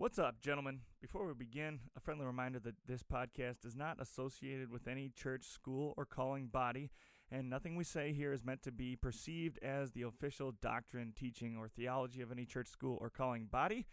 What's 0.00 0.16
up, 0.16 0.40
gentlemen? 0.40 0.82
Before 1.00 1.26
we 1.26 1.34
begin, 1.34 1.80
a 1.96 2.00
friendly 2.00 2.24
reminder 2.24 2.60
that 2.60 2.76
this 2.86 3.02
podcast 3.02 3.66
is 3.66 3.74
not 3.74 4.00
associated 4.00 4.70
with 4.70 4.86
any 4.86 5.08
church, 5.08 5.44
school, 5.44 5.92
or 5.96 6.06
calling 6.06 6.46
body, 6.46 6.92
and 7.32 7.50
nothing 7.50 7.74
we 7.74 7.82
say 7.82 8.12
here 8.12 8.32
is 8.32 8.44
meant 8.44 8.62
to 8.62 8.70
be 8.70 8.94
perceived 8.94 9.58
as 9.60 9.90
the 9.90 10.02
official 10.02 10.52
doctrine, 10.62 11.12
teaching, 11.18 11.56
or 11.56 11.66
theology 11.66 12.20
of 12.20 12.30
any 12.30 12.44
church, 12.44 12.68
school, 12.68 12.96
or 13.00 13.10
calling 13.10 13.46
body. 13.46 13.88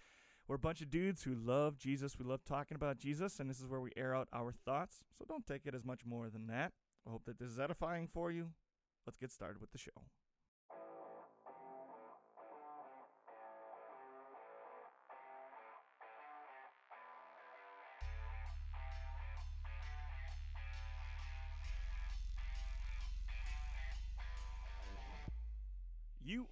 We're 0.47 0.57
a 0.57 0.59
bunch 0.59 0.81
of 0.81 0.91
dudes 0.91 1.23
who 1.23 1.33
love 1.33 1.79
Jesus. 1.79 2.19
We 2.19 2.25
love 2.25 2.43
talking 2.45 2.75
about 2.75 2.99
Jesus, 2.99 3.39
and 3.39 3.49
this 3.49 3.59
is 3.59 3.65
where 3.65 3.81
we 3.81 3.89
air 3.97 4.15
out 4.15 4.27
our 4.31 4.51
thoughts. 4.51 4.99
So 5.17 5.25
don't 5.27 5.47
take 5.47 5.65
it 5.65 5.73
as 5.73 5.83
much 5.83 6.05
more 6.05 6.29
than 6.29 6.45
that. 6.47 6.73
I 7.07 7.09
hope 7.09 7.25
that 7.25 7.39
this 7.39 7.49
is 7.49 7.59
edifying 7.59 8.09
for 8.13 8.31
you. 8.31 8.49
Let's 9.07 9.17
get 9.17 9.31
started 9.31 9.59
with 9.59 9.71
the 9.71 9.79
show. 9.79 10.03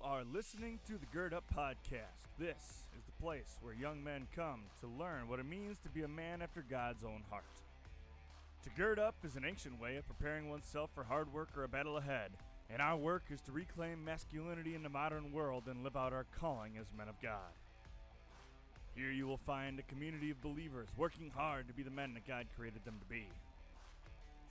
Are 0.03 0.23
listening 0.33 0.79
to 0.85 0.97
the 0.97 1.05
Gird 1.13 1.33
Up 1.33 1.45
Podcast. 1.55 2.27
This 2.37 2.83
is 2.97 3.05
the 3.05 3.23
place 3.23 3.57
where 3.61 3.73
young 3.73 4.03
men 4.03 4.27
come 4.35 4.63
to 4.81 4.87
learn 4.99 5.29
what 5.29 5.39
it 5.39 5.45
means 5.45 5.79
to 5.79 5.89
be 5.89 6.01
a 6.01 6.09
man 6.09 6.41
after 6.41 6.61
God's 6.69 7.05
own 7.05 7.23
heart. 7.29 7.45
To 8.63 8.69
gird 8.71 8.99
up 8.99 9.15
is 9.23 9.37
an 9.37 9.45
ancient 9.45 9.79
way 9.79 9.95
of 9.95 10.05
preparing 10.05 10.49
oneself 10.49 10.89
for 10.93 11.05
hard 11.05 11.31
work 11.31 11.49
or 11.55 11.63
a 11.63 11.69
battle 11.69 11.95
ahead, 11.95 12.31
and 12.69 12.81
our 12.81 12.97
work 12.97 13.23
is 13.29 13.39
to 13.43 13.53
reclaim 13.53 14.03
masculinity 14.03 14.75
in 14.75 14.83
the 14.83 14.89
modern 14.89 15.31
world 15.31 15.63
and 15.67 15.85
live 15.85 15.95
out 15.95 16.11
our 16.11 16.25
calling 16.37 16.73
as 16.77 16.87
men 16.97 17.07
of 17.07 17.21
God. 17.21 17.53
Here 18.95 19.11
you 19.11 19.25
will 19.25 19.39
find 19.45 19.79
a 19.79 19.83
community 19.83 20.31
of 20.31 20.41
believers 20.41 20.89
working 20.97 21.31
hard 21.33 21.69
to 21.69 21.73
be 21.73 21.83
the 21.83 21.89
men 21.89 22.13
that 22.15 22.27
God 22.27 22.47
created 22.57 22.83
them 22.83 22.99
to 22.99 23.05
be. 23.05 23.27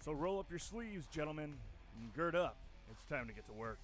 So 0.02 0.12
roll 0.12 0.38
up 0.38 0.48
your 0.48 0.58
sleeves, 0.58 1.06
gentlemen, 1.12 1.52
and 2.00 2.14
gird 2.14 2.34
up. 2.34 2.56
It's 2.90 3.04
time 3.04 3.26
to 3.26 3.34
get 3.34 3.44
to 3.46 3.52
work. 3.52 3.80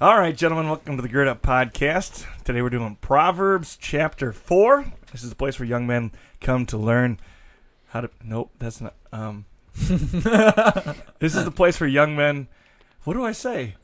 All 0.00 0.18
right, 0.18 0.36
gentlemen, 0.36 0.68
welcome 0.68 0.94
to 0.96 1.02
the 1.02 1.08
Gird 1.08 1.26
Up 1.26 1.42
Podcast. 1.42 2.24
Today 2.44 2.62
we're 2.62 2.70
doing 2.70 2.96
Proverbs 3.00 3.76
chapter 3.80 4.32
4. 4.32 4.92
This 5.10 5.24
is 5.24 5.30
the 5.30 5.34
place 5.34 5.58
where 5.58 5.68
young 5.68 5.88
men 5.88 6.12
come 6.40 6.64
to 6.66 6.78
learn 6.78 7.18
how 7.88 8.02
to. 8.02 8.10
Nope, 8.22 8.52
that's 8.60 8.80
not. 8.80 8.94
Um, 9.12 9.46
this 9.74 11.34
is 11.34 11.44
the 11.44 11.50
place 11.50 11.80
where 11.80 11.88
young 11.88 12.14
men. 12.14 12.46
What 13.02 13.14
do 13.14 13.24
I 13.24 13.32
say? 13.32 13.74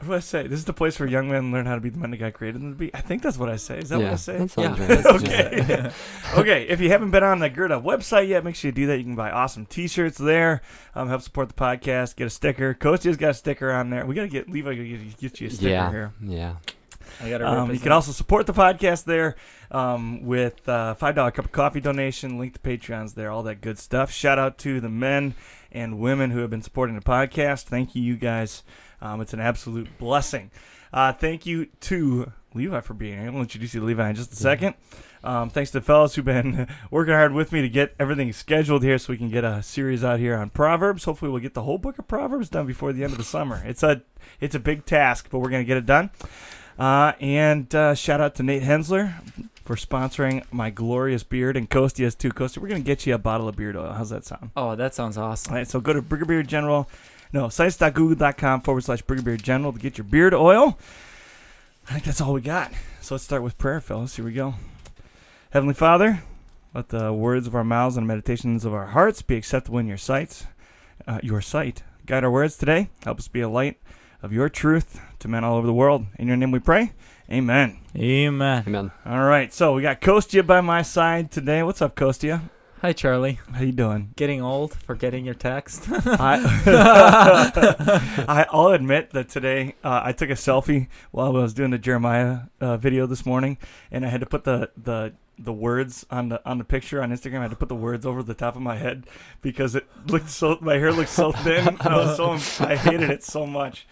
What 0.00 0.06
do 0.08 0.14
I 0.14 0.20
say? 0.20 0.46
This 0.46 0.58
is 0.58 0.64
the 0.64 0.72
place 0.72 0.98
where 0.98 1.06
young 1.08 1.28
men 1.30 1.52
learn 1.52 1.66
how 1.66 1.74
to 1.74 1.80
be 1.80 1.90
the 1.90 1.98
men 1.98 2.10
that 2.12 2.16
God 2.16 2.32
created 2.32 2.62
them 2.62 2.72
to 2.72 2.76
be. 2.78 2.90
I 2.94 3.02
think 3.02 3.22
that's 3.22 3.36
what 3.36 3.50
I 3.50 3.56
say. 3.56 3.78
Is 3.78 3.90
that 3.90 3.98
what 3.98 4.08
I 4.12 4.16
say? 4.16 4.38
That 4.38 4.50
sounds 4.50 4.78
Yeah. 4.78 4.86
right. 4.86 4.88
That's 5.02 5.12
what 5.12 5.20
you 5.22 5.28
okay. 5.28 5.64
said. 5.66 5.92
okay. 6.38 6.62
If 6.68 6.80
you 6.80 6.88
haven't 6.88 7.10
been 7.10 7.22
on 7.22 7.38
the 7.40 7.50
Gird 7.50 7.70
Up 7.70 7.84
website 7.84 8.26
yet, 8.28 8.42
make 8.42 8.54
sure 8.56 8.70
you 8.70 8.72
do 8.72 8.86
that. 8.86 8.96
You 8.96 9.04
can 9.04 9.14
buy 9.14 9.30
awesome 9.30 9.66
T-shirts 9.66 10.16
there. 10.16 10.62
Um, 10.94 11.08
help 11.08 11.20
support 11.20 11.48
the 11.48 11.54
podcast. 11.54 12.16
Get 12.16 12.26
a 12.26 12.30
sticker. 12.30 12.72
Kostia's 12.72 13.18
got 13.18 13.30
a 13.30 13.34
sticker 13.34 13.70
on 13.70 13.90
there. 13.90 14.06
We 14.06 14.14
gotta 14.14 14.28
get 14.28 14.48
Levi. 14.48 14.74
Gotta 14.74 14.88
get, 14.88 15.18
get 15.18 15.40
you 15.42 15.48
a 15.48 15.50
sticker 15.50 15.68
yeah, 15.70 15.90
here. 15.90 16.12
yeah. 16.22 16.54
I 17.22 17.28
gotta 17.28 17.46
Um, 17.46 17.70
you 17.72 17.78
can 17.80 17.92
also 17.92 18.12
support 18.12 18.46
the 18.46 18.54
podcast 18.54 19.04
there 19.04 19.36
um, 19.70 20.22
with 20.24 20.66
uh, 20.68 20.94
five 20.94 21.14
dollar 21.14 21.30
cup 21.30 21.44
of 21.44 21.52
coffee 21.52 21.80
donation. 21.80 22.38
Link 22.38 22.54
to 22.54 22.60
Patreon's 22.60 23.12
there. 23.14 23.30
All 23.30 23.42
that 23.42 23.60
good 23.60 23.78
stuff. 23.78 24.10
Shout 24.10 24.38
out 24.38 24.56
to 24.58 24.80
the 24.80 24.88
men 24.88 25.34
and 25.72 25.98
women 25.98 26.30
who 26.30 26.38
have 26.40 26.50
been 26.50 26.62
supporting 26.62 26.94
the 26.96 27.02
podcast. 27.02 27.64
Thank 27.64 27.94
you, 27.94 28.02
you 28.02 28.16
guys. 28.16 28.62
Um, 29.00 29.20
it's 29.20 29.32
an 29.32 29.40
absolute 29.40 29.88
blessing. 29.98 30.50
Uh, 30.92 31.12
thank 31.12 31.46
you 31.46 31.66
to 31.80 32.32
Levi 32.54 32.80
for 32.80 32.94
being 32.94 33.18
here. 33.20 33.30
To 33.30 33.38
introduce 33.38 33.74
you 33.74 33.80
to 33.80 33.86
Levi 33.86 34.10
in 34.10 34.16
just 34.16 34.32
a 34.32 34.36
second. 34.36 34.74
Um, 35.22 35.50
thanks 35.50 35.70
to 35.72 35.80
the 35.80 35.84
fellas 35.84 36.14
who've 36.14 36.24
been 36.24 36.66
working 36.90 37.14
hard 37.14 37.32
with 37.32 37.52
me 37.52 37.60
to 37.62 37.68
get 37.68 37.94
everything 37.98 38.32
scheduled 38.32 38.82
here 38.82 38.98
so 38.98 39.12
we 39.12 39.18
can 39.18 39.30
get 39.30 39.44
a 39.44 39.62
series 39.62 40.02
out 40.02 40.18
here 40.18 40.36
on 40.36 40.50
Proverbs. 40.50 41.04
Hopefully, 41.04 41.30
we'll 41.30 41.42
get 41.42 41.54
the 41.54 41.62
whole 41.62 41.78
book 41.78 41.98
of 41.98 42.08
Proverbs 42.08 42.48
done 42.48 42.66
before 42.66 42.92
the 42.92 43.04
end 43.04 43.12
of 43.12 43.18
the 43.18 43.24
summer. 43.24 43.62
It's 43.66 43.82
a 43.82 44.02
it's 44.40 44.54
a 44.54 44.60
big 44.60 44.86
task, 44.86 45.28
but 45.30 45.38
we're 45.40 45.50
going 45.50 45.62
to 45.62 45.68
get 45.68 45.76
it 45.76 45.86
done. 45.86 46.10
Uh, 46.78 47.12
and 47.20 47.74
uh, 47.74 47.94
shout 47.94 48.20
out 48.22 48.34
to 48.36 48.42
Nate 48.42 48.62
Hensler 48.62 49.14
for 49.64 49.76
sponsoring 49.76 50.42
my 50.50 50.70
glorious 50.70 51.22
beard 51.22 51.56
and 51.56 51.68
Kostia 51.68 52.04
has 52.04 52.14
too. 52.14 52.30
Kostia, 52.30 52.58
we're 52.58 52.68
going 52.68 52.82
to 52.82 52.86
get 52.86 53.06
you 53.06 53.14
a 53.14 53.18
bottle 53.18 53.48
of 53.48 53.54
beard 53.54 53.76
oil. 53.76 53.92
How's 53.92 54.10
that 54.10 54.24
sound? 54.24 54.50
Oh, 54.56 54.74
that 54.74 54.94
sounds 54.94 55.18
awesome. 55.18 55.52
All 55.52 55.58
right, 55.58 55.68
so 55.68 55.80
go 55.80 55.92
to 55.92 56.00
Brigadier 56.00 56.26
Beard 56.26 56.48
General, 56.48 56.88
no, 57.32 57.48
sites.google.com 57.48 58.62
forward 58.62 58.84
slash 58.84 59.02
Brigadier 59.02 59.24
Beard 59.24 59.42
General 59.42 59.72
to 59.72 59.78
get 59.78 59.98
your 59.98 60.04
beard 60.04 60.34
oil. 60.34 60.78
I 61.88 61.92
think 61.92 62.04
that's 62.04 62.20
all 62.20 62.32
we 62.32 62.40
got. 62.40 62.72
So 63.00 63.14
let's 63.14 63.24
start 63.24 63.42
with 63.42 63.58
prayer, 63.58 63.80
fellas. 63.80 64.16
Here 64.16 64.24
we 64.24 64.32
go. 64.32 64.54
Heavenly 65.50 65.74
Father, 65.74 66.22
let 66.74 66.90
the 66.90 67.12
words 67.12 67.46
of 67.46 67.54
our 67.54 67.64
mouths 67.64 67.96
and 67.96 68.06
meditations 68.06 68.64
of 68.64 68.72
our 68.72 68.86
hearts 68.86 69.22
be 69.22 69.36
acceptable 69.36 69.78
in 69.78 69.86
your 69.86 69.96
sight. 69.96 70.46
Uh, 71.06 71.18
your 71.22 71.40
sight. 71.40 71.82
Guide 72.06 72.24
our 72.24 72.30
words 72.30 72.56
today. 72.56 72.90
Help 73.04 73.18
us 73.18 73.28
be 73.28 73.40
a 73.40 73.48
light 73.48 73.80
of 74.22 74.32
your 74.32 74.48
truth 74.48 75.00
to 75.18 75.28
men 75.28 75.44
all 75.44 75.56
over 75.56 75.66
the 75.66 75.72
world. 75.72 76.06
In 76.18 76.28
your 76.28 76.36
name 76.36 76.50
we 76.50 76.58
pray. 76.58 76.92
Amen. 77.30 77.78
Amen. 77.96 78.64
Amen. 78.66 78.90
All 79.06 79.24
right, 79.24 79.52
so 79.52 79.74
we 79.74 79.82
got 79.82 80.00
Kostia 80.00 80.44
by 80.44 80.60
my 80.60 80.82
side 80.82 81.30
today. 81.30 81.62
What's 81.62 81.80
up, 81.80 81.94
Kostia? 81.94 82.42
Hi, 82.82 82.94
Charlie. 82.94 83.38
How 83.52 83.60
you 83.60 83.72
doing? 83.72 84.14
Getting 84.16 84.40
old? 84.40 84.72
Forgetting 84.72 85.26
your 85.26 85.34
text? 85.34 85.84
I, 85.90 86.40
I 88.26 88.46
I'll 88.50 88.68
admit 88.68 89.10
that 89.10 89.28
today 89.28 89.74
uh, 89.84 90.00
I 90.02 90.12
took 90.12 90.30
a 90.30 90.32
selfie 90.32 90.88
while 91.10 91.26
I 91.26 91.40
was 91.42 91.52
doing 91.52 91.72
the 91.72 91.78
Jeremiah 91.78 92.44
uh, 92.58 92.78
video 92.78 93.06
this 93.06 93.26
morning, 93.26 93.58
and 93.90 94.06
I 94.06 94.08
had 94.08 94.20
to 94.20 94.26
put 94.26 94.44
the 94.44 94.70
the 94.82 95.12
the 95.38 95.52
words 95.52 96.06
on 96.10 96.30
the 96.30 96.40
on 96.48 96.56
the 96.56 96.64
picture 96.64 97.02
on 97.02 97.10
Instagram. 97.10 97.40
I 97.40 97.42
had 97.42 97.50
to 97.50 97.56
put 97.56 97.68
the 97.68 97.74
words 97.74 98.06
over 98.06 98.22
the 98.22 98.32
top 98.32 98.56
of 98.56 98.62
my 98.62 98.76
head 98.76 99.06
because 99.42 99.74
it 99.74 99.86
looked 100.06 100.30
so 100.30 100.56
my 100.62 100.78
hair 100.78 100.90
looked 100.90 101.10
so 101.10 101.32
thin. 101.32 101.76
I 101.80 101.96
was 101.98 102.16
so 102.16 102.64
I 102.64 102.76
hated 102.76 103.10
it 103.10 103.22
so 103.22 103.44
much, 103.44 103.86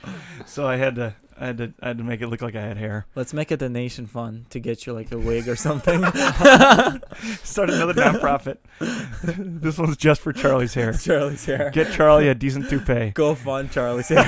so 0.47 0.66
I 0.66 0.76
had 0.76 0.94
to 0.94 1.15
I 1.41 1.47
had 1.47 1.59
to 1.59 1.72
I 1.81 1.88
had 1.88 1.99
to 1.99 2.04
make 2.04 2.21
it 2.21 2.28
look 2.28 2.43
like 2.43 2.54
I 2.54 2.62
had 2.62 2.76
hair. 2.76 3.06
Let's 3.15 3.32
make 3.32 3.50
a 3.50 3.56
donation 3.56 4.06
fund 4.06 4.50
to 4.50 4.60
get 4.60 4.87
you 4.87 4.93
like 4.93 5.12
a 5.12 5.19
wig 5.19 5.49
or 5.49 5.56
something. 5.56 6.04
Start 7.43 7.71
another 7.71 7.94
nonprofit. 7.94 8.59
this 9.60 9.78
one's 9.78 9.97
just 9.97 10.21
for 10.21 10.32
Charlie's 10.32 10.75
hair. 10.75 10.93
Charlie's 11.03 11.44
hair. 11.44 11.71
Get 11.71 11.93
Charlie 11.93 12.28
a 12.28 12.34
decent 12.34 12.69
toupee. 12.69 13.10
Go 13.15 13.34
fund 13.34 13.71
Charlie's 13.71 14.09
hair. 14.09 14.25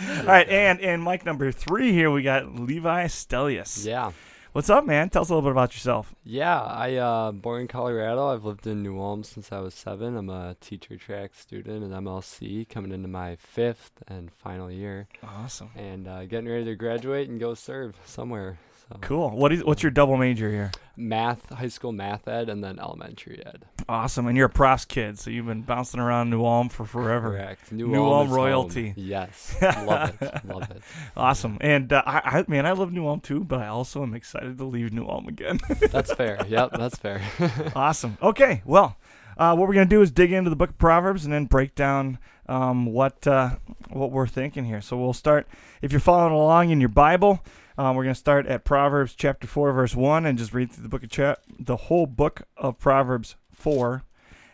All 0.00 0.24
right, 0.24 0.48
and 0.48 0.80
and 0.80 1.02
Mike 1.02 1.24
number 1.24 1.50
three 1.50 1.92
here 1.92 2.10
we 2.10 2.22
got 2.22 2.54
Levi 2.54 3.06
Stellius. 3.06 3.84
Yeah. 3.84 4.12
What's 4.58 4.70
up, 4.70 4.84
man? 4.84 5.08
Tell 5.08 5.22
us 5.22 5.28
a 5.28 5.34
little 5.34 5.48
bit 5.48 5.52
about 5.52 5.72
yourself. 5.74 6.16
Yeah. 6.24 6.60
I 6.60 6.96
uh 6.96 7.30
born 7.30 7.60
in 7.60 7.68
Colorado. 7.68 8.26
I've 8.26 8.44
lived 8.44 8.66
in 8.66 8.82
New 8.82 8.98
Ulm 9.00 9.22
since 9.22 9.52
I 9.52 9.60
was 9.60 9.72
seven. 9.72 10.16
I'm 10.16 10.28
a 10.30 10.56
teacher 10.60 10.96
track 10.96 11.36
student 11.36 11.84
at 11.84 11.96
MLC, 11.96 12.68
coming 12.68 12.90
into 12.90 13.06
my 13.06 13.36
fifth 13.36 14.02
and 14.08 14.32
final 14.32 14.68
year, 14.68 15.06
Awesome. 15.22 15.70
and 15.76 16.08
uh, 16.08 16.24
getting 16.24 16.48
ready 16.50 16.64
to 16.64 16.74
graduate 16.74 17.28
and 17.28 17.38
go 17.38 17.54
serve 17.54 17.94
somewhere. 18.04 18.58
So 18.88 18.98
Cool. 19.00 19.30
What 19.30 19.52
is 19.52 19.64
what's 19.64 19.82
your 19.82 19.90
double 19.90 20.16
major 20.16 20.50
here? 20.50 20.70
math, 20.98 21.48
high 21.50 21.68
school 21.68 21.92
math 21.92 22.26
ed, 22.26 22.48
and 22.48 22.62
then 22.62 22.78
elementary 22.78 23.40
ed. 23.46 23.64
Awesome. 23.88 24.26
And 24.26 24.36
you're 24.36 24.46
a 24.46 24.50
profs 24.50 24.84
kid, 24.84 25.18
so 25.18 25.30
you've 25.30 25.46
been 25.46 25.62
bouncing 25.62 26.00
around 26.00 26.28
New 26.28 26.44
Ulm 26.44 26.68
for 26.68 26.84
forever. 26.84 27.30
Correct. 27.30 27.72
New, 27.72 27.88
New 27.88 28.04
Ulm, 28.04 28.12
Ulm 28.12 28.26
is 28.26 28.30
home. 28.30 28.36
royalty. 28.36 28.94
Yes. 28.96 29.56
Love 29.62 30.20
it. 30.20 30.44
Love 30.44 30.70
it. 30.70 30.82
Awesome. 31.16 31.56
And 31.60 31.92
uh, 31.92 32.02
I, 32.04 32.38
I 32.40 32.44
man, 32.48 32.66
I 32.66 32.72
love 32.72 32.92
New 32.92 33.06
Ulm 33.06 33.20
too, 33.20 33.44
but 33.44 33.60
I 33.60 33.68
also 33.68 34.02
am 34.02 34.14
excited 34.14 34.58
to 34.58 34.64
leave 34.64 34.92
New 34.92 35.06
Ulm 35.06 35.28
again. 35.28 35.60
That's 35.90 36.12
fair. 36.12 36.44
Yep. 36.48 36.72
That's 36.72 36.96
fair. 36.96 37.22
awesome. 37.76 38.18
Okay. 38.20 38.62
Well, 38.64 38.96
uh, 39.36 39.54
what 39.54 39.68
we're 39.68 39.74
gonna 39.74 39.86
do 39.86 40.02
is 40.02 40.10
dig 40.10 40.32
into 40.32 40.50
the 40.50 40.56
book 40.56 40.70
of 40.70 40.78
Proverbs 40.78 41.24
and 41.24 41.32
then 41.32 41.46
break 41.46 41.74
down 41.74 42.18
um, 42.48 42.86
what 42.86 43.26
uh, 43.26 43.56
what 43.90 44.10
we're 44.10 44.26
thinking 44.26 44.64
here. 44.64 44.80
So 44.80 44.96
we'll 44.96 45.12
start. 45.12 45.46
If 45.80 45.92
you're 45.92 46.00
following 46.00 46.32
along 46.32 46.70
in 46.70 46.80
your 46.80 46.88
Bible, 46.88 47.40
um, 47.78 47.96
we're 47.96 48.02
gonna 48.02 48.14
start 48.14 48.46
at 48.46 48.64
Proverbs 48.64 49.14
chapter 49.14 49.46
four, 49.46 49.72
verse 49.72 49.94
one, 49.94 50.26
and 50.26 50.36
just 50.36 50.52
read 50.52 50.70
through 50.70 50.82
the 50.82 50.88
book 50.88 51.04
of 51.04 51.10
cha- 51.10 51.36
the 51.58 51.76
whole 51.76 52.06
book 52.06 52.42
of 52.56 52.78
Proverbs 52.78 53.36
four. 53.50 54.02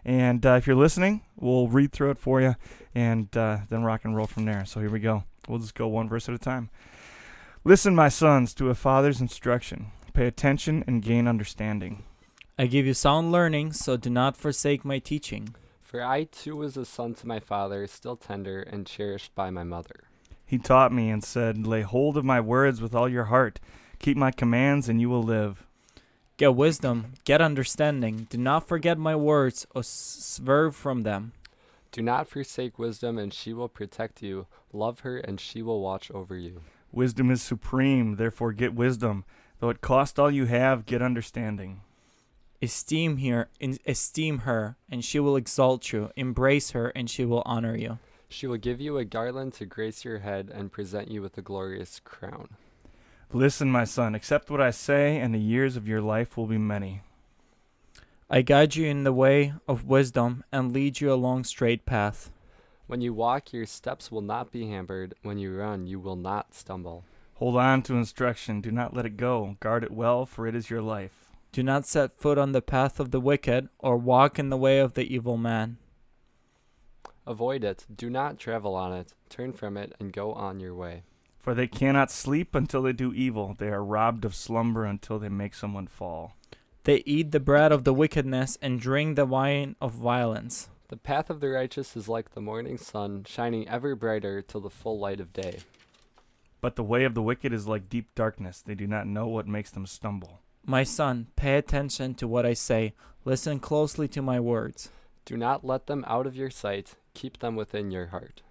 And 0.04 0.44
uh, 0.44 0.52
if 0.52 0.66
you're 0.66 0.76
listening, 0.76 1.22
we'll 1.34 1.68
read 1.68 1.90
through 1.90 2.10
it 2.10 2.18
for 2.18 2.40
you, 2.40 2.54
and 2.94 3.34
uh, 3.36 3.60
then 3.70 3.82
rock 3.82 4.04
and 4.04 4.14
roll 4.14 4.26
from 4.26 4.44
there. 4.44 4.66
So 4.66 4.78
here 4.80 4.90
we 4.90 5.00
go. 5.00 5.24
We'll 5.48 5.58
just 5.58 5.74
go 5.74 5.88
one 5.88 6.08
verse 6.08 6.28
at 6.28 6.34
a 6.34 6.38
time. 6.38 6.68
Listen, 7.64 7.94
my 7.94 8.10
sons, 8.10 8.52
to 8.54 8.68
a 8.68 8.74
father's 8.74 9.22
instruction. 9.22 9.86
Pay 10.12 10.26
attention 10.26 10.84
and 10.86 11.02
gain 11.02 11.26
understanding. 11.26 12.04
I 12.58 12.66
give 12.66 12.84
you 12.84 12.92
sound 12.94 13.32
learning, 13.32 13.72
so 13.72 13.96
do 13.96 14.10
not 14.10 14.36
forsake 14.36 14.84
my 14.84 14.98
teaching. 14.98 15.56
For 15.82 16.02
I 16.02 16.24
too 16.24 16.56
was 16.56 16.76
a 16.76 16.84
son 16.84 17.14
to 17.14 17.26
my 17.26 17.40
father, 17.40 17.86
still 17.86 18.16
tender 18.16 18.60
and 18.60 18.86
cherished 18.86 19.34
by 19.34 19.48
my 19.48 19.64
mother. 19.64 20.04
He 20.54 20.58
taught 20.58 20.92
me 20.92 21.10
and 21.10 21.24
said, 21.24 21.66
Lay 21.66 21.82
hold 21.82 22.16
of 22.16 22.24
my 22.24 22.40
words 22.40 22.80
with 22.80 22.94
all 22.94 23.08
your 23.08 23.24
heart. 23.24 23.58
Keep 23.98 24.16
my 24.16 24.30
commands, 24.30 24.88
and 24.88 25.00
you 25.00 25.10
will 25.10 25.20
live. 25.20 25.66
Get 26.36 26.54
wisdom, 26.54 27.14
get 27.24 27.40
understanding. 27.40 28.28
Do 28.30 28.38
not 28.38 28.68
forget 28.68 28.96
my 28.96 29.16
words 29.16 29.66
or 29.74 29.82
swerve 29.82 30.76
from 30.76 31.02
them. 31.02 31.32
Do 31.90 32.02
not 32.02 32.28
forsake 32.28 32.78
wisdom, 32.78 33.18
and 33.18 33.34
she 33.34 33.52
will 33.52 33.68
protect 33.68 34.22
you. 34.22 34.46
Love 34.72 35.00
her, 35.00 35.16
and 35.18 35.40
she 35.40 35.60
will 35.60 35.80
watch 35.80 36.08
over 36.12 36.36
you. 36.36 36.60
Wisdom 36.92 37.32
is 37.32 37.42
supreme, 37.42 38.14
therefore 38.14 38.52
get 38.52 38.74
wisdom. 38.74 39.24
Though 39.58 39.70
it 39.70 39.80
cost 39.80 40.20
all 40.20 40.30
you 40.30 40.44
have, 40.44 40.86
get 40.86 41.02
understanding. 41.02 41.80
Esteem 42.62 43.16
her, 43.16 43.48
esteem 43.84 44.38
her, 44.38 44.76
and 44.88 45.04
she 45.04 45.18
will 45.18 45.34
exalt 45.34 45.92
you. 45.92 46.12
Embrace 46.14 46.70
her, 46.70 46.90
and 46.90 47.10
she 47.10 47.24
will 47.24 47.42
honor 47.44 47.76
you. 47.76 47.98
She 48.34 48.48
will 48.48 48.56
give 48.56 48.80
you 48.80 48.98
a 48.98 49.04
garland 49.04 49.52
to 49.54 49.64
grace 49.64 50.04
your 50.04 50.18
head 50.18 50.50
and 50.52 50.72
present 50.72 51.08
you 51.08 51.22
with 51.22 51.38
a 51.38 51.40
glorious 51.40 52.00
crown. 52.00 52.48
Listen, 53.32 53.70
my 53.70 53.84
son, 53.84 54.16
accept 54.16 54.50
what 54.50 54.60
I 54.60 54.72
say, 54.72 55.18
and 55.18 55.32
the 55.32 55.38
years 55.38 55.76
of 55.76 55.86
your 55.86 56.00
life 56.00 56.36
will 56.36 56.48
be 56.48 56.58
many. 56.58 57.02
I 58.28 58.42
guide 58.42 58.74
you 58.74 58.88
in 58.88 59.04
the 59.04 59.12
way 59.12 59.54
of 59.68 59.84
wisdom 59.84 60.42
and 60.50 60.72
lead 60.72 61.00
you 61.00 61.12
along 61.12 61.44
straight 61.44 61.86
path. 61.86 62.32
When 62.88 63.00
you 63.00 63.14
walk, 63.14 63.52
your 63.52 63.66
steps 63.66 64.10
will 64.10 64.20
not 64.20 64.50
be 64.50 64.66
hampered. 64.66 65.14
When 65.22 65.38
you 65.38 65.56
run, 65.56 65.86
you 65.86 66.00
will 66.00 66.16
not 66.16 66.54
stumble. 66.54 67.04
Hold 67.34 67.56
on 67.56 67.82
to 67.82 67.94
instruction. 67.94 68.60
Do 68.60 68.72
not 68.72 68.96
let 68.96 69.06
it 69.06 69.16
go. 69.16 69.56
Guard 69.60 69.84
it 69.84 69.92
well, 69.92 70.26
for 70.26 70.48
it 70.48 70.56
is 70.56 70.70
your 70.70 70.82
life. 70.82 71.28
Do 71.52 71.62
not 71.62 71.86
set 71.86 72.18
foot 72.18 72.36
on 72.36 72.50
the 72.50 72.60
path 72.60 72.98
of 72.98 73.12
the 73.12 73.20
wicked, 73.20 73.68
or 73.78 73.96
walk 73.96 74.40
in 74.40 74.48
the 74.48 74.56
way 74.56 74.80
of 74.80 74.94
the 74.94 75.14
evil 75.14 75.36
man. 75.36 75.78
Avoid 77.26 77.64
it. 77.64 77.86
Do 77.94 78.10
not 78.10 78.38
travel 78.38 78.74
on 78.74 78.92
it. 78.92 79.14
Turn 79.28 79.52
from 79.52 79.76
it 79.76 79.94
and 79.98 80.12
go 80.12 80.32
on 80.32 80.60
your 80.60 80.74
way. 80.74 81.02
For 81.38 81.54
they 81.54 81.66
cannot 81.66 82.10
sleep 82.10 82.54
until 82.54 82.82
they 82.82 82.92
do 82.92 83.12
evil. 83.12 83.54
They 83.58 83.68
are 83.68 83.84
robbed 83.84 84.24
of 84.24 84.34
slumber 84.34 84.84
until 84.84 85.18
they 85.18 85.28
make 85.28 85.54
someone 85.54 85.86
fall. 85.86 86.36
They 86.84 87.02
eat 87.06 87.32
the 87.32 87.40
bread 87.40 87.72
of 87.72 87.84
the 87.84 87.94
wickedness 87.94 88.58
and 88.60 88.80
drink 88.80 89.16
the 89.16 89.24
wine 89.24 89.76
of 89.80 89.92
violence. 89.92 90.68
The 90.88 90.96
path 90.98 91.30
of 91.30 91.40
the 91.40 91.48
righteous 91.48 91.96
is 91.96 92.08
like 92.08 92.34
the 92.34 92.40
morning 92.40 92.76
sun, 92.76 93.24
shining 93.26 93.68
ever 93.68 93.96
brighter 93.96 94.42
till 94.42 94.60
the 94.60 94.70
full 94.70 94.98
light 94.98 95.18
of 95.18 95.32
day. 95.32 95.60
But 96.60 96.76
the 96.76 96.84
way 96.84 97.04
of 97.04 97.14
the 97.14 97.22
wicked 97.22 97.52
is 97.52 97.66
like 97.66 97.88
deep 97.88 98.14
darkness. 98.14 98.62
They 98.62 98.74
do 98.74 98.86
not 98.86 99.06
know 99.06 99.26
what 99.26 99.46
makes 99.48 99.70
them 99.70 99.86
stumble. 99.86 100.40
My 100.64 100.82
son, 100.82 101.28
pay 101.36 101.56
attention 101.56 102.14
to 102.14 102.28
what 102.28 102.46
I 102.46 102.54
say. 102.54 102.94
Listen 103.24 103.60
closely 103.60 104.08
to 104.08 104.22
my 104.22 104.40
words. 104.40 104.90
Do 105.24 105.36
not 105.36 105.64
let 105.64 105.86
them 105.86 106.04
out 106.06 106.26
of 106.26 106.36
your 106.36 106.50
sight. 106.50 106.96
Keep 107.14 107.38
them 107.38 107.56
within 107.56 107.90
your 107.90 108.06
heart. 108.06 108.42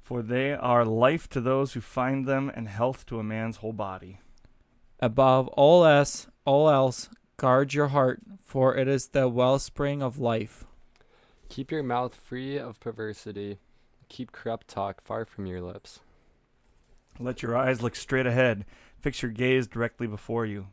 For 0.00 0.22
they 0.22 0.52
are 0.52 0.84
life 0.84 1.28
to 1.30 1.40
those 1.40 1.72
who 1.72 1.80
find 1.80 2.26
them 2.26 2.50
and 2.54 2.68
health 2.68 3.04
to 3.06 3.18
a 3.18 3.24
man's 3.24 3.58
whole 3.58 3.72
body. 3.72 4.20
Above 5.00 5.48
all 5.48 5.84
else, 5.84 6.28
all 6.44 6.70
else, 6.70 7.08
guard 7.36 7.74
your 7.74 7.88
heart, 7.88 8.20
for 8.40 8.76
it 8.76 8.88
is 8.88 9.08
the 9.08 9.28
wellspring 9.28 10.02
of 10.02 10.18
life. 10.18 10.64
Keep 11.48 11.70
your 11.70 11.82
mouth 11.82 12.14
free 12.14 12.58
of 12.58 12.80
perversity. 12.80 13.58
Keep 14.08 14.32
corrupt 14.32 14.68
talk 14.68 15.02
far 15.02 15.24
from 15.24 15.46
your 15.46 15.60
lips. 15.60 16.00
Let 17.20 17.42
your 17.42 17.56
eyes 17.56 17.82
look 17.82 17.96
straight 17.96 18.26
ahead. 18.26 18.64
Fix 19.00 19.22
your 19.22 19.30
gaze 19.30 19.66
directly 19.66 20.06
before 20.06 20.46
you. 20.46 20.68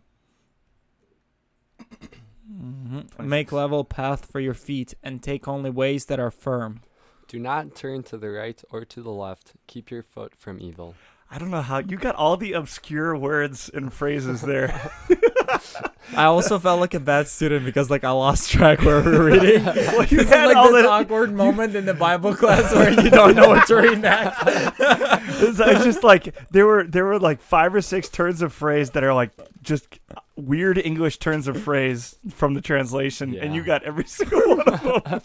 Mm-hmm. 2.51 3.27
Make 3.27 3.51
level 3.51 3.83
path 3.83 4.31
for 4.31 4.39
your 4.39 4.53
feet 4.53 4.93
and 5.03 5.21
take 5.21 5.47
only 5.47 5.69
ways 5.69 6.05
that 6.05 6.19
are 6.19 6.31
firm. 6.31 6.81
Do 7.27 7.39
not 7.39 7.75
turn 7.75 8.03
to 8.03 8.17
the 8.17 8.29
right 8.29 8.61
or 8.71 8.85
to 8.85 9.01
the 9.01 9.11
left. 9.11 9.53
Keep 9.67 9.89
your 9.89 10.03
foot 10.03 10.35
from 10.35 10.59
evil. 10.61 10.95
I 11.31 11.39
don't 11.39 11.49
know 11.49 11.63
how 11.63 11.79
you 11.79 11.97
got 11.97 12.15
all 12.15 12.37
the 12.37 12.53
obscure 12.53 13.15
words 13.17 13.69
and 13.73 13.91
phrases 13.91 14.41
there. 14.41 14.91
I 16.15 16.25
also 16.25 16.59
felt 16.59 16.79
like 16.79 16.93
a 16.93 16.99
bad 16.99 17.27
student 17.27 17.65
because 17.65 17.89
like 17.89 18.03
I 18.03 18.11
lost 18.11 18.51
track 18.51 18.81
where 18.81 19.01
we 19.01 19.11
were 19.11 19.25
reading. 19.31 19.65
well, 19.65 20.05
you 20.05 20.23
had 20.23 20.45
like 20.45 20.55
all 20.55 20.71
this 20.71 20.83
the... 20.83 20.89
awkward 20.89 21.33
moment 21.33 21.75
in 21.75 21.85
the 21.85 21.95
Bible 21.95 22.35
class 22.35 22.73
where 22.73 22.91
you 22.91 23.09
don't 23.09 23.35
know 23.35 23.49
what 23.49 23.65
to 23.67 23.75
read 23.75 24.01
next. 24.01 24.39
it's, 24.45 25.59
it's 25.59 25.83
just 25.83 26.03
like 26.03 26.35
there 26.51 26.67
were 26.67 26.83
there 26.83 27.05
were 27.05 27.19
like 27.19 27.41
five 27.41 27.73
or 27.73 27.81
six 27.81 28.07
turns 28.07 28.43
of 28.43 28.53
phrase 28.53 28.91
that 28.91 29.03
are 29.03 29.13
like 29.13 29.31
just 29.63 29.99
weird 30.35 30.77
English 30.77 31.19
turns 31.19 31.47
of 31.47 31.61
phrase 31.61 32.17
from 32.29 32.53
the 32.53 32.61
translation, 32.61 33.33
yeah. 33.33 33.43
and 33.43 33.55
you 33.55 33.63
got 33.63 33.83
every 33.83 34.03
single 34.07 34.57
one 34.57 34.67
of 34.67 35.03
them. 35.03 35.21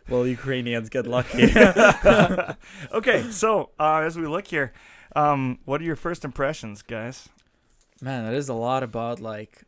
well, 0.08 0.26
Ukrainians 0.26 0.88
get 0.88 1.06
lucky. 1.06 1.44
okay, 2.92 3.30
so 3.30 3.70
uh, 3.78 4.02
as 4.04 4.16
we 4.16 4.26
look 4.26 4.46
here, 4.46 4.72
um, 5.14 5.58
what 5.64 5.80
are 5.80 5.84
your 5.84 5.96
first 5.96 6.24
impressions, 6.24 6.82
guys? 6.82 7.28
Man, 8.00 8.24
that 8.24 8.34
is 8.34 8.48
a 8.48 8.54
lot 8.54 8.82
about 8.82 9.20
like 9.20 9.62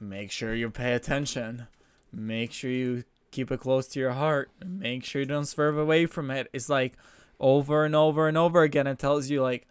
make 0.00 0.30
sure 0.30 0.54
you 0.54 0.70
pay 0.70 0.94
attention. 0.94 1.68
Make 2.12 2.52
sure 2.52 2.70
you 2.70 3.04
keep 3.30 3.50
it 3.50 3.60
close 3.60 3.86
to 3.88 4.00
your 4.00 4.12
heart. 4.12 4.50
Make 4.64 5.04
sure 5.04 5.22
you 5.22 5.26
don't 5.26 5.46
swerve 5.46 5.78
away 5.78 6.06
from 6.06 6.30
it. 6.30 6.48
It's 6.52 6.68
like 6.68 6.94
over 7.38 7.84
and 7.84 7.94
over 7.94 8.28
and 8.28 8.38
over 8.38 8.62
again 8.62 8.86
it 8.86 8.98
tells 8.98 9.28
you 9.28 9.42
like 9.42 9.66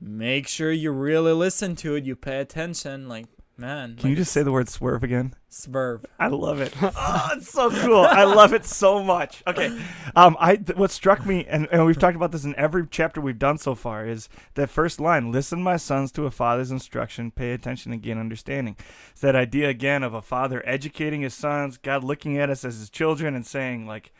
make 0.00 0.48
sure 0.48 0.72
you 0.72 0.90
really 0.90 1.32
listen 1.32 1.76
to 1.76 1.94
it, 1.94 2.04
you 2.04 2.16
pay 2.16 2.40
attention, 2.40 3.08
like 3.08 3.26
Man, 3.60 3.96
can 3.96 4.04
like 4.04 4.10
you 4.10 4.16
just 4.16 4.32
say 4.32 4.42
the 4.42 4.52
word 4.52 4.70
swerve 4.70 5.04
again? 5.04 5.34
Swerve. 5.50 6.06
I 6.18 6.28
love 6.28 6.62
it. 6.62 6.72
oh, 6.80 7.28
it's 7.36 7.50
so 7.50 7.70
cool. 7.70 8.06
I 8.06 8.24
love 8.24 8.54
it 8.54 8.64
so 8.64 9.04
much. 9.04 9.42
Okay, 9.46 9.78
um, 10.16 10.34
I 10.40 10.56
th- 10.56 10.78
what 10.78 10.90
struck 10.90 11.26
me, 11.26 11.44
and, 11.44 11.68
and 11.70 11.84
we've 11.84 11.98
talked 11.98 12.16
about 12.16 12.32
this 12.32 12.46
in 12.46 12.56
every 12.56 12.86
chapter 12.90 13.20
we've 13.20 13.38
done 13.38 13.58
so 13.58 13.74
far, 13.74 14.06
is 14.06 14.30
that 14.54 14.70
first 14.70 14.98
line: 14.98 15.30
"Listen, 15.30 15.62
my 15.62 15.76
sons, 15.76 16.10
to 16.12 16.24
a 16.24 16.30
father's 16.30 16.70
instruction. 16.70 17.30
Pay 17.30 17.52
attention 17.52 17.92
and 17.92 18.00
gain 18.00 18.16
understanding." 18.16 18.76
It's 19.10 19.20
that 19.20 19.36
idea 19.36 19.68
again 19.68 20.02
of 20.02 20.14
a 20.14 20.22
father 20.22 20.62
educating 20.64 21.20
his 21.20 21.34
sons, 21.34 21.76
God 21.76 22.02
looking 22.02 22.38
at 22.38 22.48
us 22.48 22.64
as 22.64 22.78
his 22.78 22.88
children 22.88 23.34
and 23.34 23.44
saying, 23.44 23.86
like, 23.86 24.10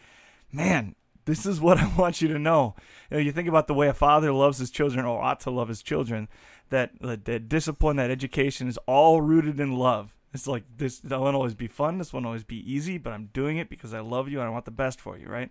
"Man, 0.52 0.96
this 1.25 1.46
is 1.46 1.62
what 1.62 1.78
I 1.78 1.90
want 1.96 2.20
you 2.20 2.28
to 2.28 2.38
know." 2.38 2.75
You 3.10 3.16
know, 3.16 3.22
you 3.22 3.32
think 3.32 3.48
about 3.48 3.69
the 3.69 3.75
way 3.75 3.88
a 3.88 3.94
father 3.94 4.32
loves 4.32 4.58
his 4.58 4.70
children, 4.70 5.06
or 5.06 5.22
ought 5.22 5.40
to 5.40 5.50
love 5.50 5.69
his 5.69 5.82
children 5.82 6.28
that 6.70 6.93
that 7.00 7.49
discipline, 7.49 7.96
that 7.96 8.11
education 8.11 8.69
is 8.69 8.78
all 8.87 9.20
rooted 9.20 9.61
in 9.61 9.72
love. 9.72 10.17
It's 10.32 10.46
like 10.46 10.64
this 10.76 11.00
that 11.00 11.20
won't 11.20 11.37
always 11.37 11.55
be 11.55 11.67
fun, 11.67 11.99
this 11.99 12.12
won't 12.12 12.26
always 12.26 12.44
be 12.44 12.72
easy, 12.72 12.99
but 12.99 13.12
I'm 13.12 13.31
doing 13.32 13.58
it 13.58 13.69
because 13.69 13.93
I 13.93 14.00
love 14.00 14.28
you 14.28 14.40
and 14.40 14.49
I 14.49 14.50
want 14.50 14.64
the 14.64 14.70
best 14.70 15.00
for 15.00 15.19
you, 15.19 15.26
right? 15.26 15.50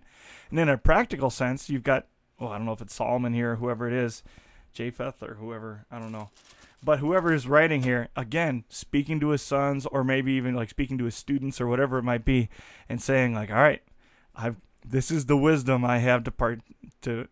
And 0.50 0.58
in 0.58 0.68
a 0.68 0.78
practical 0.78 1.30
sense, 1.30 1.70
you've 1.70 1.82
got 1.82 2.06
well, 2.38 2.50
I 2.50 2.56
don't 2.56 2.66
know 2.66 2.72
if 2.72 2.80
it's 2.80 2.94
Solomon 2.94 3.34
here 3.34 3.52
or 3.52 3.56
whoever 3.56 3.86
it 3.86 3.92
is, 3.92 4.22
Japheth 4.72 5.22
or 5.22 5.34
whoever, 5.34 5.84
I 5.90 5.98
don't 5.98 6.12
know. 6.12 6.30
But 6.82 7.00
whoever 7.00 7.34
is 7.34 7.46
writing 7.46 7.82
here, 7.82 8.08
again, 8.16 8.64
speaking 8.70 9.20
to 9.20 9.28
his 9.28 9.42
sons 9.42 9.84
or 9.84 10.02
maybe 10.02 10.32
even 10.32 10.54
like 10.54 10.70
speaking 10.70 10.96
to 10.98 11.04
his 11.04 11.14
students 11.14 11.60
or 11.60 11.66
whatever 11.66 11.98
it 11.98 12.04
might 12.04 12.24
be, 12.24 12.48
and 12.88 13.02
saying 13.02 13.34
like, 13.34 13.50
All 13.50 13.56
right, 13.56 13.82
I've 14.34 14.56
this 14.84 15.10
is 15.10 15.26
the 15.26 15.36
wisdom 15.36 15.84
I 15.84 15.98
have 15.98 16.24
to 16.24 16.30
part 16.30 16.60
to 17.02 17.28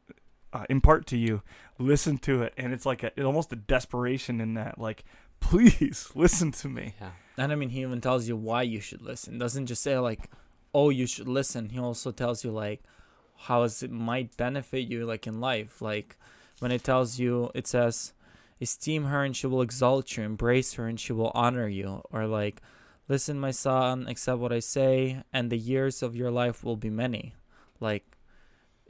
uh, 0.53 0.65
impart 0.69 1.07
to 1.07 1.17
you 1.17 1.43
listen 1.79 2.19
to 2.19 2.43
it. 2.43 2.55
And 2.57 2.73
it's 2.73 2.87
like 2.87 3.03
a, 3.03 3.23
almost 3.23 3.53
a 3.53 3.57
desperation 3.57 4.41
in 4.41 4.55
that 4.55 4.79
like 4.79 5.05
please 5.41 6.11
listen 6.15 6.53
to 6.53 6.69
me. 6.69 6.95
Yeah. 7.01 7.11
And 7.37 7.53
i 7.53 7.55
mean 7.55 7.69
he 7.71 7.83
even 7.83 8.01
tells 8.01 8.27
you 8.27 8.37
why 8.37 8.63
you 8.63 8.81
should 8.81 9.03
listen. 9.03 9.39
Doesn't 9.39 9.67
just 9.67 9.83
say 9.83 9.99
like 9.99 10.31
oh 10.75 10.91
you 10.91 11.07
should 11.07 11.29
listen. 11.29 11.71
He 11.71 11.79
also 11.79 12.11
tells 12.11 12.45
you 12.45 12.51
like 12.51 12.83
how 13.43 13.63
it 13.63 13.91
might 13.91 14.37
benefit 14.37 14.89
you 14.89 15.07
like 15.07 15.27
in 15.27 15.41
life. 15.41 15.81
Like 15.81 16.17
when 16.59 16.73
it 16.73 16.83
tells 16.83 17.19
you 17.19 17.51
it 17.55 17.67
says 17.67 18.13
esteem 18.61 19.05
her 19.05 19.23
and 19.23 19.37
she 19.37 19.47
will 19.47 19.63
exalt 19.63 20.17
you. 20.17 20.25
Embrace 20.25 20.75
her 20.75 20.89
and 20.89 20.99
she 20.99 21.13
will 21.13 21.31
honor 21.35 21.69
you. 21.69 22.03
Or 22.11 22.27
like 22.27 22.61
listen 23.09 23.39
my 23.39 23.53
son 23.53 24.07
accept 24.07 24.39
what 24.39 24.53
i 24.53 24.61
say 24.61 25.23
and 25.33 25.49
the 25.49 25.57
years 25.57 26.03
of 26.03 26.15
your 26.17 26.31
life 26.31 26.65
will 26.65 26.77
be 26.77 26.91
many. 26.91 27.35
Like 27.79 28.17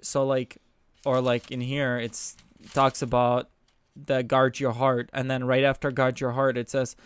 so 0.00 0.24
like 0.24 0.58
or 1.04 1.20
like 1.20 1.50
in 1.50 1.60
here 1.60 1.98
it's 1.98 2.36
talks 2.72 3.02
about 3.02 3.50
the 3.96 4.22
guard 4.22 4.60
your 4.60 4.72
heart, 4.72 5.10
and 5.12 5.30
then 5.30 5.44
right 5.44 5.64
after 5.64 5.90
guard 5.90 6.20
your 6.20 6.32
heart, 6.32 6.56
it 6.56 6.70
says, 6.70 6.96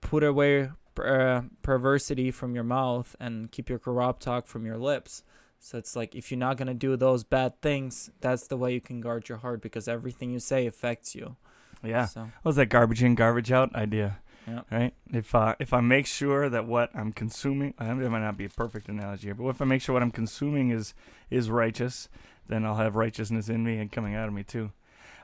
put 0.00 0.24
away 0.24 0.70
uh, 1.02 1.42
perversity 1.62 2.30
from 2.30 2.54
your 2.54 2.64
mouth 2.64 3.14
and 3.20 3.50
keep 3.50 3.68
your 3.68 3.78
corrupt 3.78 4.22
talk 4.22 4.46
from 4.46 4.66
your 4.66 4.78
lips. 4.78 5.22
So 5.58 5.78
it's 5.78 5.94
like 5.94 6.14
if 6.14 6.30
you're 6.30 6.38
not 6.38 6.56
gonna 6.56 6.74
do 6.74 6.96
those 6.96 7.22
bad 7.22 7.60
things, 7.60 8.10
that's 8.20 8.46
the 8.46 8.56
way 8.56 8.72
you 8.72 8.80
can 8.80 9.00
guard 9.00 9.28
your 9.28 9.38
heart 9.38 9.60
because 9.60 9.86
everything 9.86 10.30
you 10.30 10.40
say 10.40 10.66
affects 10.66 11.14
you. 11.14 11.36
Yeah. 11.84 12.06
So. 12.06 12.20
What 12.20 12.50
was 12.50 12.56
that 12.56 12.66
garbage 12.66 13.02
in, 13.02 13.14
garbage 13.14 13.52
out 13.52 13.74
idea? 13.74 14.18
Yeah. 14.46 14.62
Right. 14.70 14.94
If 15.12 15.34
uh, 15.34 15.54
if 15.60 15.72
I 15.72 15.80
make 15.80 16.06
sure 16.06 16.48
that 16.48 16.66
what 16.66 16.90
I'm 16.94 17.12
consuming, 17.12 17.74
I 17.78 17.92
mean, 17.92 18.02
it 18.02 18.08
might 18.08 18.22
not 18.22 18.38
be 18.38 18.46
a 18.46 18.48
perfect 18.48 18.88
analogy 18.88 19.28
here, 19.28 19.34
but 19.34 19.46
if 19.48 19.60
I 19.60 19.64
make 19.66 19.82
sure 19.82 19.92
what 19.92 20.02
I'm 20.02 20.10
consuming 20.10 20.70
is 20.70 20.94
is 21.30 21.50
righteous, 21.50 22.08
then 22.48 22.64
I'll 22.64 22.76
have 22.76 22.96
righteousness 22.96 23.48
in 23.48 23.64
me 23.64 23.78
and 23.78 23.92
coming 23.92 24.14
out 24.14 24.28
of 24.28 24.34
me 24.34 24.42
too. 24.42 24.72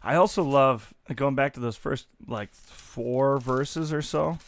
I 0.02 0.14
also 0.14 0.42
love 0.42 0.94
going 1.14 1.34
back 1.34 1.54
to 1.54 1.60
those 1.60 1.76
first 1.76 2.06
like 2.26 2.54
four 2.54 3.38
verses 3.38 3.92
or 3.92 4.02
so, 4.02 4.38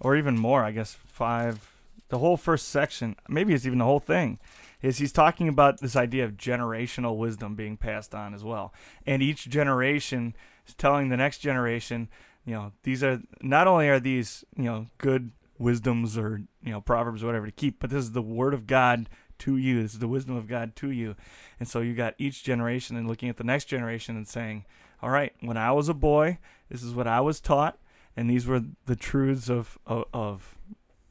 or 0.00 0.16
even 0.16 0.38
more. 0.38 0.64
I 0.64 0.72
guess 0.72 0.96
five. 1.06 1.72
The 2.08 2.18
whole 2.18 2.36
first 2.36 2.68
section, 2.68 3.16
maybe 3.28 3.52
it's 3.52 3.66
even 3.66 3.80
the 3.80 3.84
whole 3.84 3.98
thing, 3.98 4.38
is 4.80 4.98
he's 4.98 5.10
talking 5.10 5.48
about 5.48 5.80
this 5.80 5.96
idea 5.96 6.24
of 6.24 6.36
generational 6.36 7.16
wisdom 7.16 7.56
being 7.56 7.76
passed 7.76 8.14
on 8.14 8.32
as 8.32 8.44
well, 8.44 8.72
and 9.04 9.22
each 9.22 9.48
generation 9.48 10.36
is 10.68 10.74
telling 10.74 11.08
the 11.08 11.16
next 11.16 11.38
generation 11.38 12.08
you 12.46 12.54
know, 12.54 12.72
these 12.84 13.02
are 13.02 13.20
not 13.42 13.66
only 13.66 13.88
are 13.88 14.00
these, 14.00 14.44
you 14.56 14.64
know, 14.64 14.86
good 14.98 15.32
wisdoms 15.58 16.16
or, 16.16 16.42
you 16.62 16.70
know, 16.70 16.80
proverbs 16.80 17.22
or 17.22 17.26
whatever 17.26 17.46
to 17.46 17.52
keep, 17.52 17.80
but 17.80 17.90
this 17.90 18.04
is 18.04 18.12
the 18.12 18.22
word 18.22 18.54
of 18.54 18.66
God 18.66 19.08
to 19.40 19.56
you. 19.56 19.82
This 19.82 19.94
is 19.94 19.98
the 19.98 20.08
wisdom 20.08 20.36
of 20.36 20.48
God 20.48 20.76
to 20.76 20.90
you. 20.90 21.16
And 21.58 21.68
so 21.68 21.80
you 21.80 21.94
got 21.94 22.14
each 22.18 22.42
generation 22.42 22.96
and 22.96 23.08
looking 23.08 23.28
at 23.28 23.36
the 23.36 23.44
next 23.44 23.66
generation 23.66 24.16
and 24.16 24.26
saying, 24.26 24.64
all 25.02 25.10
right, 25.10 25.32
when 25.40 25.56
I 25.56 25.72
was 25.72 25.88
a 25.88 25.94
boy, 25.94 26.38
this 26.70 26.82
is 26.82 26.94
what 26.94 27.06
I 27.06 27.20
was 27.20 27.40
taught, 27.40 27.78
and 28.16 28.30
these 28.30 28.46
were 28.46 28.62
the 28.86 28.96
truths 28.96 29.50
of 29.50 29.78
of, 29.86 30.04
of 30.12 30.56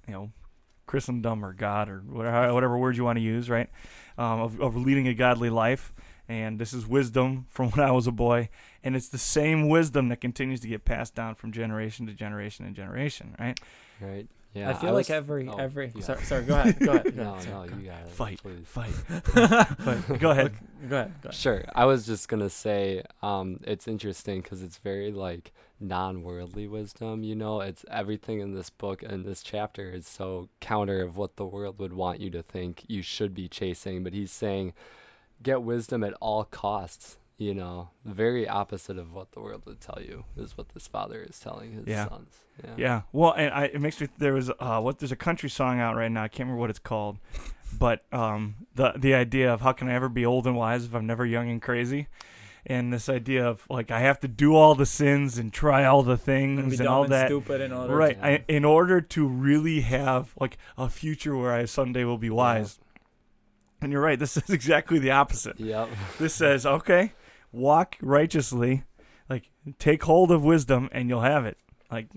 you 0.08 0.14
know 0.14 0.32
Christendom 0.88 1.44
or 1.44 1.54
God 1.54 1.90
or 1.90 2.00
whatever, 2.00 2.54
whatever 2.54 2.78
word 2.78 2.98
you 2.98 3.04
want 3.04 3.18
to 3.18 3.24
use, 3.24 3.50
right? 3.50 3.70
Um, 4.18 4.42
of, 4.42 4.62
of 4.62 4.76
leading 4.76 5.08
a 5.08 5.14
godly 5.14 5.50
life. 5.50 5.94
And 6.28 6.58
this 6.58 6.74
is 6.74 6.88
wisdom 6.88 7.46
from 7.50 7.70
when 7.72 7.86
I 7.86 7.92
was 7.92 8.08
a 8.08 8.12
boy. 8.12 8.50
And 8.84 8.96
it's 8.96 9.10
the 9.10 9.18
same 9.18 9.68
wisdom 9.70 10.10
that 10.10 10.22
continues 10.22 10.60
to 10.62 10.68
get 10.68 10.86
passed 10.86 11.16
down 11.16 11.36
from 11.36 11.52
generation 11.52 12.06
to 12.08 12.14
generation 12.14 12.66
and 12.66 12.76
generation, 12.76 13.36
right? 13.40 13.60
Right. 14.00 14.28
Yeah. 14.56 14.70
I 14.70 14.74
feel 14.74 14.94
was- 14.94 15.10
like 15.10 15.16
every 15.16 15.48
oh, 15.48 15.56
every 15.58 15.92
yeah. 15.94 16.02
sorry, 16.02 16.24
sorry 16.24 16.44
go 16.46 16.56
ahead 16.56 16.80
go 16.80 16.92
ahead 16.94 17.16
go 17.16 17.24
No, 17.24 17.34
ahead, 17.34 17.46
no, 17.48 17.52
sorry, 17.52 17.70
you 17.78 17.86
got 17.90 18.02
it. 18.02 18.10
Fight, 18.12 18.40
please. 18.42 18.66
fight, 18.66 18.90
fight. 19.28 19.28
Go 19.28 19.42
ahead. 19.42 20.20
go 20.20 20.32
ahead 20.32 20.54
go 20.90 20.96
ahead 20.98 21.14
Sure. 21.32 21.64
I 21.76 21.86
was 21.86 22.06
just 22.06 22.30
gonna 22.30 22.50
say, 22.50 23.04
um, 23.22 23.60
it's 23.64 23.88
interesting 23.88 24.42
because 24.42 24.64
it's 24.64 24.78
very 24.78 25.12
like 25.12 25.52
non-worldly 25.80 26.68
wisdom. 26.68 27.24
You 27.24 27.36
know, 27.36 27.60
it's 27.60 27.84
everything 27.92 28.40
in 28.40 28.54
this 28.56 28.70
book 28.70 29.04
and 29.04 29.26
this 29.26 29.44
chapter 29.44 29.90
is 29.92 30.08
so 30.08 30.48
counter 30.62 31.02
of 31.02 31.18
what 31.18 31.36
the 31.36 31.46
world 31.46 31.78
would 31.80 31.94
want 31.94 32.22
you 32.22 32.30
to 32.32 32.42
think 32.42 32.84
you 32.88 33.02
should 33.02 33.34
be 33.36 33.50
chasing. 33.50 34.04
But 34.04 34.14
he's 34.14 34.32
saying, 34.32 34.74
get 35.44 35.64
wisdom 35.64 36.02
at 36.04 36.14
all 36.22 36.46
costs. 36.46 37.18
You 37.38 37.54
know, 37.54 37.90
the 38.06 38.14
very 38.14 38.48
opposite 38.48 38.98
of 38.98 39.14
what 39.14 39.34
the 39.34 39.42
world 39.42 39.64
would 39.66 39.82
tell 39.82 40.02
you 40.02 40.24
is 40.38 40.58
what 40.58 40.70
this 40.70 40.88
father 40.88 41.22
is 41.22 41.38
telling 41.38 41.74
his 41.74 41.86
Yeah. 41.86 42.08
sons. 42.08 42.30
Yeah. 42.64 42.74
Yeah. 42.78 43.02
Well, 43.12 43.34
and 43.34 43.54
I, 43.54 43.66
it 43.66 43.82
makes 43.82 44.00
me. 44.00 44.08
There 44.18 44.32
was 44.34 44.50
uh, 44.58 44.80
what? 44.80 45.00
There's 45.00 45.12
a 45.12 45.18
country 45.18 45.50
song 45.50 45.80
out 45.82 45.98
right 45.98 46.10
now. 46.10 46.24
I 46.24 46.28
can't 46.30 46.48
remember 46.48 46.62
what 46.62 46.70
it's 46.70 46.80
called, 46.80 47.18
but 47.78 48.06
um, 48.14 48.56
the 48.76 48.94
the 48.96 49.14
idea 49.14 49.54
of 49.54 49.60
how 49.60 49.74
can 49.74 49.90
I 49.90 49.94
ever 49.96 50.08
be 50.08 50.26
old 50.26 50.48
and 50.48 50.56
wise 50.56 50.86
if 50.86 50.96
I'm 50.96 51.06
never 51.06 51.26
young 51.26 51.50
and 51.50 51.62
crazy, 51.62 52.08
and 52.66 52.94
this 52.94 53.10
idea 53.10 53.46
of 53.46 53.66
like 53.70 53.92
I 53.92 54.00
have 54.00 54.22
to 54.22 54.30
do 54.30 54.56
all 54.56 54.74
the 54.74 54.86
sins 54.86 55.38
and 55.38 55.52
try 55.52 55.84
all 55.84 56.04
the 56.04 56.12
and 56.14 56.22
things 56.22 56.60
be 56.62 56.76
and 56.78 56.78
dumb 56.86 56.88
all 56.94 57.04
and 57.04 57.12
that. 57.12 57.28
stupid 57.28 57.60
in 57.60 57.74
order 57.74 57.94
Right. 57.94 58.18
to- 58.18 58.26
I, 58.26 58.46
in 58.48 58.64
order 58.64 59.02
to 59.02 59.28
really 59.28 59.82
have 59.82 60.34
like 60.40 60.58
a 60.78 60.88
future 60.88 61.36
where 61.36 61.52
I 61.52 61.66
someday 61.66 62.06
will 62.06 62.18
be 62.18 62.30
wise. 62.30 62.80
And 63.82 63.92
you're 63.92 64.02
right. 64.02 64.18
This 64.18 64.38
is 64.38 64.50
exactly 64.50 65.00
the 65.00 65.12
opposite. 65.12 65.60
Yep. 65.60 65.90
This 66.18 66.34
says, 66.34 66.66
okay, 66.66 67.12
walk 67.56 67.98
righteously, 68.02 68.84
like 69.30 69.50
take 69.80 70.04
hold 70.04 70.32
of 70.32 70.44
wisdom, 70.44 70.90
and 70.92 71.10
you'll 71.10 71.22
have 71.22 71.46
it. 71.46 71.58
Like 71.92 72.08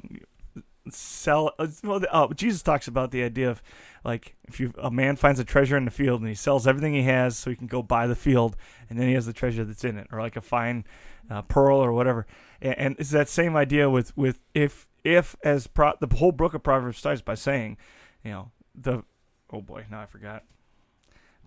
sell. 0.90 1.52
uh, 1.58 1.66
oh, 2.12 2.32
Jesus 2.32 2.62
talks 2.62 2.88
about 2.88 3.10
the 3.10 3.22
idea 3.22 3.50
of 3.50 3.62
like 4.04 4.34
if 4.44 4.60
you 4.60 4.72
a 4.78 4.90
man 4.90 5.16
finds 5.16 5.40
a 5.40 5.44
treasure 5.44 5.76
in 5.76 5.84
the 5.84 5.90
field 5.90 6.20
and 6.20 6.28
he 6.28 6.34
sells 6.34 6.66
everything 6.66 6.94
he 6.94 7.02
has 7.02 7.36
so 7.36 7.50
he 7.50 7.56
can 7.56 7.66
go 7.66 7.82
buy 7.82 8.06
the 8.06 8.14
field, 8.14 8.56
and 8.88 8.98
then 8.98 9.08
he 9.08 9.14
has 9.14 9.26
the 9.26 9.32
treasure 9.32 9.64
that's 9.64 9.84
in 9.84 9.98
it, 9.98 10.06
or 10.12 10.20
like 10.20 10.36
a 10.36 10.40
fine 10.40 10.84
uh, 11.30 11.42
pearl 11.42 11.78
or 11.78 11.92
whatever. 11.92 12.26
And, 12.60 12.78
and 12.78 12.96
it's 12.98 13.10
that 13.10 13.28
same 13.28 13.56
idea 13.56 13.88
with 13.88 14.16
with 14.16 14.40
if 14.54 14.88
if 15.04 15.36
as 15.42 15.66
pro, 15.66 15.94
the 16.00 16.14
whole 16.16 16.32
book 16.32 16.54
of 16.54 16.62
Proverbs 16.62 16.98
starts 16.98 17.22
by 17.22 17.34
saying, 17.34 17.76
you 18.24 18.30
know, 18.30 18.50
the 18.74 19.02
oh 19.50 19.60
boy, 19.60 19.86
now 19.90 20.00
I 20.00 20.06
forgot. 20.06 20.44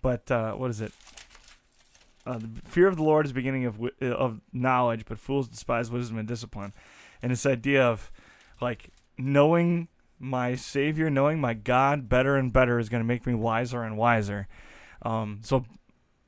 But 0.02 0.32
uh, 0.32 0.54
what 0.54 0.70
is 0.72 0.82
it? 0.82 0.94
Uh, 2.26 2.38
the 2.38 2.50
fear 2.66 2.88
of 2.88 2.96
the 2.98 3.04
Lord 3.04 3.26
is 3.26 3.32
the 3.32 3.36
beginning 3.36 3.66
of 3.66 3.82
uh, 3.82 4.06
of 4.06 4.42
knowledge, 4.54 5.06
but 5.06 5.18
fools 5.18 5.48
despise 5.50 5.90
wisdom 5.90 6.18
and 6.18 6.28
discipline. 6.28 6.74
And 7.22 7.32
this 7.32 7.46
idea 7.46 7.84
of 7.84 8.12
like 8.62 8.90
knowing 9.18 9.88
my 10.20 10.56
Savior, 10.56 11.10
knowing 11.10 11.40
my 11.42 11.54
God 11.56 12.08
better 12.08 12.36
and 12.36 12.54
better 12.54 12.78
is 12.80 12.90
going 12.90 13.02
to 13.02 13.08
make 13.08 13.26
me 13.26 13.34
wiser 13.34 13.82
and 13.84 13.98
wiser. 13.98 14.48
Um, 15.02 15.40
so, 15.44 15.66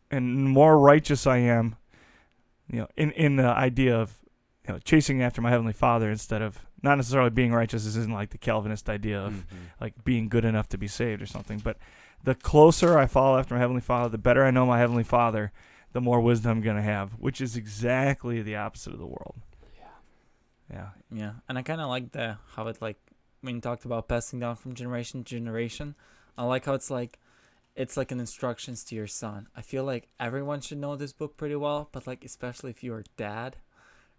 and 0.09 0.49
more 0.49 0.79
righteous 0.79 1.27
I 1.27 1.37
am, 1.37 1.75
you 2.71 2.79
know, 2.79 2.87
in 2.97 3.11
in 3.11 3.35
the 3.35 3.45
idea 3.47 3.95
of 3.95 4.17
you 4.67 4.73
know 4.73 4.79
chasing 4.79 5.21
after 5.21 5.41
my 5.41 5.51
heavenly 5.51 5.73
Father 5.73 6.09
instead 6.09 6.41
of 6.41 6.59
not 6.81 6.95
necessarily 6.95 7.29
being 7.29 7.53
righteous. 7.53 7.85
This 7.85 7.95
isn't 7.95 8.11
like 8.13 8.31
the 8.31 8.37
Calvinist 8.39 8.89
idea 8.89 9.21
of 9.21 9.33
Mhm. 9.33 9.43
like 9.79 10.03
being 10.03 10.27
good 10.27 10.43
enough 10.43 10.67
to 10.69 10.77
be 10.77 10.87
saved 10.87 11.21
or 11.21 11.25
something. 11.27 11.59
But 11.59 11.77
the 12.23 12.35
closer 12.35 12.97
I 12.97 13.05
follow 13.05 13.37
after 13.37 13.53
my 13.53 13.59
heavenly 13.61 13.81
Father, 13.81 14.09
the 14.09 14.17
better 14.17 14.43
I 14.43 14.51
know 14.51 14.65
my 14.65 14.79
heavenly 14.79 15.03
Father, 15.03 15.51
the 15.93 16.01
more 16.01 16.19
wisdom 16.19 16.51
I'm 16.51 16.61
gonna 16.61 16.81
have, 16.81 17.13
which 17.13 17.39
is 17.39 17.55
exactly 17.55 18.41
the 18.41 18.57
opposite 18.57 18.93
of 18.93 18.99
the 18.99 19.05
world. 19.05 19.35
Yeah. 19.77 19.85
Yeah. 20.71 20.89
Yeah, 21.11 21.33
and 21.47 21.57
I 21.57 21.61
kind 21.61 21.81
of 21.81 21.89
like 21.89 22.11
the 22.11 22.37
how 22.55 22.67
it 22.67 22.81
like 22.81 22.97
when 23.41 23.55
you 23.55 23.61
talked 23.61 23.85
about 23.85 24.07
passing 24.07 24.39
down 24.39 24.55
from 24.55 24.73
generation 24.73 25.23
to 25.23 25.29
generation. 25.29 25.95
I 26.37 26.45
like 26.45 26.65
how 26.65 26.73
it's 26.73 26.89
like 26.89 27.19
it's 27.75 27.97
like 27.97 28.11
an 28.11 28.19
instructions 28.19 28.83
to 28.85 28.95
your 28.95 29.07
son. 29.07 29.47
I 29.55 29.61
feel 29.61 29.83
like 29.83 30.07
everyone 30.19 30.61
should 30.61 30.77
know 30.77 30.95
this 30.95 31.13
book 31.13 31.37
pretty 31.37 31.55
well, 31.55 31.89
but 31.91 32.07
like 32.07 32.23
especially 32.25 32.71
if 32.71 32.83
you're 32.83 32.99
a 32.99 33.17
dad, 33.17 33.57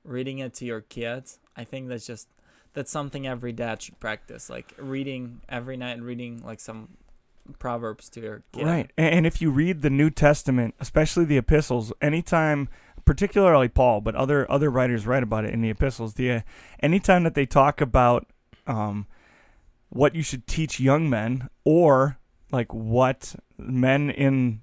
reading 0.05 0.39
it 0.39 0.55
to 0.55 0.65
your 0.65 0.81
kids, 0.81 1.39
I 1.57 1.65
think 1.65 1.89
that's 1.89 2.07
just 2.07 2.29
that's 2.75 2.91
something 2.91 3.27
every 3.27 3.53
dad 3.53 3.83
should 3.83 3.99
practice. 3.99 4.51
Like 4.51 4.75
reading 4.79 5.41
every 5.49 5.77
night, 5.77 6.01
reading 6.01 6.43
like 6.45 6.61
some 6.61 6.97
proverbs 7.59 8.09
to 8.11 8.21
your 8.21 8.43
kid. 8.53 8.65
Right. 8.65 8.91
And 8.97 9.27
if 9.27 9.41
you 9.41 9.51
read 9.51 9.83
the 9.83 9.91
New 9.91 10.11
Testament, 10.11 10.75
especially 10.81 11.25
the 11.25 11.37
epistles, 11.37 11.93
anytime 12.01 12.69
particularly 13.05 13.69
Paul, 13.69 14.01
but 14.01 14.15
other 14.15 14.51
other 14.51 14.71
writers 14.71 15.07
write 15.07 15.23
about 15.23 15.45
it 15.45 15.53
in 15.53 15.61
the 15.61 15.71
epistles, 15.71 16.15
the 16.15 16.31
uh, 16.31 16.41
anytime 16.81 17.25
that 17.25 17.35
they 17.35 17.47
talk 17.47 17.81
about 17.81 18.27
um 18.67 19.07
what 19.91 20.15
you 20.15 20.23
should 20.23 20.47
teach 20.47 20.81
young 20.81 21.09
men 21.09 21.49
or 21.65 22.19
like 22.51 22.73
what 22.73 23.37
men 23.59 24.11
in 24.11 24.63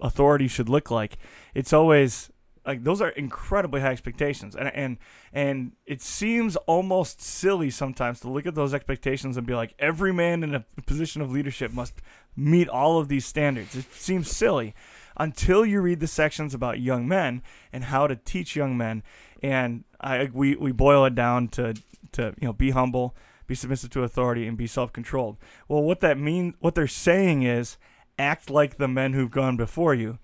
authority 0.00 0.48
should 0.48 0.68
look 0.68 0.90
like, 0.90 1.18
it's 1.54 1.72
always 1.72 2.30
like 2.66 2.84
those 2.84 3.00
are 3.00 3.08
incredibly 3.10 3.80
high 3.80 3.90
expectations. 3.92 4.54
And 4.54 4.68
and 4.74 4.98
and 5.32 5.72
it 5.86 6.00
seems 6.00 6.56
almost 6.56 7.20
silly 7.20 7.70
sometimes 7.70 8.20
to 8.20 8.30
look 8.30 8.46
at 8.46 8.54
those 8.54 8.74
expectations 8.74 9.36
and 9.36 9.46
be 9.46 9.54
like 9.54 9.74
every 9.78 10.12
man 10.12 10.42
in 10.42 10.54
a 10.54 10.64
position 10.86 11.22
of 11.22 11.30
leadership 11.30 11.72
must 11.72 12.00
meet 12.36 12.68
all 12.68 12.98
of 12.98 13.08
these 13.08 13.26
standards. 13.26 13.74
It 13.74 13.92
seems 13.92 14.30
silly 14.30 14.74
until 15.16 15.66
you 15.66 15.80
read 15.80 16.00
the 16.00 16.06
sections 16.06 16.54
about 16.54 16.80
young 16.80 17.06
men 17.06 17.42
and 17.72 17.84
how 17.84 18.06
to 18.06 18.16
teach 18.16 18.56
young 18.56 18.76
men. 18.76 19.02
And 19.42 19.84
I 20.00 20.30
we 20.32 20.54
we 20.54 20.72
boil 20.72 21.04
it 21.04 21.14
down 21.14 21.48
to 21.48 21.74
to 22.12 22.34
you 22.40 22.46
know 22.48 22.52
be 22.52 22.70
humble 22.70 23.16
be 23.48 23.54
submissive 23.56 23.90
to 23.90 24.04
authority 24.04 24.46
and 24.46 24.56
be 24.56 24.68
self-controlled. 24.68 25.36
Well 25.68 25.82
what 25.82 26.00
that 26.00 26.16
means 26.16 26.54
what 26.60 26.74
they're 26.76 26.86
saying 26.86 27.42
is 27.42 27.76
act 28.18 28.50
like 28.50 28.76
the 28.76 28.88
men 28.88 29.14
who've 29.14 29.30
gone 29.30 29.56
before 29.56 29.94
you 29.94 30.18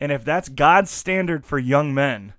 and 0.00 0.10
if 0.10 0.24
that's 0.24 0.48
God's 0.48 0.90
standard 0.90 1.44
for 1.44 1.58
young 1.58 1.92
men, 1.92 2.32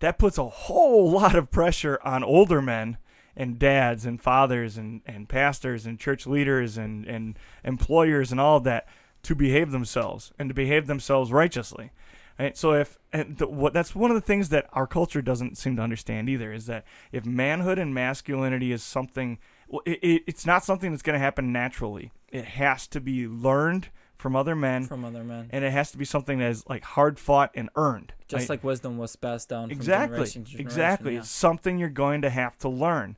that 0.00 0.18
puts 0.18 0.38
a 0.38 0.48
whole 0.48 1.10
lot 1.10 1.34
of 1.34 1.50
pressure 1.50 1.98
on 2.02 2.24
older 2.24 2.62
men 2.62 2.98
and 3.36 3.58
dads 3.58 4.06
and 4.06 4.20
fathers 4.20 4.78
and, 4.78 5.02
and 5.06 5.28
pastors 5.28 5.84
and 5.84 6.00
church 6.00 6.26
leaders 6.26 6.78
and, 6.78 7.04
and 7.06 7.38
employers 7.64 8.32
and 8.32 8.40
all 8.40 8.56
of 8.56 8.64
that 8.64 8.88
to 9.22 9.34
behave 9.34 9.72
themselves 9.72 10.32
and 10.38 10.48
to 10.48 10.54
behave 10.54 10.86
themselves 10.86 11.32
righteously. 11.32 11.90
Right? 12.38 12.56
So 12.56 12.72
if 12.72 12.98
and 13.12 13.38
the, 13.38 13.46
what 13.46 13.72
that's 13.72 13.94
one 13.94 14.10
of 14.10 14.14
the 14.14 14.20
things 14.20 14.50
that 14.50 14.68
our 14.72 14.86
culture 14.86 15.22
doesn't 15.22 15.56
seem 15.56 15.76
to 15.76 15.82
understand 15.82 16.28
either 16.28 16.52
is 16.52 16.66
that 16.66 16.84
if 17.10 17.24
manhood 17.24 17.78
and 17.78 17.94
masculinity 17.94 18.72
is 18.72 18.82
something, 18.82 19.38
well, 19.68 19.82
it, 19.86 19.98
it, 20.02 20.22
it's 20.26 20.46
not 20.46 20.64
something 20.64 20.90
that's 20.90 21.02
going 21.02 21.14
to 21.14 21.24
happen 21.24 21.52
naturally. 21.52 22.12
It 22.28 22.44
has 22.44 22.86
to 22.88 23.00
be 23.00 23.26
learned 23.26 23.88
from 24.16 24.34
other 24.34 24.56
men 24.56 24.84
from 24.84 25.04
other 25.04 25.22
men. 25.22 25.48
and 25.50 25.64
it 25.64 25.70
has 25.70 25.90
to 25.90 25.98
be 25.98 26.04
something 26.04 26.38
that 26.38 26.50
is 26.50 26.66
like 26.68 26.82
hard 26.84 27.18
fought 27.18 27.50
and 27.54 27.68
earned. 27.76 28.12
Just 28.28 28.42
right? 28.42 28.50
like 28.50 28.64
wisdom 28.64 28.98
was 28.98 29.14
passed 29.16 29.48
down 29.48 29.68
from 29.68 29.76
exactly, 29.76 30.16
generation 30.16 30.44
to 30.44 30.50
generation. 30.50 30.66
exactly. 30.66 31.12
yeah. 31.14 31.18
It's 31.20 31.30
something 31.30 31.78
you're 31.78 31.88
going 31.88 32.22
to 32.22 32.30
have 32.30 32.58
to 32.58 32.68
learn, 32.68 33.16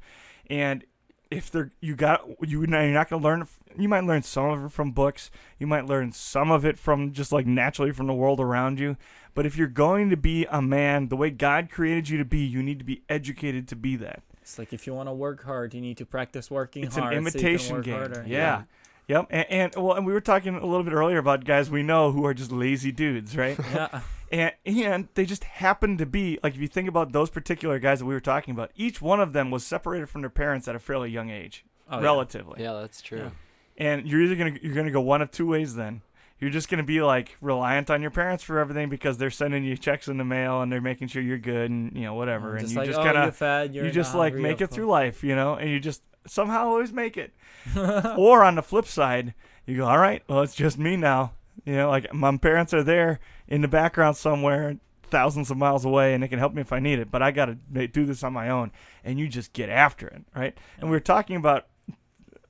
and 0.50 0.84
if 1.30 1.50
they're 1.50 1.70
you 1.80 1.94
got 1.94 2.26
you 2.42 2.60
you're 2.60 2.66
not 2.68 3.08
going 3.10 3.22
to 3.22 3.28
learn. 3.28 3.46
You 3.76 3.88
might 3.88 4.04
learn 4.04 4.22
some 4.22 4.46
of 4.50 4.64
it 4.64 4.72
from 4.72 4.90
books. 4.90 5.30
You 5.58 5.66
might 5.68 5.86
learn 5.86 6.10
some 6.10 6.50
of 6.50 6.64
it 6.64 6.78
from 6.78 7.12
just 7.12 7.30
like 7.30 7.46
naturally 7.46 7.92
from 7.92 8.08
the 8.08 8.14
world 8.14 8.40
around 8.40 8.80
you. 8.80 8.96
But 9.34 9.46
if 9.46 9.56
you're 9.56 9.68
going 9.68 10.10
to 10.10 10.16
be 10.16 10.46
a 10.50 10.60
man 10.60 11.08
the 11.08 11.16
way 11.16 11.30
God 11.30 11.70
created 11.70 12.08
you 12.08 12.18
to 12.18 12.24
be, 12.24 12.40
you 12.40 12.60
need 12.60 12.80
to 12.80 12.84
be 12.84 13.02
educated 13.08 13.68
to 13.68 13.76
be 13.76 13.94
that. 13.96 14.22
It's 14.40 14.58
like 14.58 14.72
if 14.72 14.86
you 14.86 14.94
want 14.94 15.08
to 15.08 15.12
work 15.12 15.44
hard, 15.44 15.74
you 15.74 15.80
need 15.80 15.98
to 15.98 16.06
practice 16.06 16.50
working 16.50 16.82
It's 16.84 16.96
an 16.96 17.02
hard. 17.02 17.12
so 17.12 17.20
you 17.20 17.20
imitation 17.20 17.76
work 17.76 17.84
game. 17.84 17.94
harder. 17.94 18.24
Yeah. 18.26 18.62
Yep. 19.08 19.26
And, 19.30 19.46
and 19.50 19.74
well, 19.76 19.94
and 19.96 20.06
we 20.06 20.12
were 20.12 20.20
talking 20.20 20.54
a 20.54 20.66
little 20.66 20.84
bit 20.84 20.92
earlier 20.92 21.18
about 21.18 21.44
guys 21.44 21.70
we 21.70 21.82
know 21.82 22.12
who 22.12 22.24
are 22.26 22.34
just 22.34 22.52
lazy 22.52 22.92
dudes, 22.92 23.36
right? 23.36 23.58
Yeah. 23.74 24.00
and 24.30 24.52
and 24.66 25.08
they 25.14 25.24
just 25.24 25.44
happen 25.44 25.96
to 25.96 26.04
be 26.04 26.38
like 26.42 26.54
if 26.54 26.60
you 26.60 26.68
think 26.68 26.86
about 26.86 27.12
those 27.12 27.30
particular 27.30 27.78
guys 27.78 28.00
that 28.00 28.04
we 28.04 28.12
were 28.12 28.20
talking 28.20 28.52
about, 28.52 28.70
each 28.76 29.00
one 29.00 29.20
of 29.20 29.32
them 29.32 29.50
was 29.50 29.64
separated 29.66 30.10
from 30.10 30.20
their 30.20 30.30
parents 30.30 30.68
at 30.68 30.76
a 30.76 30.78
fairly 30.78 31.10
young 31.10 31.30
age, 31.30 31.64
Oh, 31.90 32.02
relatively. 32.02 32.62
Yeah, 32.62 32.74
that's 32.74 33.00
true. 33.00 33.18
Yeah. 33.18 33.30
And 33.78 34.06
you're 34.06 34.20
either 34.20 34.36
gonna 34.36 34.58
you're 34.60 34.74
gonna 34.74 34.90
go 34.90 35.00
one 35.00 35.22
of 35.22 35.30
two 35.30 35.46
ways. 35.46 35.76
Then 35.76 36.02
you're 36.40 36.50
just 36.50 36.68
gonna 36.68 36.82
be 36.82 37.00
like 37.00 37.36
reliant 37.40 37.88
on 37.88 38.02
your 38.02 38.10
parents 38.10 38.44
for 38.44 38.58
everything 38.58 38.90
because 38.90 39.16
they're 39.16 39.30
sending 39.30 39.64
you 39.64 39.78
checks 39.78 40.08
in 40.08 40.18
the 40.18 40.24
mail 40.24 40.60
and 40.60 40.70
they're 40.70 40.82
making 40.82 41.08
sure 41.08 41.22
you're 41.22 41.38
good 41.38 41.70
and 41.70 41.96
you 41.96 42.02
know 42.02 42.12
whatever, 42.14 42.48
mm, 42.50 42.58
and 42.58 42.60
just 42.60 42.72
you 42.74 42.78
like, 42.80 42.86
just 42.88 43.00
oh, 43.00 43.04
kind 43.04 43.14
you're 43.16 43.24
of 43.24 43.74
you're 43.74 43.84
you 43.84 43.90
not 43.90 43.94
just 43.94 44.14
like 44.14 44.34
make 44.34 44.60
it 44.60 44.66
through 44.66 44.88
life, 44.88 45.24
you 45.24 45.34
know, 45.34 45.54
and 45.54 45.70
you 45.70 45.80
just 45.80 46.02
somehow 46.28 46.66
always 46.66 46.92
make 46.92 47.16
it. 47.16 47.32
or 47.76 48.44
on 48.44 48.54
the 48.54 48.62
flip 48.62 48.86
side, 48.86 49.34
you 49.66 49.76
go, 49.76 49.86
all 49.86 49.98
right, 49.98 50.22
well, 50.28 50.42
it's 50.42 50.54
just 50.54 50.78
me 50.78 50.96
now. 50.96 51.32
You 51.64 51.74
know, 51.74 51.88
like 51.90 52.12
my 52.14 52.36
parents 52.36 52.72
are 52.72 52.82
there 52.84 53.18
in 53.46 53.60
the 53.62 53.68
background 53.68 54.16
somewhere, 54.16 54.76
thousands 55.10 55.50
of 55.50 55.56
miles 55.56 55.84
away, 55.84 56.14
and 56.14 56.22
they 56.22 56.28
can 56.28 56.38
help 56.38 56.54
me 56.54 56.60
if 56.62 56.72
I 56.72 56.78
need 56.78 56.98
it. 56.98 57.10
But 57.10 57.22
I 57.22 57.30
got 57.30 57.46
to 57.46 57.86
do 57.88 58.04
this 58.04 58.22
on 58.22 58.32
my 58.32 58.48
own, 58.48 58.70
and 59.04 59.18
you 59.18 59.28
just 59.28 59.52
get 59.52 59.68
after 59.68 60.06
it, 60.06 60.22
right? 60.34 60.56
And 60.78 60.88
we 60.88 60.96
were 60.96 61.00
talking 61.00 61.36
about, 61.36 61.66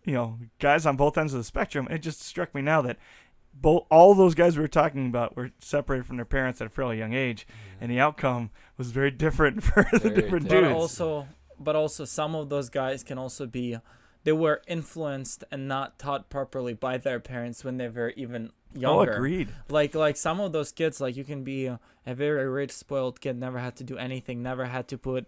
you 0.04 0.14
know, 0.14 0.38
guys 0.58 0.86
on 0.86 0.96
both 0.96 1.16
ends 1.18 1.32
of 1.34 1.40
the 1.40 1.44
spectrum. 1.44 1.88
It 1.90 1.98
just 1.98 2.22
struck 2.22 2.54
me 2.54 2.62
now 2.62 2.82
that 2.82 2.98
both 3.54 3.86
all 3.90 4.14
those 4.14 4.34
guys 4.34 4.56
we 4.56 4.62
were 4.62 4.68
talking 4.68 5.06
about 5.08 5.36
were 5.36 5.50
separated 5.58 6.06
from 6.06 6.16
their 6.16 6.24
parents 6.24 6.60
at 6.60 6.66
a 6.66 6.70
fairly 6.70 6.98
young 6.98 7.14
age, 7.14 7.46
and 7.80 7.90
the 7.90 7.98
outcome 7.98 8.50
was 8.76 8.90
very 8.90 9.10
different 9.10 9.62
for 9.64 9.86
the 9.92 9.98
Very 9.98 10.14
different 10.14 10.48
But 10.48 10.60
dudes. 10.60 10.72
also, 10.74 11.26
but 11.58 11.76
also, 11.76 12.04
some 12.04 12.34
of 12.34 12.48
those 12.48 12.68
guys 12.70 13.02
can 13.02 13.18
also 13.18 13.46
be, 13.46 13.78
they 14.24 14.32
were 14.32 14.62
influenced 14.66 15.44
and 15.50 15.68
not 15.68 15.98
taught 15.98 16.28
properly 16.28 16.74
by 16.74 16.98
their 16.98 17.20
parents 17.20 17.64
when 17.64 17.76
they 17.78 17.88
were 17.88 18.10
even 18.16 18.50
younger. 18.74 18.88
oh, 18.88 18.96
younger. 18.98 19.12
agreed. 19.12 19.48
Like, 19.68 19.94
like 19.94 20.16
some 20.16 20.40
of 20.40 20.52
those 20.52 20.72
kids, 20.72 21.00
like 21.00 21.16
you 21.16 21.24
can 21.24 21.44
be 21.44 21.66
a, 21.66 21.80
a 22.06 22.14
very 22.14 22.48
rich, 22.48 22.72
spoiled 22.72 23.20
kid, 23.20 23.38
never 23.38 23.58
had 23.58 23.76
to 23.76 23.84
do 23.84 23.96
anything, 23.96 24.42
never 24.42 24.66
had 24.66 24.88
to 24.88 24.98
put 24.98 25.26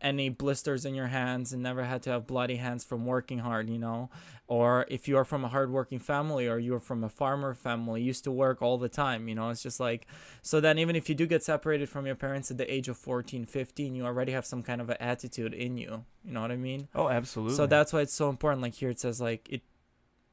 any 0.00 0.28
blisters 0.28 0.84
in 0.84 0.94
your 0.94 1.08
hands, 1.08 1.52
and 1.52 1.62
never 1.62 1.84
had 1.84 2.02
to 2.02 2.10
have 2.10 2.26
bloody 2.26 2.56
hands 2.56 2.84
from 2.84 3.06
working 3.06 3.40
hard, 3.40 3.68
you 3.68 3.78
know. 3.78 4.10
Or 4.48 4.86
if 4.88 5.08
you 5.08 5.16
are 5.16 5.24
from 5.24 5.44
a 5.44 5.48
hardworking 5.48 5.98
family, 5.98 6.46
or 6.46 6.58
you 6.58 6.74
are 6.74 6.80
from 6.80 7.02
a 7.02 7.08
farmer 7.08 7.52
family, 7.54 8.02
used 8.02 8.24
to 8.24 8.30
work 8.30 8.62
all 8.62 8.78
the 8.78 8.88
time, 8.88 9.28
you 9.28 9.34
know. 9.34 9.48
It's 9.50 9.62
just 9.62 9.80
like 9.80 10.06
so. 10.42 10.60
Then 10.60 10.78
even 10.78 10.94
if 10.94 11.08
you 11.08 11.14
do 11.14 11.26
get 11.26 11.42
separated 11.42 11.88
from 11.88 12.06
your 12.06 12.14
parents 12.14 12.50
at 12.50 12.58
the 12.58 12.72
age 12.72 12.88
of 12.88 12.96
14, 12.96 13.44
15, 13.44 13.94
you 13.94 14.04
already 14.04 14.32
have 14.32 14.46
some 14.46 14.62
kind 14.62 14.80
of 14.80 14.88
an 14.88 14.98
attitude 15.00 15.52
in 15.52 15.76
you. 15.76 16.04
You 16.24 16.32
know 16.32 16.42
what 16.42 16.52
I 16.52 16.56
mean? 16.56 16.88
Oh, 16.94 17.08
absolutely. 17.08 17.56
So 17.56 17.66
that's 17.66 17.92
why 17.92 18.02
it's 18.02 18.14
so 18.14 18.28
important. 18.28 18.62
Like 18.62 18.74
here 18.74 18.90
it 18.90 19.00
says 19.00 19.20
like 19.20 19.48
it 19.50 19.62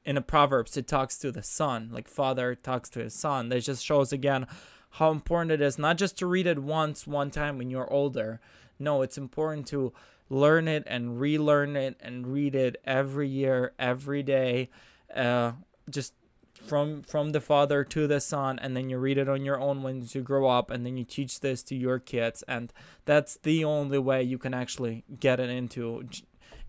in 0.05 0.15
the 0.15 0.22
Proverbs 0.22 0.77
it 0.77 0.88
talks 0.88 1.17
to 1.20 1.32
the 1.32 1.43
son, 1.43 1.89
like 1.91 2.08
father 2.08 2.55
talks 2.55 2.89
to 2.91 3.00
his 3.00 3.15
son. 3.15 3.50
That 3.50 3.62
just 3.62 3.84
shows 3.84 4.13
again 4.13 4.46
how 4.91 5.10
important 5.10 5.51
it 5.51 5.62
is 5.62 5.79
not 5.79 5.98
just 5.98 6.20
to 6.20 6.27
read 6.27 6.46
it 6.46 6.60
once 6.60 7.08
one 7.08 7.32
time 7.32 7.58
when 7.58 7.72
you're 7.72 7.91
older. 7.91 8.39
No, 8.80 9.01
it's 9.01 9.18
important 9.18 9.68
to 9.68 9.94
learn 10.30 10.68
it 10.68 10.84
and 10.88 11.20
relearn 11.20 11.75
it 11.75 11.96
and 12.00 12.27
read 12.27 12.56
it 12.56 12.77
every 12.86 13.27
year, 13.27 13.74
every 13.77 14.24
day. 14.24 14.70
Uh 15.13 15.53
just 15.89 16.13
from 16.53 17.01
from 17.01 17.32
the 17.32 17.42
father 17.42 17.84
to 17.84 18.08
the 18.08 18.22
son 18.22 18.58
and 18.60 18.75
then 18.75 18.89
you 18.89 18.98
read 18.98 19.18
it 19.18 19.27
on 19.27 19.44
your 19.44 19.60
own 19.60 19.84
when 19.84 20.08
you 20.10 20.22
grow 20.22 20.48
up 20.48 20.72
and 20.72 20.86
then 20.86 20.96
you 20.96 21.03
teach 21.03 21.42
this 21.42 21.62
to 21.62 21.75
your 21.75 22.00
kids 22.00 22.42
and 22.48 22.72
that's 23.03 23.38
the 23.44 23.65
only 23.65 23.98
way 23.98 24.24
you 24.24 24.38
can 24.38 24.53
actually 24.53 25.03
get 25.20 25.42
it 25.42 25.50
into 25.50 26.08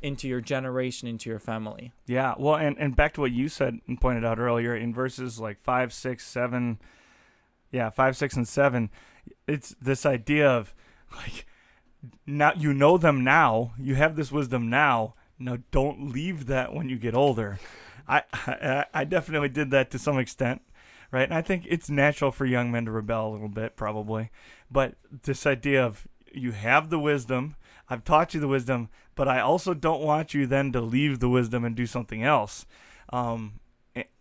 into 0.04 0.28
your 0.28 0.42
generation, 0.42 1.08
into 1.08 1.30
your 1.30 1.38
family. 1.38 1.90
Yeah, 2.06 2.34
well, 2.38 2.56
and, 2.56 2.76
and 2.78 2.94
back 2.94 3.14
to 3.14 3.22
what 3.22 3.32
you 3.32 3.48
said 3.48 3.78
and 3.88 3.98
pointed 3.98 4.22
out 4.22 4.38
earlier 4.38 4.76
in 4.76 4.92
verses 4.92 5.40
like 5.40 5.58
five, 5.62 5.94
six, 5.94 6.26
seven, 6.26 6.78
yeah, 7.72 7.88
five, 7.88 8.14
six, 8.14 8.36
and 8.36 8.46
seven, 8.46 8.90
it's 9.48 9.74
this 9.80 10.04
idea 10.04 10.46
of 10.46 10.74
like 11.16 11.46
now 12.26 12.52
you 12.56 12.72
know 12.72 12.96
them 12.96 13.24
now, 13.24 13.72
you 13.78 13.94
have 13.94 14.16
this 14.16 14.32
wisdom 14.32 14.68
now. 14.68 15.14
Now 15.38 15.58
don't 15.70 16.12
leave 16.12 16.46
that 16.46 16.72
when 16.74 16.88
you 16.88 16.96
get 16.96 17.14
older. 17.14 17.58
I 18.08 18.22
I, 18.32 18.84
I 18.92 19.04
definitely 19.04 19.48
did 19.48 19.70
that 19.70 19.90
to 19.90 19.98
some 19.98 20.18
extent, 20.18 20.62
right? 21.10 21.24
And 21.24 21.34
I 21.34 21.42
think 21.42 21.66
it's 21.68 21.90
natural 21.90 22.30
for 22.30 22.46
young 22.46 22.70
men 22.70 22.84
to 22.86 22.90
rebel 22.90 23.28
a 23.28 23.32
little 23.32 23.48
bit, 23.48 23.76
probably, 23.76 24.30
but 24.70 24.94
this 25.22 25.46
idea 25.46 25.84
of 25.84 26.06
you 26.32 26.52
have 26.52 26.90
the 26.90 26.98
wisdom. 26.98 27.56
I've 27.88 28.04
taught 28.04 28.32
you 28.32 28.40
the 28.40 28.48
wisdom, 28.48 28.88
but 29.14 29.28
I 29.28 29.40
also 29.40 29.74
don't 29.74 30.02
want 30.02 30.32
you 30.34 30.46
then 30.46 30.72
to 30.72 30.80
leave 30.80 31.20
the 31.20 31.28
wisdom 31.28 31.64
and 31.64 31.76
do 31.76 31.86
something 31.86 32.22
else. 32.22 32.66
Um, 33.12 33.60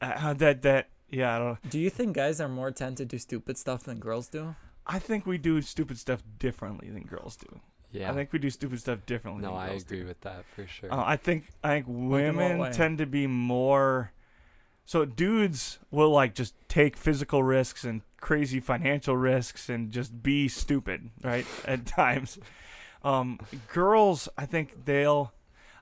uh, 0.02 0.34
that 0.34 0.62
that 0.63 0.90
yeah, 1.10 1.36
I 1.36 1.40
don't. 1.40 1.70
Do 1.70 1.80
you 1.80 1.90
think 1.90 2.16
guys 2.16 2.42
are 2.42 2.50
more 2.50 2.72
tend 2.72 2.98
to 2.98 3.06
do 3.06 3.18
stupid 3.18 3.58
stuff 3.58 3.84
than 3.84 4.00
girls 4.00 4.28
do? 4.28 4.56
I 4.86 5.00
think 5.00 5.25
we 5.25 5.38
do 5.38 5.62
stupid 5.62 5.98
stuff 5.98 6.24
differently 6.40 6.90
than 6.90 7.03
girls 7.03 7.38
do. 7.38 7.62
Yeah. 7.94 8.12
I 8.12 8.14
think 8.16 8.34
we 8.34 8.40
do 8.40 8.50
stupid 8.50 8.79
stuff 8.79 9.06
differently. 9.06 9.44
no, 9.44 9.51
than 9.51 9.58
I 9.60 9.70
girls 9.70 9.84
agree 9.84 10.00
do. 10.01 10.08
with 10.08 10.20
that 10.22 10.44
for 10.56 10.66
sure. 10.66 10.92
Uh, 10.92 11.03
I 11.06 11.16
think 11.16 11.46
I 11.64 11.75
think 11.75 11.86
women 11.88 12.58
way? 12.58 12.72
tend 12.72 12.98
to 12.98 13.06
be 13.06 13.27
more. 13.27 14.12
So 14.86 15.06
dudes 15.06 15.79
will 15.92 16.10
like 16.10 16.34
just 16.34 16.56
take 16.68 16.98
physical 16.98 17.44
risks 17.44 17.84
and 17.84 18.01
crazy 18.20 18.60
financial 18.60 19.16
risks 19.16 19.70
and 19.70 19.92
just 19.92 20.24
be 20.24 20.48
stupid, 20.48 21.12
right? 21.24 21.46
At 21.66 21.86
times, 21.86 22.40
um, 23.03 23.40
girls, 23.72 24.27
I 24.38 24.46
think 24.48 24.86
they'll. 24.86 25.32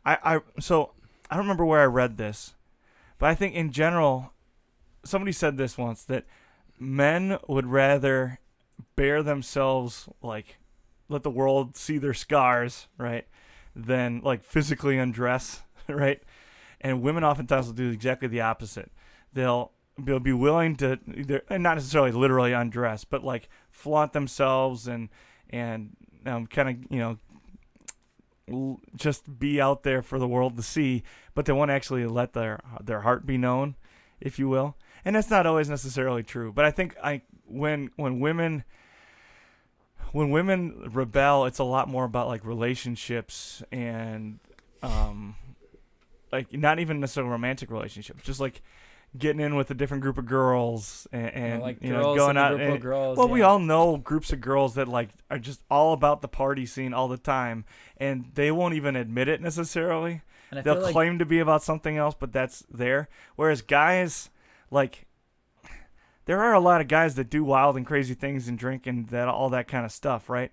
I 0.05 0.17
I 0.23 0.39
so 0.59 0.91
I 1.29 1.35
don't 1.35 1.45
remember 1.45 1.65
where 1.65 1.81
I 1.81 1.85
read 1.85 2.17
this, 2.17 2.55
but 3.19 3.29
I 3.29 3.35
think 3.35 3.55
in 3.55 3.71
general, 3.71 4.33
somebody 5.05 5.31
said 5.31 5.55
this 5.55 5.77
once 5.77 6.03
that 6.03 6.25
men 6.77 7.37
would 7.47 7.67
rather 7.67 8.39
bear 8.95 9.23
themselves 9.23 10.09
like 10.21 10.57
let 11.11 11.23
the 11.23 11.29
world 11.29 11.75
see 11.75 11.97
their 11.97 12.13
scars, 12.13 12.87
right? 12.97 13.27
Than 13.75 14.21
like 14.23 14.43
physically 14.43 14.97
undress, 14.97 15.61
right? 15.87 16.21
And 16.79 17.01
women 17.01 17.23
oftentimes 17.23 17.67
will 17.67 17.73
do 17.73 17.89
exactly 17.89 18.27
the 18.27 18.41
opposite. 18.41 18.91
They'll 19.33 19.71
they'll 19.99 20.19
be 20.19 20.33
willing 20.33 20.75
to 20.77 20.99
either 21.13 21.43
and 21.49 21.61
not 21.61 21.75
necessarily 21.75 22.11
literally 22.11 22.53
undress, 22.53 23.03
but 23.03 23.23
like 23.23 23.49
flaunt 23.69 24.13
themselves 24.13 24.87
and 24.87 25.09
and 25.49 25.95
um, 26.25 26.47
kind 26.47 26.69
of 26.69 26.91
you 26.91 26.99
know 26.99 27.17
l- 28.49 28.79
just 28.95 29.39
be 29.39 29.61
out 29.61 29.83
there 29.83 30.01
for 30.01 30.19
the 30.19 30.27
world 30.27 30.57
to 30.57 30.63
see, 30.63 31.03
but 31.35 31.45
they 31.45 31.53
won't 31.53 31.71
actually 31.71 32.05
let 32.05 32.33
their 32.33 32.59
their 32.81 33.01
heart 33.01 33.25
be 33.25 33.37
known, 33.37 33.75
if 34.19 34.39
you 34.39 34.49
will. 34.49 34.75
And 35.03 35.15
that's 35.15 35.29
not 35.29 35.45
always 35.45 35.69
necessarily 35.69 36.23
true. 36.23 36.51
But 36.51 36.65
I 36.65 36.71
think 36.71 36.95
I 37.03 37.21
when 37.45 37.91
when 37.95 38.19
women 38.19 38.63
when 40.11 40.29
women 40.31 40.89
rebel, 40.91 41.45
it's 41.45 41.59
a 41.59 41.63
lot 41.63 41.87
more 41.87 42.05
about 42.05 42.27
like 42.27 42.45
relationships 42.45 43.63
and 43.71 44.39
um 44.83 45.35
like 46.31 46.51
not 46.53 46.79
even 46.79 46.99
necessarily 46.99 47.31
romantic 47.31 47.69
relationships, 47.69 48.23
just 48.23 48.39
like 48.39 48.61
getting 49.17 49.41
in 49.41 49.55
with 49.55 49.69
a 49.69 49.73
different 49.73 50.01
group 50.01 50.17
of 50.17 50.25
girls 50.25 51.05
and, 51.11 51.23
You 51.23 51.27
know, 51.31 51.45
and 51.47 51.61
like 51.61 51.77
you 51.81 51.89
know 51.89 52.15
going 52.15 52.37
out 52.37 52.59
and, 52.59 52.81
girls. 52.81 53.17
well, 53.17 53.27
we 53.27 53.41
all 53.41 53.59
know 53.59 53.97
groups 53.97 54.31
of 54.31 54.39
girls 54.39 54.75
that 54.75 54.87
like 54.87 55.09
are 55.29 55.39
just 55.39 55.61
all 55.69 55.93
about 55.93 56.21
the 56.21 56.27
party 56.27 56.65
scene 56.65 56.93
all 56.93 57.07
the 57.07 57.17
time, 57.17 57.65
and 57.97 58.31
they 58.35 58.51
won't 58.51 58.73
even 58.73 58.95
admit 58.95 59.27
it 59.27 59.41
necessarily. 59.41 60.21
And 60.51 60.63
They'll 60.63 60.81
like 60.81 60.93
claim 60.93 61.19
to 61.19 61.25
be 61.25 61.39
about 61.39 61.63
something 61.63 61.97
else, 61.97 62.15
but 62.17 62.33
that's 62.33 62.65
there. 62.69 63.07
Whereas 63.37 63.61
guys, 63.61 64.29
like, 64.69 65.05
there 66.25 66.41
are 66.41 66.53
a 66.53 66.59
lot 66.59 66.81
of 66.81 66.87
guys 66.87 67.15
that 67.15 67.29
do 67.29 67.43
wild 67.43 67.77
and 67.77 67.85
crazy 67.85 68.13
things 68.13 68.47
and 68.47 68.57
drink 68.57 68.85
and 68.87 69.09
that 69.09 69.27
all 69.27 69.49
that 69.49 69.67
kind 69.67 69.85
of 69.85 69.91
stuff, 69.91 70.29
right? 70.29 70.51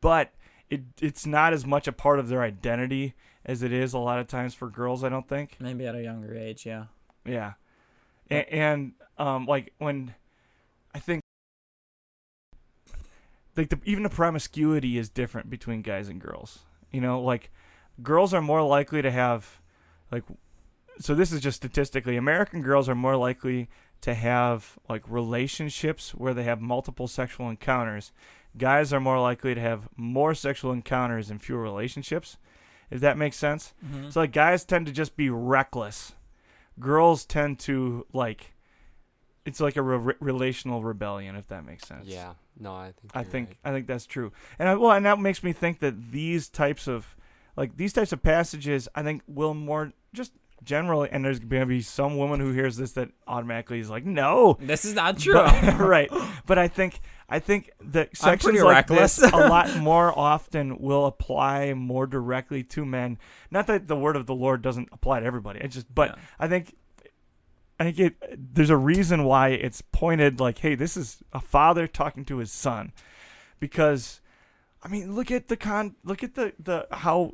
But 0.00 0.32
it 0.68 0.82
it's 1.00 1.26
not 1.26 1.52
as 1.52 1.66
much 1.66 1.88
a 1.88 1.92
part 1.92 2.18
of 2.18 2.28
their 2.28 2.42
identity 2.42 3.14
as 3.44 3.62
it 3.62 3.72
is 3.72 3.92
a 3.92 3.98
lot 3.98 4.18
of 4.18 4.28
times 4.28 4.54
for 4.54 4.68
girls. 4.68 5.02
I 5.02 5.08
don't 5.08 5.28
think. 5.28 5.56
maybe 5.58 5.86
at 5.86 5.94
a 5.94 6.02
younger 6.02 6.34
age, 6.34 6.66
yeah. 6.66 6.86
Yeah. 7.24 7.54
And, 8.28 8.48
and 8.48 8.92
um 9.18 9.46
like 9.46 9.72
when 9.78 10.14
I 10.94 10.98
think 10.98 11.22
like 13.56 13.68
the, 13.68 13.78
even 13.84 14.02
the 14.02 14.10
promiscuity 14.10 14.98
is 14.98 15.08
different 15.08 15.50
between 15.50 15.82
guys 15.82 16.08
and 16.08 16.20
girls. 16.20 16.60
You 16.90 17.00
know, 17.00 17.20
like 17.20 17.50
girls 18.02 18.32
are 18.32 18.42
more 18.42 18.62
likely 18.62 19.02
to 19.02 19.10
have 19.10 19.60
like 20.12 20.24
so 20.98 21.14
this 21.14 21.32
is 21.32 21.40
just 21.40 21.56
statistically 21.56 22.16
American 22.16 22.62
girls 22.62 22.88
are 22.88 22.94
more 22.94 23.16
likely 23.16 23.68
to 24.02 24.14
have 24.14 24.78
like 24.88 25.02
relationships 25.08 26.14
where 26.14 26.34
they 26.34 26.44
have 26.44 26.60
multiple 26.60 27.06
sexual 27.08 27.48
encounters. 27.50 28.12
Guys 28.56 28.92
are 28.92 29.00
more 29.00 29.20
likely 29.20 29.54
to 29.54 29.60
have 29.60 29.88
more 29.96 30.34
sexual 30.34 30.72
encounters 30.72 31.30
and 31.30 31.40
fewer 31.42 31.60
relationships. 31.62 32.36
If 32.90 33.00
that 33.00 33.16
makes 33.16 33.36
sense. 33.36 33.72
Mhm. 33.86 34.12
So 34.12 34.20
like 34.20 34.32
guys 34.32 34.64
tend 34.64 34.86
to 34.86 34.92
just 34.92 35.16
be 35.16 35.30
reckless. 35.30 36.14
Girls 36.78 37.24
tend 37.24 37.58
to 37.60 38.06
like 38.12 38.54
it's 39.44 39.60
like 39.60 39.76
a 39.76 39.82
re- 39.82 40.14
relational 40.20 40.82
rebellion 40.82 41.34
if 41.36 41.48
that 41.48 41.64
makes 41.64 41.86
sense. 41.86 42.06
yeah. 42.06 42.34
No, 42.58 42.74
I 42.74 42.92
think. 42.92 43.10
I 43.16 43.22
think 43.24 43.48
right. 43.48 43.56
I 43.64 43.72
think 43.72 43.86
that's 43.86 44.04
true. 44.06 44.32
And 44.58 44.68
I, 44.68 44.74
well, 44.74 44.90
and 44.90 45.06
that 45.06 45.18
makes 45.18 45.42
me 45.42 45.52
think 45.54 45.78
that 45.80 46.10
these 46.12 46.48
types 46.50 46.86
of 46.88 47.16
like 47.56 47.76
these 47.76 47.92
types 47.94 48.12
of 48.12 48.22
passages 48.22 48.86
I 48.94 49.02
think 49.02 49.22
will 49.26 49.54
more 49.54 49.92
just 50.12 50.32
generally 50.64 51.08
and 51.10 51.24
there's 51.24 51.38
going 51.38 51.60
to 51.60 51.66
be 51.66 51.80
some 51.82 52.16
woman 52.16 52.40
who 52.40 52.52
hears 52.52 52.76
this 52.76 52.92
that 52.92 53.10
automatically 53.26 53.80
is 53.80 53.90
like, 53.90 54.04
"No, 54.04 54.56
This 54.60 54.84
is 54.84 54.94
not 54.94 55.18
true. 55.18 55.34
but, 55.34 55.78
right. 55.78 56.10
But 56.46 56.58
I 56.58 56.68
think 56.68 57.00
I 57.28 57.38
think 57.38 57.70
that 57.80 58.16
sections 58.16 58.60
like 58.62 58.86
this 58.88 59.18
a 59.22 59.28
lot 59.28 59.76
more 59.76 60.16
often 60.18 60.78
will 60.78 61.06
apply 61.06 61.74
more 61.74 62.06
directly 62.06 62.62
to 62.64 62.84
men. 62.84 63.18
Not 63.50 63.66
that 63.68 63.86
the 63.88 63.96
word 63.96 64.16
of 64.16 64.26
the 64.26 64.34
Lord 64.34 64.62
doesn't 64.62 64.88
apply 64.92 65.20
to 65.20 65.26
everybody. 65.26 65.60
I 65.62 65.66
just 65.66 65.92
but 65.94 66.10
Yeah. 66.10 66.22
I 66.38 66.48
think 66.48 66.74
I 67.78 67.84
think 67.84 67.98
it, 67.98 68.54
there's 68.54 68.68
a 68.68 68.76
reason 68.76 69.24
why 69.24 69.48
it's 69.50 69.80
pointed 69.80 70.38
like, 70.38 70.58
hey, 70.58 70.74
this 70.74 70.98
is 70.98 71.22
a 71.32 71.40
father 71.40 71.86
talking 71.86 72.26
to 72.26 72.36
his 72.36 72.52
son, 72.52 72.92
because, 73.58 74.20
I 74.82 74.88
mean, 74.88 75.14
look 75.14 75.30
at 75.30 75.48
the 75.48 75.56
con, 75.56 75.94
look 76.04 76.22
at 76.22 76.34
the 76.34 76.52
the 76.58 76.86
how, 76.90 77.32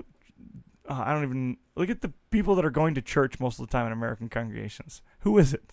uh, 0.88 1.02
I 1.06 1.12
don't 1.12 1.24
even 1.24 1.56
look 1.74 1.90
at 1.90 2.00
the 2.00 2.12
people 2.30 2.54
that 2.56 2.64
are 2.64 2.70
going 2.70 2.94
to 2.94 3.02
church 3.02 3.38
most 3.40 3.58
of 3.60 3.66
the 3.66 3.72
time 3.72 3.86
in 3.86 3.92
American 3.92 4.28
congregations. 4.28 5.02
Who 5.20 5.38
is 5.38 5.54
it? 5.54 5.72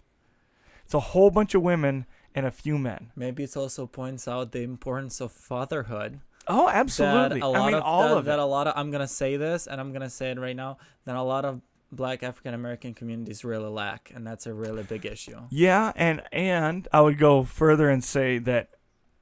It's 0.85 0.93
a 0.93 0.99
whole 0.99 1.31
bunch 1.31 1.55
of 1.55 1.61
women 1.61 2.05
and 2.35 2.45
a 2.45 2.51
few 2.51 2.77
men. 2.77 3.11
Maybe 3.15 3.43
it 3.43 3.55
also 3.55 3.87
points 3.87 4.27
out 4.27 4.51
the 4.51 4.61
importance 4.61 5.21
of 5.21 5.31
fatherhood. 5.31 6.19
Oh, 6.47 6.67
absolutely. 6.67 7.39
That 7.39 7.45
a 7.45 7.47
lot 7.47 7.61
I 7.61 7.65
mean, 7.67 7.75
of 7.75 7.83
all 7.83 8.09
that, 8.09 8.17
of 8.17 8.25
that 8.25 8.39
a 8.39 8.45
lot 8.45 8.67
of 8.67 8.73
I'm 8.75 8.91
gonna 8.91 9.07
say 9.07 9.37
this 9.37 9.67
and 9.67 9.79
I'm 9.79 9.93
gonna 9.93 10.09
say 10.09 10.31
it 10.31 10.39
right 10.39 10.55
now. 10.55 10.77
That 11.05 11.15
a 11.15 11.21
lot 11.21 11.45
of 11.45 11.61
Black 11.91 12.23
African 12.23 12.53
American 12.53 12.93
communities 12.93 13.45
really 13.45 13.69
lack, 13.69 14.11
and 14.13 14.25
that's 14.25 14.45
a 14.45 14.53
really 14.53 14.83
big 14.83 15.05
issue. 15.05 15.39
Yeah, 15.49 15.93
and 15.95 16.21
and 16.31 16.87
I 16.91 17.01
would 17.01 17.17
go 17.17 17.43
further 17.43 17.89
and 17.89 18.03
say 18.03 18.39
that 18.39 18.69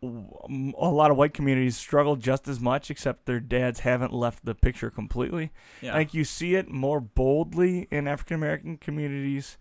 a 0.03 0.89
lot 0.89 1.11
of 1.11 1.17
white 1.17 1.33
communities 1.33 1.77
struggle 1.77 2.15
just 2.15 2.47
as 2.47 2.59
much, 2.59 2.89
except 2.89 3.25
their 3.25 3.39
dads 3.39 3.81
haven't 3.81 4.13
left 4.13 4.43
the 4.45 4.55
picture 4.55 4.89
completely. 4.89 5.51
Yeah. 5.81 5.93
I 5.93 5.97
think 5.99 6.13
you 6.15 6.23
see 6.23 6.55
it 6.55 6.69
more 6.69 6.99
boldly 6.99 7.87
in 7.91 8.07
African 8.07 8.35
American 8.35 8.77
communities 8.77 9.57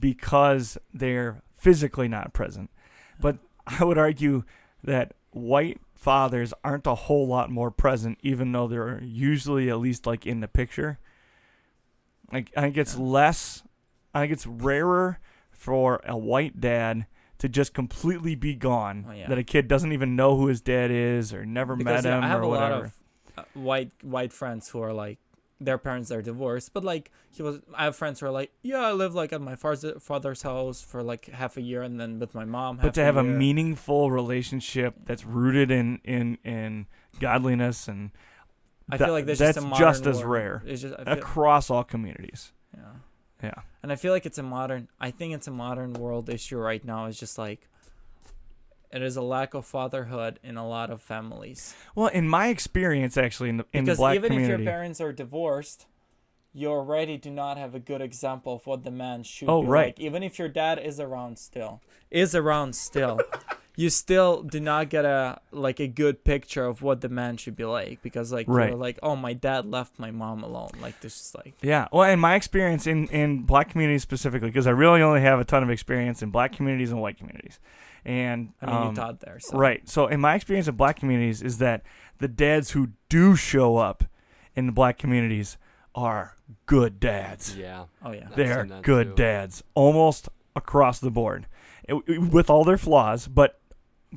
because 0.00 0.78
they're 0.94 1.42
physically 1.58 2.08
not 2.08 2.32
present. 2.32 2.70
But 3.20 3.38
I 3.66 3.84
would 3.84 3.98
argue 3.98 4.44
that 4.82 5.12
white 5.30 5.80
fathers 5.94 6.52
aren't 6.64 6.86
a 6.86 6.94
whole 6.94 7.26
lot 7.28 7.50
more 7.50 7.70
present, 7.70 8.18
even 8.22 8.50
though 8.52 8.66
they're 8.66 9.02
usually 9.02 9.68
at 9.68 9.78
least 9.78 10.06
like 10.06 10.26
in 10.26 10.40
the 10.40 10.48
picture. 10.48 10.98
Like 12.32 12.50
I 12.56 12.62
think 12.62 12.78
it's 12.78 12.96
Yeah. 12.96 13.02
less, 13.02 13.62
I 14.14 14.20
think 14.22 14.32
it's 14.32 14.46
rarer 14.46 15.20
for 15.50 16.00
a 16.04 16.16
white 16.16 16.60
dad 16.60 17.06
to 17.42 17.48
just 17.48 17.74
completely 17.74 18.34
be 18.36 18.54
gone. 18.54 19.04
Oh, 19.08 19.12
yeah. 19.12 19.28
That 19.28 19.36
a 19.38 19.42
kid 19.42 19.66
doesn't 19.68 19.90
even 19.92 20.14
know 20.16 20.36
who 20.36 20.46
his 20.46 20.60
dad 20.60 20.90
is 20.92 21.34
or 21.34 21.44
never 21.44 21.74
because 21.76 22.04
met 22.04 22.08
yeah, 22.08 22.18
him 22.18 22.24
I 22.24 22.28
have 22.28 22.38
or 22.40 22.42
a 22.42 22.48
whatever. 22.48 22.74
lot 22.74 22.82
of 22.84 22.92
uh, 23.36 23.42
white 23.54 23.90
white 24.02 24.32
friends 24.32 24.68
who 24.68 24.80
are 24.80 24.92
like 24.92 25.18
their 25.60 25.78
parents 25.78 26.10
are 26.10 26.22
divorced, 26.22 26.72
but 26.72 26.82
like 26.84 27.10
he 27.30 27.42
was. 27.42 27.60
I 27.74 27.84
have 27.84 27.94
friends 27.96 28.20
who 28.20 28.26
are 28.26 28.30
like, 28.30 28.50
yeah, 28.62 28.80
I 28.80 28.92
live 28.92 29.14
like 29.14 29.32
at 29.32 29.40
my 29.40 29.54
father's 29.56 30.42
house 30.42 30.82
for 30.82 31.02
like 31.02 31.26
half 31.26 31.56
a 31.56 31.60
year, 31.62 31.82
and 31.82 31.98
then 32.00 32.18
with 32.18 32.34
my 32.34 32.44
mom. 32.44 32.78
but 32.82 32.94
to 32.94 33.02
have 33.04 33.16
a 33.16 33.22
meaningful 33.24 34.10
relationship 34.10 34.94
that's 35.04 35.24
rooted 35.24 35.70
in 35.70 36.00
in 36.04 36.38
in 36.44 36.86
godliness 37.20 37.88
and 37.88 38.10
I 38.90 38.96
that- 38.96 39.04
feel 39.06 39.14
like 39.14 39.26
that's 39.26 39.38
just 39.38 39.58
just 39.78 40.06
as 40.06 40.22
rare 40.24 40.62
It's 40.66 40.82
just 40.82 40.94
feel, 40.96 41.08
across 41.08 41.70
all 41.70 41.84
communities. 41.84 42.52
yeah. 42.76 42.82
Yeah. 43.42 43.54
And 43.82 43.90
I 43.92 43.96
feel 43.96 44.12
like 44.12 44.26
it's 44.26 44.38
a 44.38 44.42
modern. 44.42 44.88
I 45.00 45.10
think 45.10 45.34
it's 45.34 45.48
a 45.48 45.50
modern 45.52 45.94
world 45.94 46.28
issue 46.28 46.58
right 46.58 46.84
now. 46.84 47.06
It's 47.06 47.18
just 47.18 47.38
like 47.38 47.68
it 48.92 49.02
is 49.02 49.16
a 49.16 49.22
lack 49.22 49.54
of 49.54 49.66
fatherhood 49.66 50.38
in 50.44 50.56
a 50.56 50.66
lot 50.68 50.90
of 50.90 51.00
families. 51.00 51.74
Well, 51.94 52.08
in 52.08 52.28
my 52.28 52.48
experience, 52.48 53.16
actually, 53.16 53.48
in 53.48 53.56
the 53.58 53.66
in 53.72 53.84
the 53.84 53.90
because 53.92 53.98
black 53.98 54.14
even 54.14 54.30
community, 54.30 54.54
if 54.54 54.60
your 54.60 54.66
parents 54.72 55.00
are 55.00 55.12
divorced, 55.12 55.86
you 56.52 56.68
already 56.70 57.16
do 57.16 57.30
not 57.30 57.56
have 57.56 57.74
a 57.74 57.80
good 57.80 58.00
example 58.02 58.54
of 58.56 58.66
what 58.66 58.84
the 58.84 58.90
man 58.90 59.22
should 59.22 59.48
Oh, 59.48 59.62
be 59.62 59.68
right. 59.68 59.86
like. 59.86 60.00
Even 60.00 60.22
if 60.22 60.38
your 60.38 60.48
dad 60.48 60.78
is 60.78 61.00
around 61.00 61.38
still, 61.38 61.80
is 62.10 62.34
around 62.34 62.76
still, 62.76 63.18
you 63.74 63.88
still 63.88 64.42
do 64.42 64.60
not 64.60 64.90
get 64.90 65.04
a 65.04 65.40
like 65.50 65.80
a 65.80 65.86
good 65.88 66.24
picture 66.24 66.64
of 66.66 66.82
what 66.82 67.00
the 67.00 67.08
man 67.08 67.36
should 67.38 67.56
be 67.56 67.64
like 67.64 68.02
because 68.02 68.30
like 68.32 68.46
Right. 68.48 68.68
you're 68.68 68.78
like, 68.78 68.98
oh, 69.02 69.16
my 69.16 69.32
dad 69.32 69.64
left 69.64 69.98
my 69.98 70.10
mom 70.10 70.42
alone. 70.42 70.70
Like 70.80 71.00
this 71.00 71.14
is 71.18 71.34
like 71.34 71.54
Yeah. 71.62 71.88
Well, 71.92 72.10
in 72.10 72.20
my 72.20 72.34
experience 72.34 72.86
in, 72.86 73.06
in 73.08 73.42
black 73.44 73.70
communities 73.70 74.02
specifically, 74.02 74.48
because 74.50 74.66
I 74.66 74.72
really 74.72 75.00
only 75.00 75.22
have 75.22 75.40
a 75.40 75.44
ton 75.44 75.62
of 75.62 75.70
experience 75.70 76.22
in 76.22 76.30
black 76.30 76.52
communities 76.52 76.90
and 76.92 77.00
white 77.00 77.16
communities. 77.16 77.58
And 78.04 78.52
I 78.60 78.66
mean, 78.66 78.74
um, 78.76 78.88
you 78.88 78.94
taught 78.94 79.20
there, 79.20 79.38
so 79.40 79.56
right. 79.56 79.88
So 79.88 80.06
in 80.06 80.20
my 80.20 80.34
experience 80.34 80.68
in 80.68 80.74
black 80.74 80.96
communities 80.98 81.40
is 81.40 81.58
that 81.58 81.82
the 82.18 82.28
dads 82.28 82.72
who 82.72 82.88
do 83.08 83.36
show 83.36 83.76
up 83.76 84.04
in 84.54 84.66
the 84.66 84.72
black 84.72 84.98
communities 84.98 85.56
are 85.94 86.34
good 86.66 86.98
dads. 87.00 87.56
Yeah. 87.56 87.84
Oh 88.04 88.12
yeah, 88.12 88.28
They're 88.34 88.66
good 88.82 89.08
too. 89.10 89.14
dads 89.14 89.62
almost 89.74 90.28
across 90.54 90.98
the 91.00 91.10
board 91.10 91.46
It- 91.88 91.94
it- 92.06 92.18
with 92.20 92.50
all 92.50 92.64
their 92.64 92.76
flaws, 92.78 93.26
but 93.28 93.58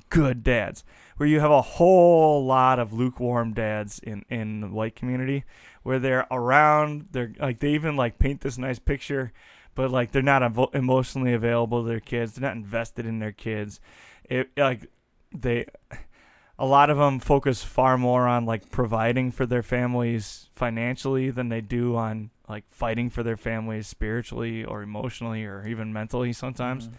good 0.10 0.43
dads. 0.43 0.84
Where 1.17 1.29
you 1.29 1.39
have 1.39 1.51
a 1.51 1.62
whole 1.62 2.45
lot 2.45 2.77
of 2.79 2.91
lukewarm 2.91 3.53
dads 3.53 3.99
in 3.99 4.25
in 4.29 4.62
the 4.62 4.67
white 4.67 4.95
community, 4.95 5.45
where 5.84 5.99
they're 5.99 6.27
around, 6.29 7.08
they're 7.12 7.34
like 7.39 7.60
they 7.60 7.73
even 7.73 7.95
like 7.95 8.19
paint 8.19 8.41
this 8.41 8.58
nice 8.58 8.79
picture, 8.79 9.31
but 9.75 9.91
like 9.91 10.12
they're 10.12 10.21
not 10.21 10.41
evo- 10.41 10.75
emotionally 10.75 11.34
available 11.34 11.84
to 11.84 11.88
their 11.88 12.01
kids. 12.01 12.34
They're 12.34 12.49
not 12.49 12.58
invested 12.58 13.05
in 13.05 13.19
their 13.19 13.31
kids. 13.31 13.79
It 14.25 14.49
like 14.58 14.89
they. 15.34 15.65
A 16.58 16.65
lot 16.65 16.89
of 16.89 16.97
them 16.97 17.19
focus 17.19 17.63
far 17.65 17.97
more 17.97 18.27
on 18.29 18.45
like 18.45 18.71
providing 18.71 19.29
for 19.29 19.45
their 19.45 19.62
families 19.62 20.49
financially 20.55 21.29
than 21.29 21.49
they 21.49 21.60
do 21.60 21.97
on 21.97 22.29
like 22.47 22.63
fighting 22.71 23.10
for 23.10 23.23
their 23.23 23.36
families 23.36 23.88
spiritually 23.88 24.63
or 24.63 24.81
emotionally 24.81 25.43
or 25.43 25.67
even 25.67 25.91
mentally 25.91 26.31
sometimes. 26.31 26.88
Mhm. 26.88 26.93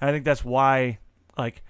And 0.00 0.10
I 0.10 0.12
think 0.12 0.24
that's 0.24 0.44
why, 0.44 0.98
like, 1.38 1.62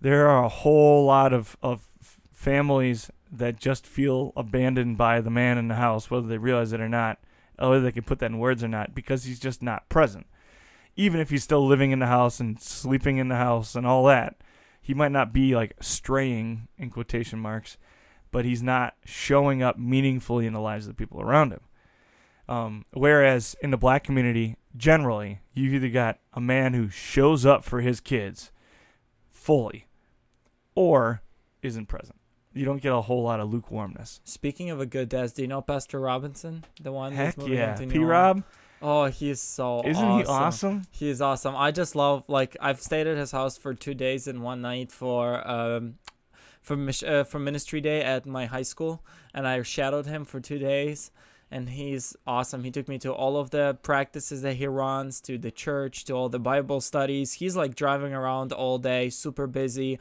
there 0.00 0.28
are 0.28 0.44
a 0.44 0.48
whole 0.48 1.04
lot 1.04 1.32
of, 1.32 1.56
of 1.62 1.88
families 2.32 3.10
that 3.30 3.58
just 3.58 3.86
feel 3.86 4.32
abandoned 4.36 4.96
by 4.96 5.20
the 5.20 5.30
man 5.30 5.58
in 5.58 5.68
the 5.68 5.74
house, 5.74 6.10
whether 6.10 6.26
they 6.26 6.38
realize 6.38 6.72
it 6.72 6.80
or 6.80 6.88
not, 6.88 7.18
whether 7.58 7.80
they 7.80 7.92
can 7.92 8.04
put 8.04 8.20
that 8.20 8.30
in 8.30 8.38
words 8.38 8.62
or 8.62 8.68
not, 8.68 8.94
because 8.94 9.24
he's 9.24 9.40
just 9.40 9.62
not 9.62 9.88
present. 9.88 10.26
Even 10.96 11.20
if 11.20 11.30
he's 11.30 11.44
still 11.44 11.66
living 11.66 11.90
in 11.90 11.98
the 11.98 12.06
house 12.06 12.40
and 12.40 12.60
sleeping 12.60 13.18
in 13.18 13.28
the 13.28 13.36
house 13.36 13.74
and 13.74 13.86
all 13.86 14.04
that, 14.04 14.36
he 14.80 14.94
might 14.94 15.12
not 15.12 15.32
be 15.32 15.54
like 15.54 15.74
straying 15.80 16.68
in 16.78 16.90
quotation 16.90 17.38
marks, 17.38 17.76
but 18.30 18.44
he's 18.44 18.62
not 18.62 18.94
showing 19.04 19.62
up 19.62 19.78
meaningfully 19.78 20.46
in 20.46 20.52
the 20.52 20.60
lives 20.60 20.86
of 20.86 20.96
the 20.96 20.98
people 20.98 21.20
around 21.20 21.52
him. 21.52 21.60
Um, 22.48 22.84
whereas 22.92 23.54
in 23.60 23.70
the 23.70 23.76
black 23.76 24.04
community, 24.04 24.56
generally, 24.76 25.40
you've 25.52 25.74
either 25.74 25.90
got 25.90 26.18
a 26.32 26.40
man 26.40 26.72
who 26.72 26.88
shows 26.88 27.44
up 27.44 27.64
for 27.64 27.82
his 27.82 28.00
kids 28.00 28.50
fully 29.30 29.87
or 30.78 31.22
isn't 31.62 31.86
present. 31.86 32.14
You 32.54 32.64
don't 32.64 32.80
get 32.80 32.92
a 32.92 33.00
whole 33.00 33.22
lot 33.24 33.40
of 33.40 33.52
lukewarmness. 33.52 34.20
Speaking 34.24 34.70
of 34.70 34.80
a 34.80 34.86
good 34.86 35.08
dad, 35.08 35.32
do 35.34 35.42
you 35.42 35.48
know 35.48 35.60
Pastor 35.60 35.98
Robinson, 36.00 36.64
the 36.80 36.92
one 36.92 37.12
Heck 37.12 37.34
who's 37.34 37.44
moving 37.44 37.58
yeah. 37.58 37.72
into 37.72 37.86
New 37.86 37.92
P 37.92 37.98
Rob, 37.98 38.44
Oh, 38.80 39.06
he's 39.06 39.40
so 39.40 39.82
isn't 39.84 40.04
awesome. 40.04 40.18
he 40.18 40.24
awesome? 40.24 40.82
He 40.92 41.08
is 41.08 41.20
awesome. 41.20 41.56
I 41.56 41.72
just 41.72 41.96
love 41.96 42.24
like 42.28 42.56
I've 42.60 42.80
stayed 42.80 43.08
at 43.08 43.16
his 43.16 43.32
house 43.32 43.58
for 43.58 43.74
two 43.74 43.94
days 43.94 44.28
and 44.28 44.42
one 44.42 44.62
night 44.62 44.92
for 44.92 45.46
um 45.48 45.96
for 46.62 46.76
mis- 46.76 47.02
uh, 47.02 47.24
for 47.24 47.40
ministry 47.40 47.80
day 47.80 48.02
at 48.02 48.24
my 48.24 48.46
high 48.46 48.62
school, 48.62 49.02
and 49.34 49.48
I 49.48 49.60
shadowed 49.62 50.06
him 50.06 50.24
for 50.24 50.38
two 50.40 50.58
days. 50.58 51.10
And 51.50 51.70
he's 51.70 52.14
awesome. 52.26 52.62
He 52.62 52.70
took 52.70 52.88
me 52.88 52.98
to 52.98 53.10
all 53.10 53.38
of 53.38 53.48
the 53.50 53.78
practices 53.80 54.42
that 54.42 54.56
he 54.56 54.66
runs, 54.66 55.18
to 55.22 55.38
the 55.38 55.50
church, 55.50 56.04
to 56.04 56.12
all 56.12 56.28
the 56.28 56.38
Bible 56.38 56.82
studies. 56.82 57.32
He's 57.32 57.56
like 57.56 57.74
driving 57.74 58.12
around 58.12 58.52
all 58.52 58.76
day, 58.76 59.08
super 59.08 59.46
busy, 59.46 59.98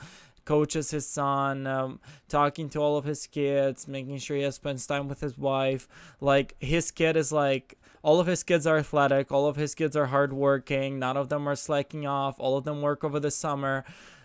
coaches 0.47 0.91
his 0.91 1.05
son, 1.05 1.67
um, 1.67 1.99
talking 2.29 2.69
to 2.69 2.79
all 2.79 2.95
of 2.95 3.03
his 3.03 3.27
kids, 3.27 3.85
making 3.85 4.17
sure 4.17 4.37
he 4.37 4.49
spends 4.49 4.87
time 4.87 5.09
with 5.09 5.19
his 5.19 5.37
wife. 5.37 5.89
Like 6.21 6.55
his 6.59 6.89
kid 6.89 7.17
is 7.17 7.33
like 7.33 7.77
all 8.01 8.21
of 8.21 8.27
his 8.27 8.43
kids 8.43 8.65
are 8.65 8.77
athletic, 8.77 9.29
all 9.29 9.45
of 9.45 9.57
his 9.57 9.75
kids 9.75 9.97
are 9.97 10.05
hardworking, 10.05 10.99
none 10.99 11.17
of 11.17 11.27
them 11.27 11.49
are 11.49 11.55
slacking 11.57 12.07
off, 12.07 12.39
all 12.39 12.57
of 12.57 12.63
them 12.63 12.81
work 12.81 13.03
over 13.03 13.19
the 13.19 13.29
summer. 13.29 13.83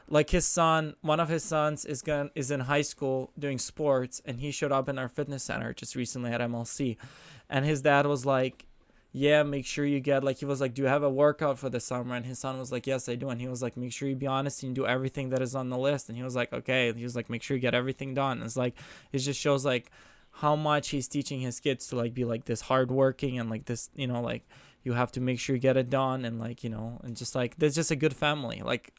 Like 0.09 0.31
his 0.31 0.47
son, 0.47 0.95
one 1.01 1.19
of 1.19 1.29
his 1.29 1.43
sons 1.43 1.85
is 1.85 2.03
going 2.03 2.31
is 2.37 2.53
in 2.53 2.61
high 2.61 2.83
school 2.83 3.33
doing 3.37 3.59
sports 3.59 4.23
and 4.25 4.39
he 4.39 4.53
showed 4.53 4.71
up 4.71 4.89
in 4.89 5.01
our 5.01 5.09
fitness 5.09 5.43
center 5.43 5.73
just 5.73 5.97
recently 5.97 6.31
at 6.31 6.41
MLC. 6.41 6.99
And 7.51 7.65
his 7.65 7.83
dad 7.83 8.07
was 8.07 8.25
like, 8.25 8.67
yeah, 9.13 9.43
make 9.43 9.67
sure 9.67 9.85
you 9.85 10.01
get 10.01 10.25
like 10.25 10.39
he 10.39 10.45
was 10.47 10.61
like, 10.61 10.73
do 10.75 10.83
you 10.83 10.89
have 10.89 11.03
a 11.03 11.11
workout 11.11 11.59
for 11.59 11.69
the 11.69 11.81
summer? 11.81 12.15
And 12.15 12.25
his 12.25 12.39
son 12.39 12.59
was 12.59 12.73
like, 12.73 12.87
yes, 12.87 13.09
I 13.09 13.15
do. 13.15 13.29
And 13.29 13.41
he 13.41 13.49
was 13.49 13.63
like, 13.63 13.77
make 13.77 13.93
sure 13.93 14.09
you 14.09 14.17
be 14.17 14.27
honest 14.27 14.63
and 14.63 14.75
do 14.75 14.87
everything 14.87 15.29
that 15.31 15.43
is 15.43 15.55
on 15.55 15.69
the 15.69 15.77
list. 15.79 16.09
And 16.09 16.17
he 16.17 16.25
was 16.25 16.35
like, 16.35 16.53
okay. 16.53 16.89
And 16.89 16.97
he 16.99 17.05
was 17.05 17.15
like, 17.15 17.29
make 17.29 17.43
sure 17.43 17.57
you 17.57 17.61
get 17.61 17.75
everything 17.75 18.15
done. 18.15 18.43
It's 18.43 18.57
like 18.57 18.75
it 19.13 19.19
just 19.19 19.39
shows 19.39 19.65
like 19.65 19.91
how 20.37 20.57
much 20.57 20.89
he's 20.89 21.09
teaching 21.09 21.41
his 21.43 21.61
kids 21.61 21.87
to 21.89 21.97
like 21.97 22.15
be 22.15 22.25
like 22.25 22.47
this 22.47 22.63
hardworking 22.63 23.39
and 23.39 23.51
like 23.51 23.67
this, 23.67 23.91
you 23.95 24.07
know, 24.07 24.23
like 24.23 24.49
you 24.83 24.95
have 24.95 25.13
to 25.13 25.21
make 25.21 25.39
sure 25.39 25.55
you 25.55 25.61
get 25.61 25.77
it 25.77 25.91
done 25.91 26.25
and 26.25 26.41
like 26.41 26.65
you 26.65 26.71
know 26.71 26.99
and 27.05 27.17
just 27.17 27.35
like 27.35 27.57
there's 27.59 27.75
just 27.77 27.91
a 27.93 27.97
good 27.97 28.17
family 28.17 28.63
like 28.65 28.93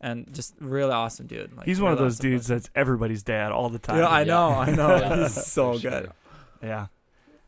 and 0.00 0.32
just 0.32 0.54
really 0.60 0.92
awesome 0.92 1.26
dude. 1.26 1.54
Like, 1.56 1.66
He's 1.66 1.80
one 1.80 1.90
of 1.90 1.98
those 1.98 2.14
awesome 2.20 2.30
dudes 2.30 2.44
person. 2.44 2.56
that's 2.56 2.70
everybody's 2.76 3.22
dad 3.24 3.50
all 3.50 3.68
the 3.68 3.78
time. 3.80 3.98
Yeah, 3.98 4.06
I 4.06 4.20
Yeah. 4.20 4.24
know, 4.26 4.48
I 4.50 4.70
know. 4.70 4.96
Yeah, 4.96 5.16
He's 5.24 5.46
so 5.46 5.72
for 5.74 5.78
sure. 5.80 5.90
good. 5.90 6.10
Yeah. 6.62 6.86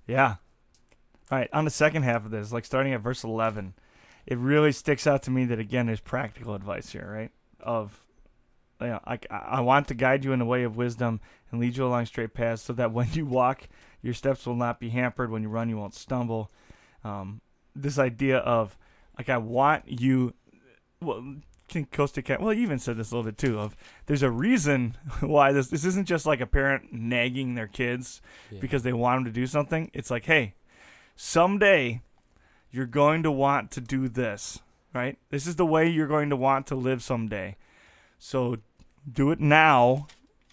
Yeah. 0.06 0.36
All 1.30 1.38
right, 1.38 1.48
on 1.52 1.64
the 1.64 1.70
second 1.70 2.04
half 2.04 2.24
of 2.24 2.30
this, 2.30 2.52
like 2.52 2.64
starting 2.64 2.92
at 2.94 3.00
verse 3.00 3.22
11, 3.22 3.74
it 4.26 4.38
really 4.38 4.72
sticks 4.72 5.06
out 5.06 5.22
to 5.24 5.30
me 5.30 5.44
that 5.46 5.58
again 5.58 5.86
there's 5.86 6.00
practical 6.00 6.54
advice 6.54 6.90
here, 6.90 7.08
right? 7.10 7.30
Of 7.60 8.02
you 8.80 8.86
know, 8.88 9.00
I 9.04 9.18
I 9.30 9.60
want 9.60 9.88
to 9.88 9.94
guide 9.94 10.24
you 10.24 10.32
in 10.32 10.38
the 10.38 10.44
way 10.44 10.62
of 10.62 10.76
wisdom 10.76 11.20
and 11.50 11.60
lead 11.60 11.76
you 11.76 11.84
along 11.86 12.06
straight 12.06 12.32
paths 12.34 12.62
so 12.62 12.72
that 12.74 12.92
when 12.92 13.08
you 13.12 13.26
walk, 13.26 13.68
your 14.02 14.14
steps 14.14 14.46
will 14.46 14.56
not 14.56 14.80
be 14.80 14.90
hampered, 14.90 15.30
when 15.30 15.42
you 15.42 15.48
run 15.48 15.68
you 15.68 15.76
won't 15.76 15.94
stumble. 15.94 16.50
Um, 17.04 17.40
this 17.74 17.98
idea 17.98 18.38
of 18.38 18.76
Like 19.16 19.28
I 19.28 19.38
want 19.38 19.84
you. 19.86 20.34
Well, 21.00 21.36
can 21.68 21.84
Costa 21.84 22.22
Cat. 22.22 22.40
Well, 22.40 22.54
you 22.54 22.62
even 22.62 22.78
said 22.78 22.96
this 22.96 23.12
a 23.12 23.14
little 23.16 23.30
bit 23.30 23.36
too. 23.36 23.58
Of 23.58 23.76
there's 24.06 24.22
a 24.22 24.30
reason 24.30 24.96
why 25.20 25.52
this 25.52 25.68
this 25.68 25.84
isn't 25.84 26.06
just 26.06 26.24
like 26.24 26.40
a 26.40 26.46
parent 26.46 26.92
nagging 26.92 27.54
their 27.54 27.66
kids 27.66 28.22
Yeah. 28.50 28.60
because 28.60 28.82
they 28.84 28.92
want 28.94 29.18
them 29.18 29.24
to 29.26 29.30
do 29.40 29.46
something. 29.46 29.90
It's 29.92 30.10
like, 30.10 30.24
hey, 30.24 30.54
someday 31.18 32.00
you're 32.70 32.86
going 32.86 33.24
to 33.24 33.30
want 33.30 33.72
to 33.72 33.80
do 33.80 34.08
this, 34.08 34.60
right? 34.94 35.18
This 35.30 35.46
is 35.48 35.56
the 35.56 35.66
way 35.66 35.88
you're 35.88 36.06
going 36.06 36.30
to 36.30 36.36
want 36.36 36.66
to 36.68 36.76
live 36.76 37.02
someday. 37.02 37.56
So 38.18 38.58
do 39.10 39.32
it 39.32 39.40
now 39.40 40.06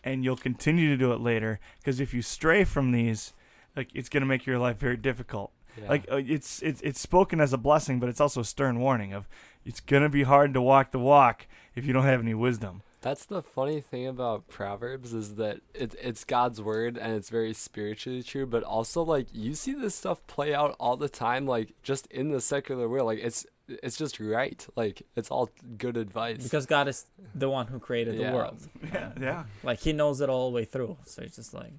and 0.04 0.23
you'll 0.23 0.36
continue 0.36 0.89
to 0.89 0.97
do 0.97 1.13
it 1.13 1.21
later 1.21 1.60
because 1.78 1.99
if 1.99 2.13
you 2.13 2.23
stray 2.23 2.63
from 2.63 2.91
these, 2.91 3.34
like 3.75 3.89
it's 3.93 4.10
going 4.10 4.21
to 4.21 4.28
make 4.28 4.47
your 4.47 4.58
life 4.58 4.78
very 4.78 4.97
difficult. 4.97 5.51
Yeah. 5.80 5.89
Like 5.89 6.06
uh, 6.12 6.21
it's 6.25 6.63
it's 6.63 6.82
it's 6.82 6.99
spoken 6.99 7.41
as 7.41 7.54
a 7.54 7.58
blessing, 7.58 7.99
but 7.99 8.10
it's 8.10 8.21
also 8.21 8.41
a 8.41 8.45
stern 8.45 8.80
warning 8.80 9.13
of 9.13 9.28
it's 9.65 9.82
going 9.82 10.04
to 10.04 10.10
be 10.10 10.23
hard 10.23 10.54
to 10.54 10.62
walk 10.62 10.91
the 10.91 10.99
walk 10.99 11.47
if 11.75 11.86
you 11.86 11.93
don't 11.93 12.06
have 12.06 12.21
any 12.21 12.34
wisdom. 12.34 12.82
That's 13.06 13.26
the 13.26 13.44
funny 13.44 13.82
thing 13.82 14.08
about 14.08 14.48
Proverbs 14.48 15.13
is 15.13 15.36
that 15.36 15.60
it, 15.76 15.94
it's 16.02 16.24
God's 16.24 16.60
word 16.60 16.98
and 16.98 17.13
it's 17.13 17.30
very 17.30 17.54
spiritually 17.54 18.24
true, 18.24 18.48
but 18.48 18.63
also 18.63 19.04
like 19.04 19.28
you 19.32 19.54
see 19.54 19.74
this 19.76 19.94
stuff 19.94 20.26
play 20.26 20.56
out 20.56 20.76
all 20.80 20.98
the 20.98 21.08
time, 21.08 21.46
like 21.46 21.76
just 21.84 22.08
in 22.08 22.32
the 22.32 22.41
secular 22.41 22.89
world. 22.89 23.06
Like 23.06 23.20
it's 23.20 23.46
it's 23.68 23.96
just 23.96 24.20
right. 24.20 24.65
Like 24.76 25.04
it's 25.15 25.30
all 25.30 25.52
good 25.78 25.98
advice. 25.98 26.41
Because 26.41 26.65
God 26.65 26.88
is 26.88 27.06
the 27.36 27.48
one 27.48 27.68
who 27.68 27.78
created 27.78 28.15
Yeah. 28.15 28.32
the 28.32 28.36
world. 28.36 28.58
Yeah, 28.91 29.12
yeah. 29.22 29.44
Like 29.62 29.82
He 29.82 29.94
knows 29.94 30.20
it 30.20 30.28
all 30.28 30.50
the 30.50 30.56
way 30.56 30.65
through. 30.65 30.98
So 31.06 31.22
it's 31.22 31.36
just 31.36 31.54
like. 31.54 31.74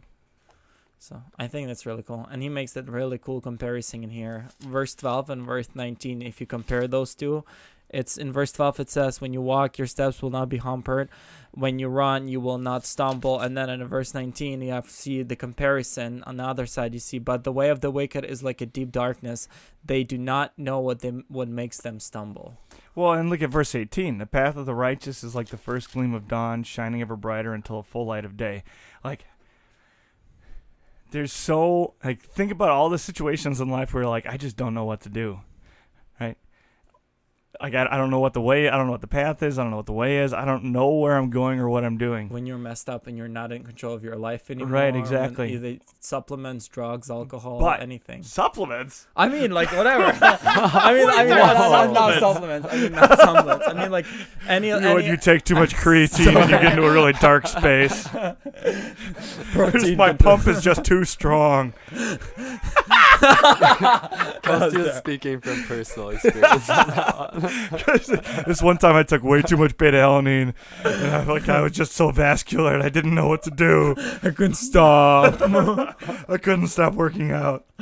So 1.01 1.21
I 1.39 1.49
think 1.49 1.67
that's 1.67 1.85
really 1.87 2.03
cool, 2.05 2.27
and 2.31 2.41
he 2.41 2.49
makes 2.49 2.73
that 2.73 2.89
really 2.89 3.19
cool 3.19 3.41
comparison 3.41 4.03
in 4.05 4.11
here. 4.11 4.47
Verse 4.61 4.95
twelve 4.95 5.29
and 5.29 5.43
verse 5.45 5.69
nineteen. 5.75 6.23
If 6.23 6.41
you 6.41 6.47
compare 6.47 6.87
those 6.89 7.15
two, 7.17 7.45
it's 7.89 8.17
in 8.17 8.33
verse 8.33 8.53
twelve. 8.53 8.81
It 8.81 8.91
says, 8.91 9.21
"When 9.21 9.33
you 9.33 9.41
walk, 9.41 9.79
your 9.79 9.87
steps 9.87 10.23
will 10.23 10.31
not 10.31 10.49
be 10.49 10.59
hampered. 10.59 11.09
When 11.53 11.79
you 11.79 11.89
run, 11.89 12.29
you 12.29 12.41
will 12.41 12.59
not 12.59 12.85
stumble." 12.85 13.39
And 13.39 13.57
then 13.57 13.71
in 13.71 13.87
verse 13.87 14.15
nineteen, 14.15 14.61
you 14.61 14.73
have 14.73 14.87
to 14.87 14.93
see 14.93 15.23
the 15.23 15.37
comparison. 15.37 16.23
On 16.25 16.37
the 16.37 16.45
other 16.45 16.67
side, 16.67 16.95
you 16.95 17.01
see, 17.01 17.19
"But 17.19 17.45
the 17.45 17.53
way 17.53 17.71
of 17.71 17.81
the 17.81 17.91
wicked 17.91 18.25
is 18.25 18.43
like 18.43 18.61
a 18.61 18.67
deep 18.67 18.93
darkness; 18.93 19.49
they 19.85 20.05
do 20.05 20.19
not 20.19 20.59
know 20.59 20.81
what 20.81 21.01
they 21.01 21.11
what 21.29 21.49
makes 21.49 21.79
them 21.79 22.01
stumble." 22.01 22.59
Well, 22.95 23.13
and 23.13 23.29
look 23.29 23.43
at 23.43 23.51
verse 23.51 23.75
18. 23.75 24.19
The 24.19 24.27
path 24.27 24.57
of 24.57 24.67
the 24.67 24.75
righteous 24.75 25.23
is 25.23 25.35
like 25.35 25.49
the 25.49 25.59
first 25.59 25.93
gleam 25.93 26.15
of 26.15 26.29
dawn, 26.29 26.63
shining 26.63 27.03
ever 27.03 27.17
brighter 27.17 27.53
until 27.53 27.79
a 27.79 27.83
full 27.83 28.07
light 28.07 28.25
of 28.25 28.37
day. 28.37 28.65
Like, 29.05 29.27
there's 31.11 31.33
so, 31.33 31.95
like, 32.03 32.23
think 32.23 32.51
about 32.51 32.71
all 32.71 32.89
the 32.89 32.99
situations 32.99 33.61
in 33.61 33.69
life 33.69 33.95
where, 33.95 34.07
like, 34.07 34.27
I 34.27 34.37
just 34.37 34.57
don't 34.57 34.75
know 34.75 34.85
what 34.85 35.03
to 35.03 35.09
do? 35.09 35.41
Like, 37.61 37.75
I, 37.75 37.87
I 37.91 37.97
don't 37.97 38.11
know 38.11 38.21
what 38.21 38.35
the 38.35 38.41
way, 38.41 38.69
I 38.69 38.77
don't 38.77 38.87
know 38.87 38.93
what 38.93 39.01
the 39.01 39.07
path 39.07 39.43
is, 39.43 39.59
I 39.59 39.63
don't 39.63 39.71
know 39.71 39.79
what 39.79 39.87
the 39.87 39.93
way 39.93 40.19
is, 40.19 40.33
I 40.35 40.45
don't 40.45 40.65
know 40.65 40.91
where 40.91 41.17
I'm 41.17 41.31
going 41.31 41.59
or 41.59 41.69
what 41.71 41.85
I'm 41.85 41.97
doing. 41.97 42.29
when 42.29 42.45
you're 42.47 42.59
messed 42.59 42.89
up 42.91 43.07
and 43.07 43.17
you're 43.17 43.29
not 43.29 43.51
in 43.53 43.65
control 43.65 43.95
of 43.95 44.05
your 44.05 44.17
life 44.17 44.51
anymore. 44.51 44.73
Right, 44.73 44.95
exactly. 44.95 45.55
Either 45.55 45.79
supplements, 46.01 46.69
drugs, 46.69 47.11
alcohol, 47.11 47.59
But- 47.61 47.81
anything. 47.81 48.23
Supplements? 48.23 49.07
I 49.17 49.29
mean, 49.29 49.53
like 49.53 49.73
whatever. 49.73 50.05
I 50.23 50.93
mean, 50.95 51.09
I 51.09 51.25
mean, 51.25 51.29
not, 51.31 51.55
not, 51.57 51.93
not 51.93 52.21
supplements. 52.21 52.69
I 52.71 52.77
mean, 52.77 52.93
not 52.93 53.19
supplements. 53.19 53.67
I 53.69 53.73
mean, 53.73 53.91
like 53.91 54.07
any, 54.47 54.69
You 54.69 54.81
know, 54.81 54.95
when 54.95 55.05
any 55.05 55.13
you 55.13 55.17
take 55.17 55.45
too 55.45 55.55
much 55.55 55.75
creatine 55.75 56.37
and 56.37 56.51
you 56.51 56.59
get 56.59 56.65
into 56.73 56.87
a 56.87 56.93
really 56.93 57.13
dark 57.15 57.47
space. 57.47 58.07
My 59.97 60.13
pump 60.13 60.47
is 60.47 60.63
just 60.63 60.85
too 60.85 61.05
strong. 61.05 61.73
Costa's 64.43 64.97
speaking 64.99 65.41
from 65.41 65.63
personal 65.65 66.11
experience. 66.11 66.69
On 67.47 67.79
that 67.87 68.09
one. 68.37 68.45
this 68.47 68.63
one 68.63 68.79
time 68.79 68.97
I 68.97 69.03
took 69.03 69.23
way 69.23 69.43
too 69.43 69.57
much 69.57 69.77
beta 69.77 69.97
alanine, 69.97 70.55
and 70.85 71.15
I 71.15 71.25
like 71.25 71.49
I 71.49 71.61
was 71.63 71.73
just 71.73 71.93
so 71.93 72.11
vascular 72.11 72.75
and 72.75 72.83
I 72.83 72.89
didn't 72.89 73.15
know 73.15 73.29
what 73.29 73.43
to 73.45 73.51
do. 73.51 73.95
I 74.23 74.31
couldn't 74.31 74.55
stop. 74.55 75.41
I 76.29 76.37
couldn't 76.39 76.69
stop 76.69 76.95
working 76.95 77.31
out. 77.31 77.65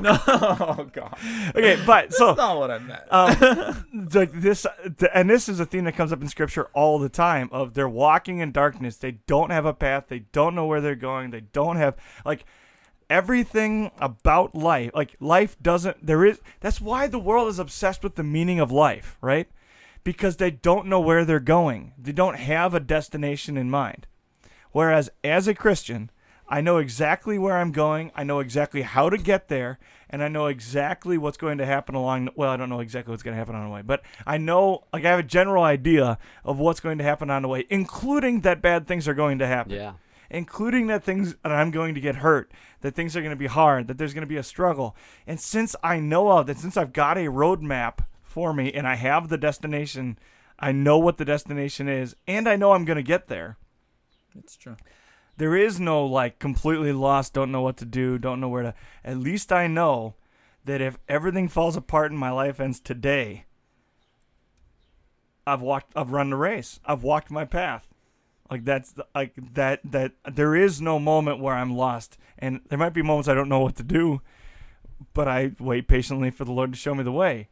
no, 0.00 0.18
oh 0.26 0.88
god, 0.92 1.16
Okay, 1.54 1.82
but 1.86 2.12
so 2.12 2.26
that's 2.26 2.38
not 2.38 2.58
what 2.58 2.70
I 2.70 2.78
meant. 2.78 3.02
um, 3.10 4.08
like 4.14 4.32
this, 4.32 4.66
and 5.14 5.30
this 5.30 5.48
is 5.48 5.58
a 5.60 5.66
theme 5.66 5.84
that 5.84 5.96
comes 5.96 6.12
up 6.12 6.20
in 6.20 6.28
scripture 6.28 6.64
all 6.74 6.98
the 6.98 7.08
time. 7.08 7.48
Of 7.52 7.74
they're 7.74 7.88
walking 7.88 8.38
in 8.38 8.52
darkness. 8.52 8.96
They 8.96 9.12
don't 9.26 9.50
have 9.50 9.64
a 9.64 9.72
path. 9.74 10.04
They 10.08 10.20
don't 10.20 10.54
know 10.54 10.66
where 10.66 10.80
they're 10.80 10.94
going. 10.94 11.30
They 11.30 11.40
don't 11.40 11.76
have 11.76 11.96
like 12.24 12.44
everything 13.08 13.90
about 13.98 14.54
life. 14.54 14.90
Like 14.94 15.16
life 15.20 15.56
doesn't. 15.60 16.06
There 16.06 16.24
is. 16.24 16.40
That's 16.60 16.80
why 16.80 17.06
the 17.06 17.18
world 17.18 17.48
is 17.48 17.58
obsessed 17.58 18.02
with 18.02 18.14
the 18.14 18.22
meaning 18.22 18.60
of 18.60 18.70
life, 18.70 19.16
right? 19.20 19.48
Because 20.04 20.36
they 20.36 20.50
don't 20.50 20.86
know 20.86 21.00
where 21.00 21.24
they're 21.24 21.40
going. 21.40 21.92
They 21.98 22.12
don't 22.12 22.36
have 22.36 22.74
a 22.74 22.80
destination 22.80 23.56
in 23.56 23.70
mind. 23.70 24.06
Whereas 24.72 25.10
as 25.24 25.48
a 25.48 25.54
Christian, 25.54 26.10
I 26.48 26.60
know 26.60 26.76
exactly 26.78 27.38
where 27.38 27.56
I'm 27.56 27.72
going. 27.72 28.12
I 28.14 28.22
know 28.22 28.38
exactly 28.38 28.82
how 28.82 29.10
to 29.10 29.18
get 29.18 29.48
there, 29.48 29.78
and 30.08 30.22
I 30.22 30.28
know 30.28 30.46
exactly 30.46 31.18
what's 31.18 31.36
going 31.36 31.58
to 31.58 31.66
happen 31.66 31.94
along. 31.96 32.28
Well, 32.36 32.50
I 32.50 32.56
don't 32.56 32.68
know 32.68 32.80
exactly 32.80 33.10
what's 33.10 33.24
going 33.24 33.34
to 33.34 33.38
happen 33.38 33.56
on 33.56 33.64
the 33.64 33.70
way, 33.70 33.82
but 33.82 34.02
I 34.24 34.38
know, 34.38 34.84
like, 34.92 35.04
I 35.04 35.10
have 35.10 35.18
a 35.18 35.24
general 35.24 35.64
idea 35.64 36.18
of 36.44 36.58
what's 36.58 36.78
going 36.78 36.98
to 36.98 37.04
happen 37.04 37.30
on 37.30 37.42
the 37.42 37.48
way, 37.48 37.66
including 37.68 38.42
that 38.42 38.62
bad 38.62 38.86
things 38.86 39.08
are 39.08 39.14
going 39.14 39.40
to 39.40 39.46
happen, 39.46 39.72
yeah. 39.72 39.92
Including 40.30 40.86
that 40.88 41.04
things 41.04 41.34
that 41.42 41.52
I'm 41.52 41.70
going 41.70 41.94
to 41.94 42.00
get 42.00 42.16
hurt, 42.16 42.50
that 42.80 42.94
things 42.94 43.16
are 43.16 43.20
going 43.20 43.30
to 43.30 43.36
be 43.36 43.46
hard, 43.46 43.88
that 43.88 43.98
there's 43.98 44.14
going 44.14 44.22
to 44.22 44.26
be 44.26 44.36
a 44.36 44.42
struggle. 44.42 44.96
And 45.26 45.40
since 45.40 45.76
I 45.82 45.98
know 46.00 46.30
of 46.30 46.46
that, 46.46 46.58
since 46.58 46.76
I've 46.76 46.92
got 46.92 47.18
a 47.18 47.30
roadmap 47.30 48.00
for 48.22 48.52
me, 48.52 48.72
and 48.72 48.86
I 48.86 48.96
have 48.96 49.28
the 49.28 49.38
destination, 49.38 50.18
I 50.58 50.72
know 50.72 50.98
what 50.98 51.16
the 51.18 51.24
destination 51.24 51.88
is, 51.88 52.16
and 52.26 52.48
I 52.48 52.56
know 52.56 52.72
I'm 52.72 52.84
going 52.84 52.96
to 52.96 53.02
get 53.02 53.28
there 53.28 53.56
It's 54.36 54.56
true. 54.56 54.76
there 55.36 55.56
is 55.56 55.78
no 55.80 56.04
like 56.04 56.38
completely 56.38 56.92
lost, 56.92 57.34
don't 57.34 57.52
know 57.52 57.62
what 57.62 57.76
to 57.78 57.84
do, 57.84 58.18
don't 58.18 58.40
know 58.40 58.48
where 58.48 58.62
to. 58.62 58.74
At 59.04 59.18
least 59.18 59.52
I 59.52 59.66
know 59.66 60.14
that 60.64 60.80
if 60.80 60.98
everything 61.08 61.48
falls 61.48 61.76
apart 61.76 62.10
and 62.10 62.18
my 62.18 62.30
life 62.30 62.58
ends 62.60 62.80
today, 62.80 63.44
I've 65.46 65.60
walked, 65.62 65.92
I've 65.94 66.10
run 66.10 66.30
the 66.30 66.36
race, 66.36 66.80
I've 66.84 67.04
walked 67.04 67.30
my 67.30 67.44
path. 67.44 67.85
Like 68.50 68.64
that's 68.64 68.92
the, 68.92 69.06
like 69.14 69.32
that 69.54 69.80
that 69.84 70.12
there 70.30 70.54
is 70.54 70.80
no 70.80 70.98
moment 70.98 71.40
where 71.40 71.54
I'm 71.54 71.76
lost, 71.76 72.16
and 72.38 72.60
there 72.68 72.78
might 72.78 72.94
be 72.94 73.02
moments 73.02 73.28
I 73.28 73.34
don't 73.34 73.48
know 73.48 73.60
what 73.60 73.76
to 73.76 73.82
do, 73.82 74.20
but 75.14 75.28
I 75.28 75.52
wait 75.58 75.88
patiently 75.88 76.30
for 76.30 76.44
the 76.44 76.52
Lord 76.52 76.72
to 76.72 76.78
show 76.78 76.94
me 76.94 77.02
the 77.02 77.12
way, 77.12 77.48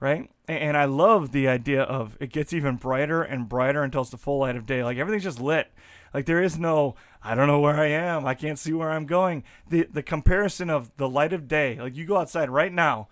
right? 0.00 0.30
A- 0.48 0.52
And 0.52 0.76
I 0.76 0.84
love 0.86 1.32
the 1.32 1.48
idea 1.48 1.82
of 1.82 2.16
it 2.20 2.32
gets 2.32 2.52
even 2.52 2.76
brighter 2.76 3.22
and 3.22 3.48
brighter 3.48 3.82
until 3.82 4.02
it's 4.02 4.10
the 4.10 4.16
full 4.16 4.38
light 4.38 4.56
of 4.56 4.66
day. 4.66 4.82
Like 4.82 4.98
everything's 4.98 5.24
just 5.24 5.40
lit. 5.40 5.70
Like 6.14 6.26
there 6.26 6.42
is 6.42 6.58
no 6.58 6.94
I 7.22 7.34
don't 7.34 7.46
know 7.48 7.60
where 7.60 7.78
I 7.78 7.88
am. 7.88 8.24
I 8.26 8.34
can't 8.34 8.58
see 8.58 8.72
where 8.72 8.90
I'm 8.90 9.06
going. 9.06 9.44
The 9.68 9.86
the 9.92 10.02
comparison 10.02 10.70
of 10.70 10.90
the 10.96 11.08
light 11.08 11.32
of 11.32 11.48
day. 11.48 11.78
Like 11.78 11.96
you 11.96 12.06
go 12.06 12.16
outside 12.16 12.48
right 12.50 12.72
now, 12.72 13.08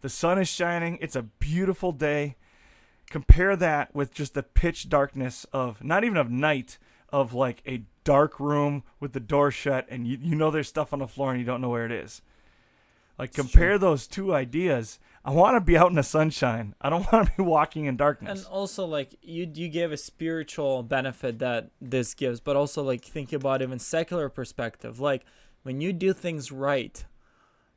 the 0.00 0.08
sun 0.08 0.38
is 0.38 0.48
shining. 0.48 0.98
It's 1.02 1.16
a 1.16 1.22
beautiful 1.22 1.92
day. 1.92 2.36
Compare 3.10 3.56
that 3.56 3.94
with 3.94 4.14
just 4.14 4.34
the 4.34 4.42
pitch 4.42 4.88
darkness 4.88 5.44
of 5.52 5.84
not 5.84 6.04
even 6.04 6.16
of 6.16 6.30
night 6.30 6.78
of 7.10 7.34
like 7.34 7.62
a 7.66 7.82
dark 8.04 8.40
room 8.40 8.84
with 8.98 9.12
the 9.12 9.20
door 9.20 9.50
shut 9.50 9.86
and 9.90 10.06
you, 10.06 10.16
you 10.20 10.34
know 10.34 10.50
there's 10.50 10.68
stuff 10.68 10.92
on 10.92 11.00
the 11.00 11.08
floor 11.08 11.32
and 11.32 11.40
you 11.40 11.46
don't 11.46 11.60
know 11.60 11.68
where 11.68 11.84
it 11.84 11.92
is. 11.92 12.22
Like 13.18 13.34
compare 13.34 13.76
those 13.76 14.06
two 14.06 14.32
ideas. 14.32 14.98
I 15.22 15.32
want 15.32 15.54
to 15.56 15.60
be 15.60 15.76
out 15.76 15.90
in 15.90 15.96
the 15.96 16.02
sunshine. 16.02 16.74
I 16.80 16.88
don't 16.88 17.06
want 17.12 17.28
to 17.28 17.36
be 17.36 17.42
walking 17.42 17.84
in 17.84 17.98
darkness. 17.98 18.46
And 18.46 18.48
also, 18.48 18.86
like 18.86 19.14
you, 19.20 19.50
you 19.52 19.68
gave 19.68 19.92
a 19.92 19.98
spiritual 19.98 20.82
benefit 20.82 21.38
that 21.40 21.70
this 21.82 22.14
gives, 22.14 22.40
but 22.40 22.56
also 22.56 22.82
like 22.82 23.04
think 23.04 23.34
about 23.34 23.60
even 23.60 23.78
secular 23.78 24.30
perspective. 24.30 25.00
Like 25.00 25.24
when 25.62 25.82
you 25.82 25.92
do 25.92 26.14
things 26.14 26.50
right, 26.50 27.04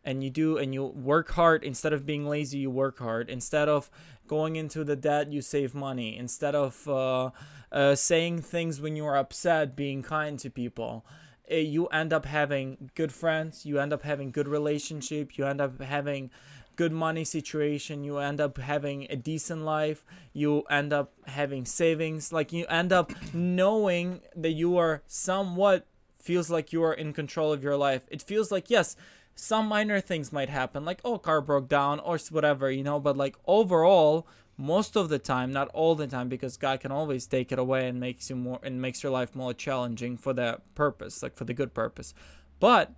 and 0.03 0.23
you 0.23 0.29
do 0.29 0.57
and 0.57 0.73
you 0.73 0.83
work 0.85 1.31
hard 1.31 1.63
instead 1.63 1.93
of 1.93 2.05
being 2.05 2.27
lazy, 2.27 2.59
you 2.59 2.69
work 2.71 2.99
hard. 2.99 3.29
Instead 3.29 3.69
of 3.69 3.89
going 4.27 4.55
into 4.55 4.83
the 4.83 4.95
debt, 4.95 5.31
you 5.31 5.41
save 5.41 5.73
money. 5.73 6.17
Instead 6.17 6.55
of 6.55 6.87
uh, 6.87 7.29
uh, 7.71 7.95
saying 7.95 8.41
things 8.41 8.81
when 8.81 8.95
you 8.95 9.05
are 9.05 9.17
upset, 9.17 9.75
being 9.75 10.01
kind 10.03 10.39
to 10.39 10.49
people. 10.49 11.05
eh, 11.47 11.59
You 11.59 11.87
end 11.87 12.13
up 12.13 12.25
having 12.25 12.91
good 12.95 13.11
friends. 13.11 13.65
You 13.65 13.79
end 13.79 13.93
up 13.93 14.03
having 14.03 14.31
good 14.31 14.47
relationship. 14.47 15.37
You 15.37 15.45
end 15.45 15.61
up 15.61 15.81
having 15.81 16.31
good 16.75 16.91
money 16.91 17.23
situation 17.23 18.03
you 18.03 18.17
end 18.17 18.41
up 18.41 18.57
having 18.57 19.05
a 19.09 19.15
decent 19.15 19.61
life 19.63 20.03
you 20.33 20.61
end 20.71 20.91
up 20.91 21.13
having 21.27 21.63
savings 21.65 22.33
like 22.33 22.51
you 22.51 22.65
end 22.65 22.91
up 22.91 23.11
knowing 23.31 24.19
that 24.35 24.53
you 24.53 24.75
are 24.75 25.03
somewhat 25.05 25.85
feels 26.23 26.49
like 26.49 26.73
you 26.73 26.83
are 26.83 26.93
in 26.93 27.13
control 27.13 27.53
of 27.53 27.63
your 27.63 27.77
life 27.77 28.03
it 28.09 28.21
feels 28.21 28.51
like 28.51 28.69
yes 28.69 28.95
some 29.35 29.67
minor 29.67 29.99
things 29.99 30.31
might 30.31 30.49
happen 30.49 30.85
like 30.85 31.01
oh 31.03 31.17
car 31.17 31.41
broke 31.41 31.67
down 31.67 31.99
or 31.99 32.17
whatever 32.29 32.71
you 32.71 32.83
know 32.83 32.99
but 32.99 33.17
like 33.17 33.35
overall 33.45 34.27
most 34.55 34.95
of 34.95 35.09
the 35.09 35.19
time 35.19 35.51
not 35.51 35.67
all 35.69 35.95
the 35.95 36.07
time 36.07 36.29
because 36.29 36.57
god 36.57 36.79
can 36.79 36.91
always 36.91 37.25
take 37.25 37.51
it 37.51 37.59
away 37.59 37.87
and 37.87 37.99
makes 37.99 38.29
you 38.29 38.35
more 38.35 38.59
and 38.63 38.81
makes 38.81 39.03
your 39.03 39.11
life 39.11 39.35
more 39.35 39.53
challenging 39.53 40.15
for 40.15 40.33
that 40.33 40.61
purpose 40.75 41.23
like 41.23 41.35
for 41.35 41.45
the 41.45 41.53
good 41.53 41.73
purpose 41.73 42.13
but 42.59 42.93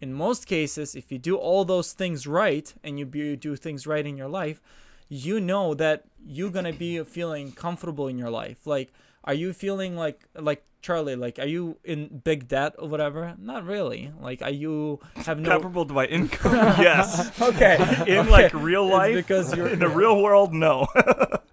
in 0.00 0.12
most 0.14 0.46
cases, 0.46 0.94
if 0.94 1.10
you 1.10 1.18
do 1.18 1.36
all 1.36 1.64
those 1.64 1.92
things 1.92 2.26
right 2.26 2.72
and 2.84 2.98
you 2.98 3.06
be- 3.06 3.36
do 3.36 3.56
things 3.56 3.86
right 3.86 4.06
in 4.06 4.16
your 4.16 4.28
life, 4.28 4.62
you 5.08 5.40
know 5.40 5.74
that 5.74 6.04
you're 6.24 6.50
gonna 6.50 6.72
be 6.72 7.02
feeling 7.02 7.52
comfortable 7.52 8.06
in 8.06 8.18
your 8.18 8.30
life. 8.30 8.66
Like, 8.66 8.92
are 9.24 9.34
you 9.34 9.52
feeling 9.52 9.96
like 9.96 10.24
like 10.34 10.64
Charlie? 10.80 11.16
Like, 11.16 11.38
are 11.38 11.46
you 11.46 11.78
in 11.84 12.20
big 12.24 12.48
debt 12.48 12.74
or 12.78 12.88
whatever? 12.88 13.34
Not 13.38 13.64
really. 13.64 14.12
Like, 14.20 14.42
are 14.42 14.50
you 14.50 15.00
have 15.16 15.38
no? 15.40 15.50
Comparable 15.50 15.84
to 15.86 15.94
my 15.94 16.04
income, 16.18 16.52
yes. 16.80 17.40
Okay. 17.40 17.74
In 18.06 18.18
okay. 18.18 18.30
like 18.30 18.54
real 18.54 18.84
It's 18.86 18.92
life, 18.92 19.14
because 19.14 19.56
you're 19.56 19.68
in 19.68 19.78
the 19.80 19.88
real 20.02 20.22
world, 20.22 20.52
no. 20.54 20.86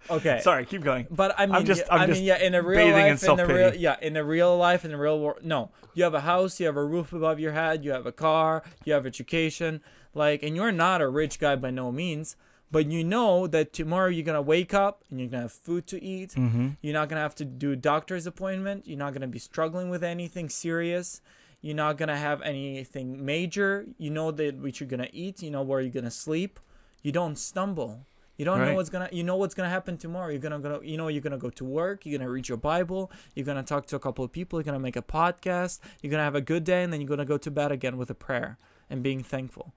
okay. 0.09 0.39
Sorry, 0.41 0.65
keep 0.65 0.83
going. 0.83 1.07
But 1.09 1.35
I 1.37 1.45
mean, 1.47 1.65
just- 1.65 1.83
I'm 1.89 2.01
I 2.01 2.07
mean, 2.07 2.23
yeah, 2.23 2.37
in 2.37 2.53
a 2.55 2.61
real 2.61 2.77
bathing 2.77 3.07
in 3.07 3.13
life, 3.13 3.23
in, 3.23 3.35
the 3.37 3.45
real, 3.47 3.75
yeah, 3.75 3.95
in 4.01 4.15
a 4.17 4.23
real 4.23 4.57
life, 4.57 4.85
in 4.85 4.91
the 4.91 4.97
real 4.97 5.19
world, 5.19 5.39
no, 5.43 5.71
you 5.93 6.03
have 6.03 6.13
a 6.13 6.21
house, 6.21 6.59
you 6.59 6.65
have 6.67 6.77
a 6.77 6.83
roof 6.85 7.11
above 7.13 7.39
your 7.39 7.53
head, 7.53 7.83
you 7.83 7.91
have 7.91 8.05
a 8.05 8.11
car, 8.11 8.63
you 8.83 8.93
have 8.93 9.05
education, 9.05 9.81
like, 10.13 10.43
and 10.43 10.55
you're 10.55 10.71
not 10.71 11.01
a 11.01 11.07
rich 11.09 11.39
guy 11.39 11.55
by 11.55 11.71
no 11.71 11.91
means, 11.91 12.35
but 12.71 12.87
you 12.87 13.03
know 13.03 13.47
that 13.47 13.73
tomorrow 13.73 14.07
you're 14.07 14.25
gonna 14.25 14.41
wake 14.41 14.73
up 14.73 15.03
and 15.09 15.19
you're 15.19 15.29
gonna 15.29 15.43
have 15.43 15.51
food 15.51 15.87
to 15.87 16.03
eat. 16.03 16.31
Mm-hmm. 16.31 16.69
You're 16.81 16.93
not 16.93 17.09
gonna 17.09 17.21
have 17.21 17.35
to 17.35 17.45
do 17.45 17.71
a 17.71 17.75
doctor's 17.75 18.27
appointment. 18.27 18.87
You're 18.87 18.97
not 18.97 19.13
gonna 19.13 19.27
be 19.27 19.39
struggling 19.39 19.89
with 19.89 20.03
anything 20.03 20.49
serious. 20.49 21.21
You're 21.61 21.75
not 21.75 21.97
gonna 21.97 22.17
have 22.17 22.41
anything 22.41 23.25
major. 23.25 23.85
You 23.97 24.09
know 24.09 24.31
that 24.31 24.57
what 24.57 24.79
you're 24.79 24.89
gonna 24.89 25.09
eat. 25.13 25.41
You 25.41 25.51
know 25.51 25.61
where 25.61 25.81
you're 25.81 25.89
gonna 25.89 26.11
sleep. 26.11 26.59
You 27.01 27.11
don't 27.11 27.37
stumble. 27.37 28.05
You 28.37 28.43
don't 28.43 28.59
know 28.59 28.75
what's 28.75 28.89
gonna. 28.89 29.09
You 29.11 29.23
know 29.23 29.37
what's 29.37 29.53
gonna 29.53 29.69
happen 29.69 29.97
tomorrow. 29.97 30.29
You're 30.29 30.39
gonna 30.39 30.59
go. 30.59 30.81
You 30.81 30.97
know 30.97 31.07
you're 31.07 31.21
gonna 31.21 31.37
go 31.37 31.49
to 31.51 31.63
work. 31.63 32.05
You're 32.05 32.19
gonna 32.19 32.29
read 32.29 32.49
your 32.49 32.57
Bible. 32.57 33.09
You're 33.33 33.45
gonna 33.45 33.63
talk 33.63 33.85
to 33.87 33.95
a 33.95 33.99
couple 33.99 34.25
of 34.25 34.31
people. 34.31 34.59
You're 34.59 34.65
gonna 34.65 34.79
make 34.79 34.97
a 34.97 35.01
podcast. 35.01 35.79
You're 36.01 36.11
gonna 36.11 36.23
have 36.23 36.35
a 36.35 36.41
good 36.41 36.65
day, 36.65 36.83
and 36.83 36.91
then 36.91 36.99
you're 36.99 37.07
gonna 37.07 37.25
go 37.25 37.37
to 37.37 37.49
bed 37.49 37.71
again 37.71 37.97
with 37.97 38.09
a 38.09 38.15
prayer 38.15 38.57
and 38.89 39.01
being 39.01 39.23
thankful. 39.23 39.73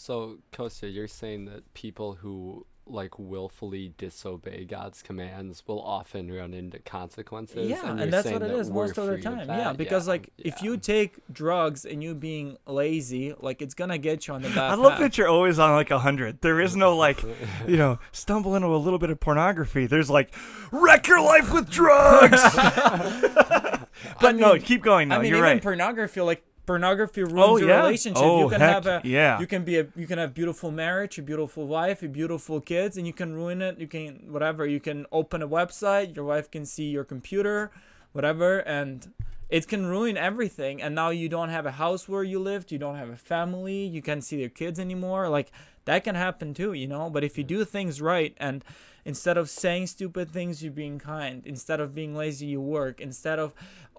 So, 0.00 0.38
Kostia, 0.50 0.88
you're 0.88 1.06
saying 1.06 1.44
that 1.44 1.74
people 1.74 2.14
who 2.14 2.64
like 2.86 3.18
willfully 3.18 3.92
disobey 3.98 4.64
God's 4.64 5.02
commands 5.02 5.62
will 5.66 5.80
often 5.80 6.32
run 6.32 6.54
into 6.54 6.78
consequences. 6.78 7.68
yeah, 7.68 7.88
and, 7.88 8.00
and, 8.00 8.12
that's 8.12 8.24
what 8.24 8.36
it 8.36 8.48
that 8.48 8.54
is 8.56 8.70
most 8.70 8.96
of 8.96 9.06
the 9.06 9.20
time. 9.20 9.46
that? 9.46 9.58
Yeah, 9.58 9.72
because 9.74 10.06
Yeah, 10.06 10.12
like 10.12 10.30
if 10.38 10.62
you 10.62 10.78
take 10.78 11.18
drugs 11.30 11.84
and 11.84 12.02
you 12.02 12.14
being 12.14 12.56
lazy, 12.66 13.34
like 13.40 13.60
it's 13.60 13.74
gonna 13.74 13.98
get 13.98 14.26
you 14.26 14.32
on 14.32 14.40
the 14.40 14.48
bad 14.54 14.70
I 14.70 14.74
love 14.74 14.92
path. 14.92 15.00
that 15.00 15.18
you're 15.18 15.28
always 15.28 15.58
on 15.58 15.72
like 15.72 15.90
a 15.90 15.98
hundred. 15.98 16.40
There 16.40 16.62
is 16.62 16.74
no 16.74 16.96
like, 16.96 17.22
you 17.68 17.76
know, 17.76 17.98
stumble 18.10 18.56
into 18.56 18.68
a 18.68 18.78
little 18.78 18.98
bit 18.98 19.10
of 19.10 19.20
pornography. 19.20 19.86
There's 19.86 20.08
like, 20.08 20.34
wreck 20.72 21.08
your 21.08 21.20
life 21.20 21.52
with 21.52 21.68
drugs. 21.68 22.40
but 22.54 23.88
I 24.22 24.32
no, 24.32 24.58
keep 24.58 24.82
going. 24.82 25.08
No, 25.08 25.16
I 25.16 25.18
mean, 25.18 25.28
you're 25.28 25.38
even 25.38 25.50
right. 25.50 25.62
pornography, 25.62 26.22
like 26.22 26.42
pornography 26.70 27.22
ruins 27.24 27.40
Oh, 27.42 27.56
your 27.56 27.76
relationship. 27.82 28.22
Oh, 28.22 28.44
you 28.44 28.48
can 28.48 28.60
heck, 28.60 28.74
have 28.74 28.86
a 28.86 29.00
yeah. 29.02 29.40
You 29.40 29.48
can 29.48 29.64
be 29.64 29.76
a 29.80 29.86
you 29.96 30.06
can 30.06 30.18
have 30.18 30.32
beautiful 30.32 30.70
marriage, 30.70 31.18
a 31.18 31.22
beautiful 31.22 31.66
wife, 31.66 31.98
a 32.04 32.08
beautiful 32.08 32.60
kids, 32.60 32.96
and 32.96 33.04
you 33.08 33.12
can 33.12 33.34
ruin 33.34 33.60
it. 33.60 33.80
You 33.80 33.88
can 33.88 34.08
whatever. 34.34 34.62
You 34.66 34.78
can 34.78 34.98
open 35.10 35.42
a 35.42 35.48
website. 35.48 36.14
Your 36.14 36.24
wife 36.24 36.48
can 36.48 36.64
see 36.64 36.88
your 36.96 37.02
computer, 37.02 37.72
whatever, 38.12 38.50
and 38.78 39.12
it 39.48 39.66
can 39.66 39.86
ruin 39.86 40.16
everything. 40.16 40.80
And 40.80 40.94
now 40.94 41.10
you 41.10 41.28
don't 41.28 41.48
have 41.48 41.66
a 41.66 41.72
house 41.72 42.08
where 42.08 42.22
you 42.22 42.38
lived. 42.38 42.70
You 42.70 42.78
don't 42.78 42.98
have 43.02 43.08
a 43.08 43.16
family. 43.16 43.84
You 43.84 44.00
can't 44.00 44.22
see 44.22 44.38
your 44.44 44.54
kids 44.62 44.78
anymore. 44.78 45.28
Like 45.28 45.50
that 45.86 46.04
can 46.04 46.14
happen 46.14 46.54
too, 46.54 46.72
you 46.72 46.86
know. 46.86 47.10
But 47.10 47.24
if 47.24 47.36
you 47.36 47.42
do 47.42 47.64
things 47.64 48.00
right 48.00 48.32
and 48.36 48.62
instead 49.04 49.36
of 49.36 49.50
saying 49.50 49.88
stupid 49.88 50.30
things, 50.30 50.62
you're 50.62 50.78
being 50.84 51.00
kind. 51.00 51.42
Instead 51.44 51.80
of 51.80 51.96
being 51.96 52.14
lazy, 52.14 52.46
you 52.46 52.60
work. 52.60 53.00
Instead 53.00 53.40
of 53.40 53.54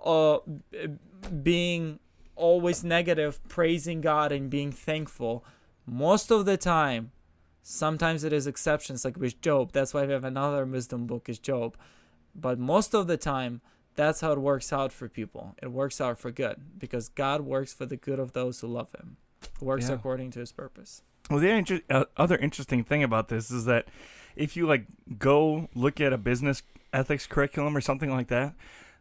uh, 0.06 0.40
being 1.44 2.00
always 2.42 2.84
negative, 2.84 3.40
praising 3.48 4.02
God 4.02 4.32
and 4.32 4.50
being 4.50 4.72
thankful, 4.72 5.46
most 5.86 6.32
of 6.32 6.46
the 6.46 6.58
time, 6.58 7.12
sometimes 7.62 8.24
it 8.24 8.34
is 8.34 8.48
exceptions, 8.48 9.06
like 9.06 9.18
with 9.18 9.40
Job. 9.42 9.72
That's 9.72 9.94
why 9.94 10.06
we 10.06 10.14
have 10.14 10.26
another 10.26 10.66
wisdom 10.66 11.06
book, 11.08 11.30
is 11.30 11.40
Job. 11.40 11.78
But 12.36 12.60
most 12.60 12.94
of 12.94 13.08
the 13.08 13.18
time, 13.18 13.62
that's 13.96 14.22
how 14.22 14.32
it 14.32 14.40
works 14.40 14.72
out 14.74 14.92
for 14.92 15.08
people. 15.10 15.56
It 15.62 15.72
works 15.72 16.00
out 16.02 16.18
for 16.18 16.32
good 16.32 16.58
because 16.78 17.10
God 17.10 17.42
works 17.42 17.74
for 17.74 17.86
the 17.86 17.98
good 17.98 18.20
of 18.20 18.34
those 18.34 18.60
who 18.62 18.68
love 18.68 18.92
Him. 18.98 19.18
Works 19.60 19.90
Yeah. 19.90 19.96
according 19.96 20.32
to 20.32 20.40
His 20.40 20.52
purpose. 20.52 21.04
Well, 21.30 21.40
the 21.40 21.50
inter- 21.50 21.82
uh, 21.90 22.06
other 22.18 22.38
interesting 22.38 22.84
thing 22.84 23.04
about 23.04 23.28
this 23.28 23.52
is 23.52 23.66
that 23.66 23.88
if 24.36 24.56
you 24.56 24.66
like 24.66 24.86
go 25.20 25.70
look 25.76 26.00
at 26.02 26.14
a 26.14 26.18
business 26.18 26.64
ethics 26.94 27.28
curriculum 27.28 27.76
or 27.76 27.82
something 27.82 28.10
like 28.10 28.28
that, 28.28 28.54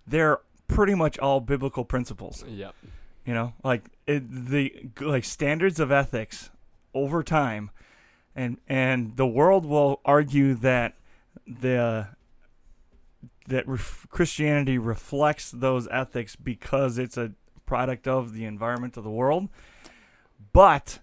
they're 0.07 0.38
pretty 0.68 0.94
much 0.94 1.18
all 1.18 1.40
biblical 1.40 1.85
principles. 1.85 2.44
Yep. 2.48 2.74
You 3.30 3.34
know, 3.34 3.52
like 3.62 3.84
it, 4.08 4.24
the 4.28 4.74
like 5.00 5.22
standards 5.22 5.78
of 5.78 5.92
ethics 5.92 6.50
over 6.92 7.22
time, 7.22 7.70
and 8.34 8.58
and 8.68 9.16
the 9.16 9.24
world 9.24 9.64
will 9.64 10.00
argue 10.04 10.54
that 10.54 10.96
the 11.46 12.08
that 13.46 13.68
ref- 13.68 14.08
Christianity 14.10 14.78
reflects 14.78 15.52
those 15.52 15.86
ethics 15.92 16.34
because 16.34 16.98
it's 16.98 17.16
a 17.16 17.30
product 17.66 18.08
of 18.08 18.34
the 18.34 18.46
environment 18.46 18.96
of 18.96 19.04
the 19.04 19.10
world, 19.10 19.48
but 20.52 20.98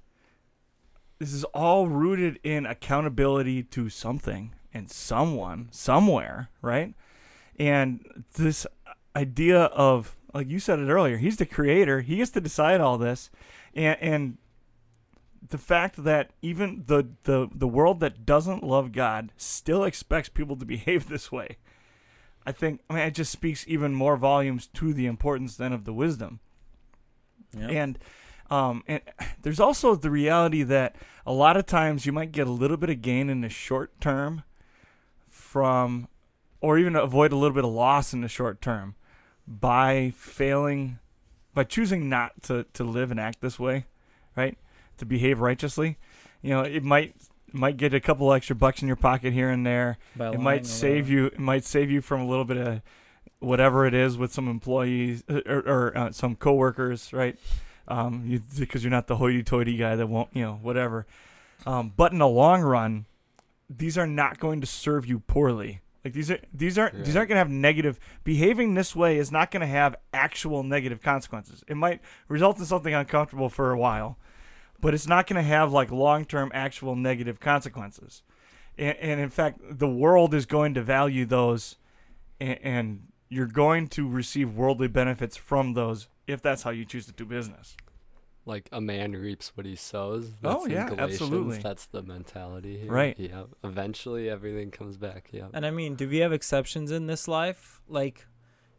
this 1.20 1.32
is 1.32 1.46
all 1.46 1.88
rooted 1.88 2.42
in 2.44 2.66
accountability 2.66 3.64
to 3.64 3.88
something 3.88 4.54
and 4.74 4.92
someone 4.92 5.70
somewhere, 5.72 6.50
right? 6.62 6.94
And 7.58 8.26
this 8.36 8.68
idea 9.16 9.62
of 9.62 10.18
like 10.34 10.50
you 10.50 10.60
said 10.60 10.80
it 10.80 10.90
earlier, 10.90 11.18
he's 11.18 11.38
the 11.38 11.46
creator. 11.46 12.02
He 12.02 12.18
gets 12.18 12.32
to 12.32 12.42
decide 12.42 12.82
all 12.82 12.98
this, 12.98 13.30
and 13.74 13.98
and 14.02 14.38
the 15.50 15.58
fact 15.58 16.04
that 16.04 16.32
even 16.42 16.84
the 16.88 17.10
the 17.24 17.48
the 17.54 17.68
world 17.68 18.00
that 18.00 18.26
doesn't 18.26 18.64
love 18.64 18.92
God 18.92 19.32
still 19.38 19.84
expects 19.84 20.30
people 20.30 20.56
to 20.58 20.66
behave 20.78 21.08
this 21.08 21.32
way. 21.32 21.58
I 22.46 22.52
think 22.52 22.82
I 22.90 22.94
mean 22.94 23.04
it 23.04 23.16
just 23.16 23.32
speaks 23.32 23.66
even 23.68 23.94
more 23.94 24.18
volumes 24.18 24.68
to 24.76 24.94
the 24.94 25.06
importance 25.06 25.56
then 25.56 25.74
of 25.74 25.86
the 25.86 25.94
wisdom. 25.94 26.40
Yeah. 27.58 27.68
And 27.68 28.00
um, 28.50 28.84
and 28.88 29.02
there's 29.42 29.60
also 29.60 29.96
the 29.96 30.12
reality 30.12 30.64
that 30.64 30.96
a 31.26 31.34
lot 31.34 31.58
of 31.58 31.66
times 31.66 32.06
you 32.06 32.12
might 32.12 32.32
get 32.32 32.48
a 32.48 32.52
little 32.52 32.78
bit 32.78 32.90
of 32.90 33.02
gain 33.02 33.30
in 33.30 33.42
the 33.42 33.50
short 33.50 34.00
term 34.00 34.44
from, 35.30 36.08
or 36.62 36.78
even 36.78 36.96
avoid 36.96 37.32
a 37.32 37.36
little 37.36 37.56
bit 37.56 37.66
of 37.66 37.72
loss 37.72 38.14
in 38.14 38.22
the 38.22 38.28
short 38.28 38.62
term 38.62 38.96
by 39.48 40.12
failing, 40.16 41.00
by 41.54 41.64
choosing 41.64 42.10
not 42.10 42.44
to, 42.44 42.66
to 42.74 42.84
live 42.84 43.12
and 43.12 43.20
act 43.20 43.42
this 43.42 43.58
way, 43.58 43.86
right? 44.36 44.58
To 44.98 45.06
behave 45.06 45.40
righteously. 45.40 45.98
You 46.42 46.52
know, 46.52 46.62
it 46.62 46.84
might 46.84 47.16
might 47.54 47.78
get 47.78 47.94
a 47.94 48.00
couple 48.00 48.32
extra 48.34 48.56
bucks 48.56 48.82
in 48.82 48.88
your 48.88 48.98
pocket 48.98 49.32
here 49.34 49.50
and 49.50 49.66
there. 49.66 49.98
By 50.16 50.32
It 50.34 50.40
might 50.40 50.66
save 50.66 51.10
you. 51.10 51.28
It 51.28 51.40
might 51.40 51.64
save 51.64 51.90
you 51.90 52.02
from 52.02 52.22
a 52.22 52.28
little 52.28 52.46
bit 52.46 52.58
of 52.58 52.82
whatever 53.40 53.86
it 53.86 53.94
is 53.94 54.18
with 54.18 54.34
some 54.34 54.48
employees 54.48 55.24
uh, 55.30 55.42
or, 55.46 55.60
or 55.60 55.98
uh, 55.98 56.12
some 56.12 56.36
coworkers, 56.36 57.14
right? 57.14 57.38
Um, 57.88 58.24
you, 58.26 58.42
because 58.60 58.84
you're 58.84 58.92
not 58.92 59.08
the 59.08 59.16
hoity-toity 59.16 59.78
guy 59.78 59.96
that 59.96 60.08
won't, 60.08 60.30
you 60.34 60.44
know, 60.44 60.60
whatever. 60.62 61.06
Um, 61.66 61.94
but 61.96 62.12
in 62.12 62.18
the 62.18 62.28
long 62.28 62.62
run, 62.62 63.06
these 63.70 63.98
are 63.98 64.08
not 64.08 64.40
going 64.40 64.60
to 64.62 64.68
serve 64.68 65.06
you 65.06 65.20
poorly. 65.20 65.82
Like 66.08 66.14
these 66.14 66.32
are 66.32 66.40
these 66.54 66.78
aren't 66.78 67.04
these 67.04 67.18
aren't 67.18 67.28
going 67.28 67.36
to 67.36 67.40
have 67.40 67.50
negative 67.50 68.00
behaving 68.24 68.76
this 68.76 68.96
way 68.96 69.18
is 69.18 69.30
not 69.30 69.52
going 69.52 69.60
to 69.60 69.68
have 69.68 69.98
actual 70.14 70.64
negative 70.64 71.02
consequences. 71.02 71.66
It 71.68 71.76
might 71.76 72.00
result 72.30 72.58
in 72.60 72.66
something 72.66 72.94
uncomfortable 72.94 73.50
for 73.50 73.72
a 73.72 73.78
while, 73.78 74.18
but 74.80 74.94
it's 74.94 75.06
not 75.06 75.28
going 75.28 75.36
to 75.36 75.46
have 75.46 75.74
like 75.74 75.92
long-term 75.92 76.52
actual 76.54 76.96
negative 76.96 77.42
consequences. 77.42 78.24
And, 78.78 78.96
and 79.00 79.20
in 79.20 79.30
fact, 79.30 79.60
the 79.62 79.90
world 79.90 80.34
is 80.34 80.46
going 80.46 80.76
to 80.76 80.82
value 80.82 81.26
those, 81.26 81.76
and, 82.40 82.58
and 82.64 83.08
you're 83.28 83.46
going 83.46 83.90
to 83.90 84.08
receive 84.08 84.54
worldly 84.54 84.88
benefits 84.88 85.36
from 85.36 85.74
those 85.74 86.08
if 86.26 86.42
that's 86.42 86.64
how 86.64 86.70
you 86.70 86.86
choose 86.86 87.06
to 87.08 87.12
do 87.12 87.26
business. 87.26 87.76
Like 88.48 88.70
a 88.72 88.80
man 88.82 89.12
reaps 89.12 89.52
what 89.56 89.66
he 89.66 89.76
sows. 89.76 90.32
Oh, 90.44 90.54
That's 90.54 90.66
in 90.66 90.72
yeah, 90.72 90.90
Galatians. 90.90 91.22
absolutely. 91.22 91.60
That's 91.60 91.86
the 91.88 92.02
mentality 92.02 92.80
here. 92.80 92.92
Right. 92.92 93.16
Yeah. 93.20 93.44
Eventually, 93.64 94.30
everything 94.30 94.72
comes 94.72 94.98
back. 94.98 95.30
Yeah. 95.32 95.48
And 95.54 95.66
I 95.66 95.72
mean, 95.72 95.96
do 95.96 96.08
we 96.08 96.18
have 96.20 96.32
exceptions 96.34 96.90
in 96.92 97.08
this 97.08 97.28
life? 97.28 97.82
Like, 97.90 98.26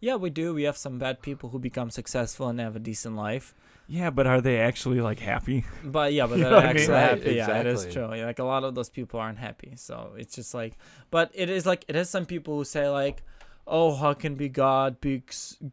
yeah, 0.00 0.16
we 0.16 0.30
do. 0.30 0.54
We 0.54 0.62
have 0.62 0.76
some 0.76 0.98
bad 0.98 1.20
people 1.22 1.50
who 1.50 1.58
become 1.58 1.90
successful 1.90 2.48
and 2.48 2.58
have 2.60 2.76
a 2.76 2.78
decent 2.78 3.14
life. 3.16 3.54
Yeah, 3.90 4.10
but 4.10 4.26
are 4.26 4.40
they 4.40 4.58
actually 4.60 5.00
like 5.00 5.18
happy? 5.18 5.64
But 5.84 6.12
yeah, 6.12 6.26
but 6.26 6.38
they're 6.38 6.50
know 6.50 6.56
what 6.56 6.64
I 6.66 6.72
mean? 6.72 6.76
actually 6.78 6.94
Right, 6.94 7.18
happy. 7.18 7.34
Yeah, 7.36 7.60
it 7.60 7.66
is 7.66 7.86
true. 7.92 8.14
Yeah, 8.14 8.26
Like 8.26 8.38
a 8.38 8.44
lot 8.44 8.64
of 8.64 8.74
those 8.74 8.90
people 8.90 9.20
aren't 9.20 9.38
happy. 9.38 9.72
So 9.76 10.12
it's 10.16 10.34
just 10.34 10.54
like, 10.54 10.76
but 11.10 11.30
it 11.34 11.48
is 11.50 11.64
like 11.66 11.84
it 11.88 11.96
is 11.96 12.08
some 12.10 12.24
people 12.26 12.56
who 12.56 12.64
say 12.64 12.88
like, 12.88 13.22
oh, 13.66 13.94
how 13.96 14.14
can 14.14 14.34
be 14.34 14.48
God 14.48 15.00
be 15.00 15.22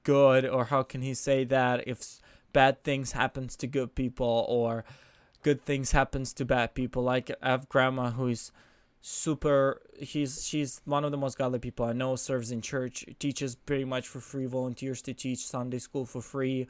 good, 0.03 0.45
or 0.45 0.65
how 0.65 0.83
can 0.83 1.01
He 1.01 1.13
say 1.13 1.43
that 1.45 1.87
if 1.87 1.99
s- 1.99 2.21
bad 2.55 2.83
things 2.83 3.11
happens 3.11 3.55
to 3.57 3.67
good 3.67 3.93
people, 3.95 4.45
or 4.47 4.85
good 5.43 5.61
things 5.61 5.91
happens 5.91 6.31
to 6.33 6.45
bad 6.45 6.73
people? 6.73 7.03
Like 7.03 7.29
I 7.41 7.49
have 7.49 7.67
grandma 7.67 8.11
who's 8.11 8.51
super 9.07 9.81
he's 9.99 10.43
she's 10.43 10.81
one 10.85 11.05
of 11.05 11.11
the 11.11 11.17
most 11.25 11.37
godly 11.37 11.59
people 11.59 11.85
I 11.85 11.93
know 11.93 12.15
serves 12.15 12.49
in 12.51 12.59
church 12.59 13.05
teaches 13.19 13.53
pretty 13.53 13.85
much 13.85 14.07
for 14.07 14.19
free 14.19 14.47
volunteers 14.47 14.99
to 15.03 15.13
teach 15.13 15.45
Sunday 15.45 15.77
school 15.77 16.05
for 16.07 16.23
free 16.23 16.65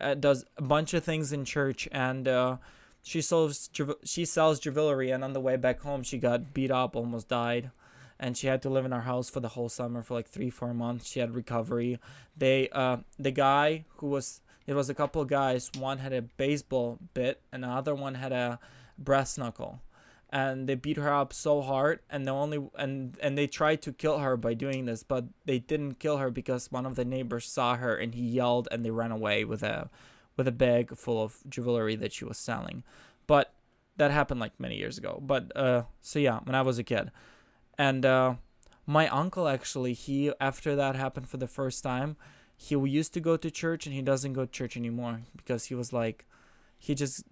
uh, 0.00 0.14
does 0.14 0.44
a 0.56 0.62
bunch 0.62 0.94
of 0.94 1.04
things 1.04 1.32
in 1.32 1.44
church 1.44 1.88
and 1.92 2.26
uh, 2.26 2.56
she 3.04 3.20
sells 3.20 3.70
she 4.02 4.24
sells 4.24 4.58
jewelry 4.58 5.12
and 5.12 5.22
on 5.22 5.32
the 5.32 5.38
way 5.38 5.56
back 5.56 5.80
home 5.82 6.02
she 6.02 6.18
got 6.18 6.52
beat 6.52 6.72
up 6.72 6.96
almost 6.96 7.28
died 7.28 7.70
and 8.18 8.36
she 8.36 8.48
had 8.48 8.62
to 8.62 8.68
live 8.68 8.84
in 8.84 8.92
our 8.92 9.02
house 9.02 9.30
for 9.30 9.38
the 9.38 9.50
whole 9.50 9.68
summer 9.68 10.02
for 10.02 10.14
like 10.14 10.26
three 10.26 10.50
four 10.50 10.74
months 10.74 11.08
she 11.08 11.20
had 11.20 11.36
recovery 11.36 12.00
they 12.36 12.68
uh 12.70 12.96
the 13.16 13.30
guy 13.30 13.84
who 13.98 14.08
was 14.08 14.40
there 14.66 14.76
was 14.76 14.90
a 14.90 14.94
couple 14.94 15.24
guys. 15.24 15.70
One 15.78 15.98
had 15.98 16.12
a 16.12 16.22
baseball 16.22 16.98
bit 17.14 17.40
and 17.52 17.62
the 17.62 17.68
other 17.68 17.94
one 17.94 18.14
had 18.14 18.32
a 18.32 18.58
brass 18.98 19.38
knuckle. 19.38 19.80
And 20.28 20.68
they 20.68 20.74
beat 20.74 20.96
her 20.96 21.12
up 21.12 21.32
so 21.32 21.62
hard 21.62 22.00
and 22.10 22.26
the 22.26 22.32
only 22.32 22.68
and 22.76 23.16
and 23.22 23.38
they 23.38 23.46
tried 23.46 23.80
to 23.82 23.92
kill 23.92 24.18
her 24.18 24.36
by 24.36 24.54
doing 24.54 24.84
this 24.84 25.04
but 25.04 25.24
they 25.44 25.60
didn't 25.60 26.00
kill 26.00 26.16
her 26.16 26.30
because 26.30 26.70
one 26.72 26.84
of 26.84 26.96
the 26.96 27.04
neighbors 27.04 27.46
saw 27.46 27.76
her 27.76 27.94
and 27.94 28.12
he 28.12 28.22
yelled 28.22 28.66
and 28.72 28.84
they 28.84 28.90
ran 28.90 29.12
away 29.12 29.44
with 29.44 29.62
a 29.62 29.88
with 30.36 30.48
a 30.48 30.52
bag 30.52 30.96
full 30.96 31.22
of 31.22 31.38
jewelry 31.48 31.94
that 31.94 32.12
she 32.12 32.24
was 32.24 32.36
selling. 32.36 32.82
But 33.28 33.54
that 33.98 34.10
happened 34.10 34.40
like 34.40 34.58
many 34.58 34.76
years 34.76 34.98
ago. 34.98 35.22
But 35.24 35.56
uh 35.56 35.84
so 36.00 36.18
yeah 36.18 36.40
when 36.42 36.56
i 36.56 36.62
was 36.62 36.78
a 36.78 36.84
kid. 36.84 37.12
And 37.78 38.04
uh 38.04 38.34
my 38.84 39.06
uncle 39.08 39.46
actually 39.46 39.92
he 39.92 40.32
after 40.40 40.74
that 40.74 40.96
happened 40.96 41.28
for 41.28 41.36
the 41.36 41.48
first 41.48 41.84
time 41.84 42.16
he 42.56 42.74
used 42.74 43.12
to 43.14 43.20
go 43.20 43.36
to 43.36 43.50
church 43.50 43.86
and 43.86 43.94
he 43.94 44.02
doesn't 44.02 44.32
go 44.32 44.44
to 44.46 44.50
church 44.50 44.76
anymore 44.76 45.20
because 45.36 45.66
he 45.66 45.74
was 45.74 45.92
like 45.92 46.26
he 46.78 46.94
just 46.94 47.24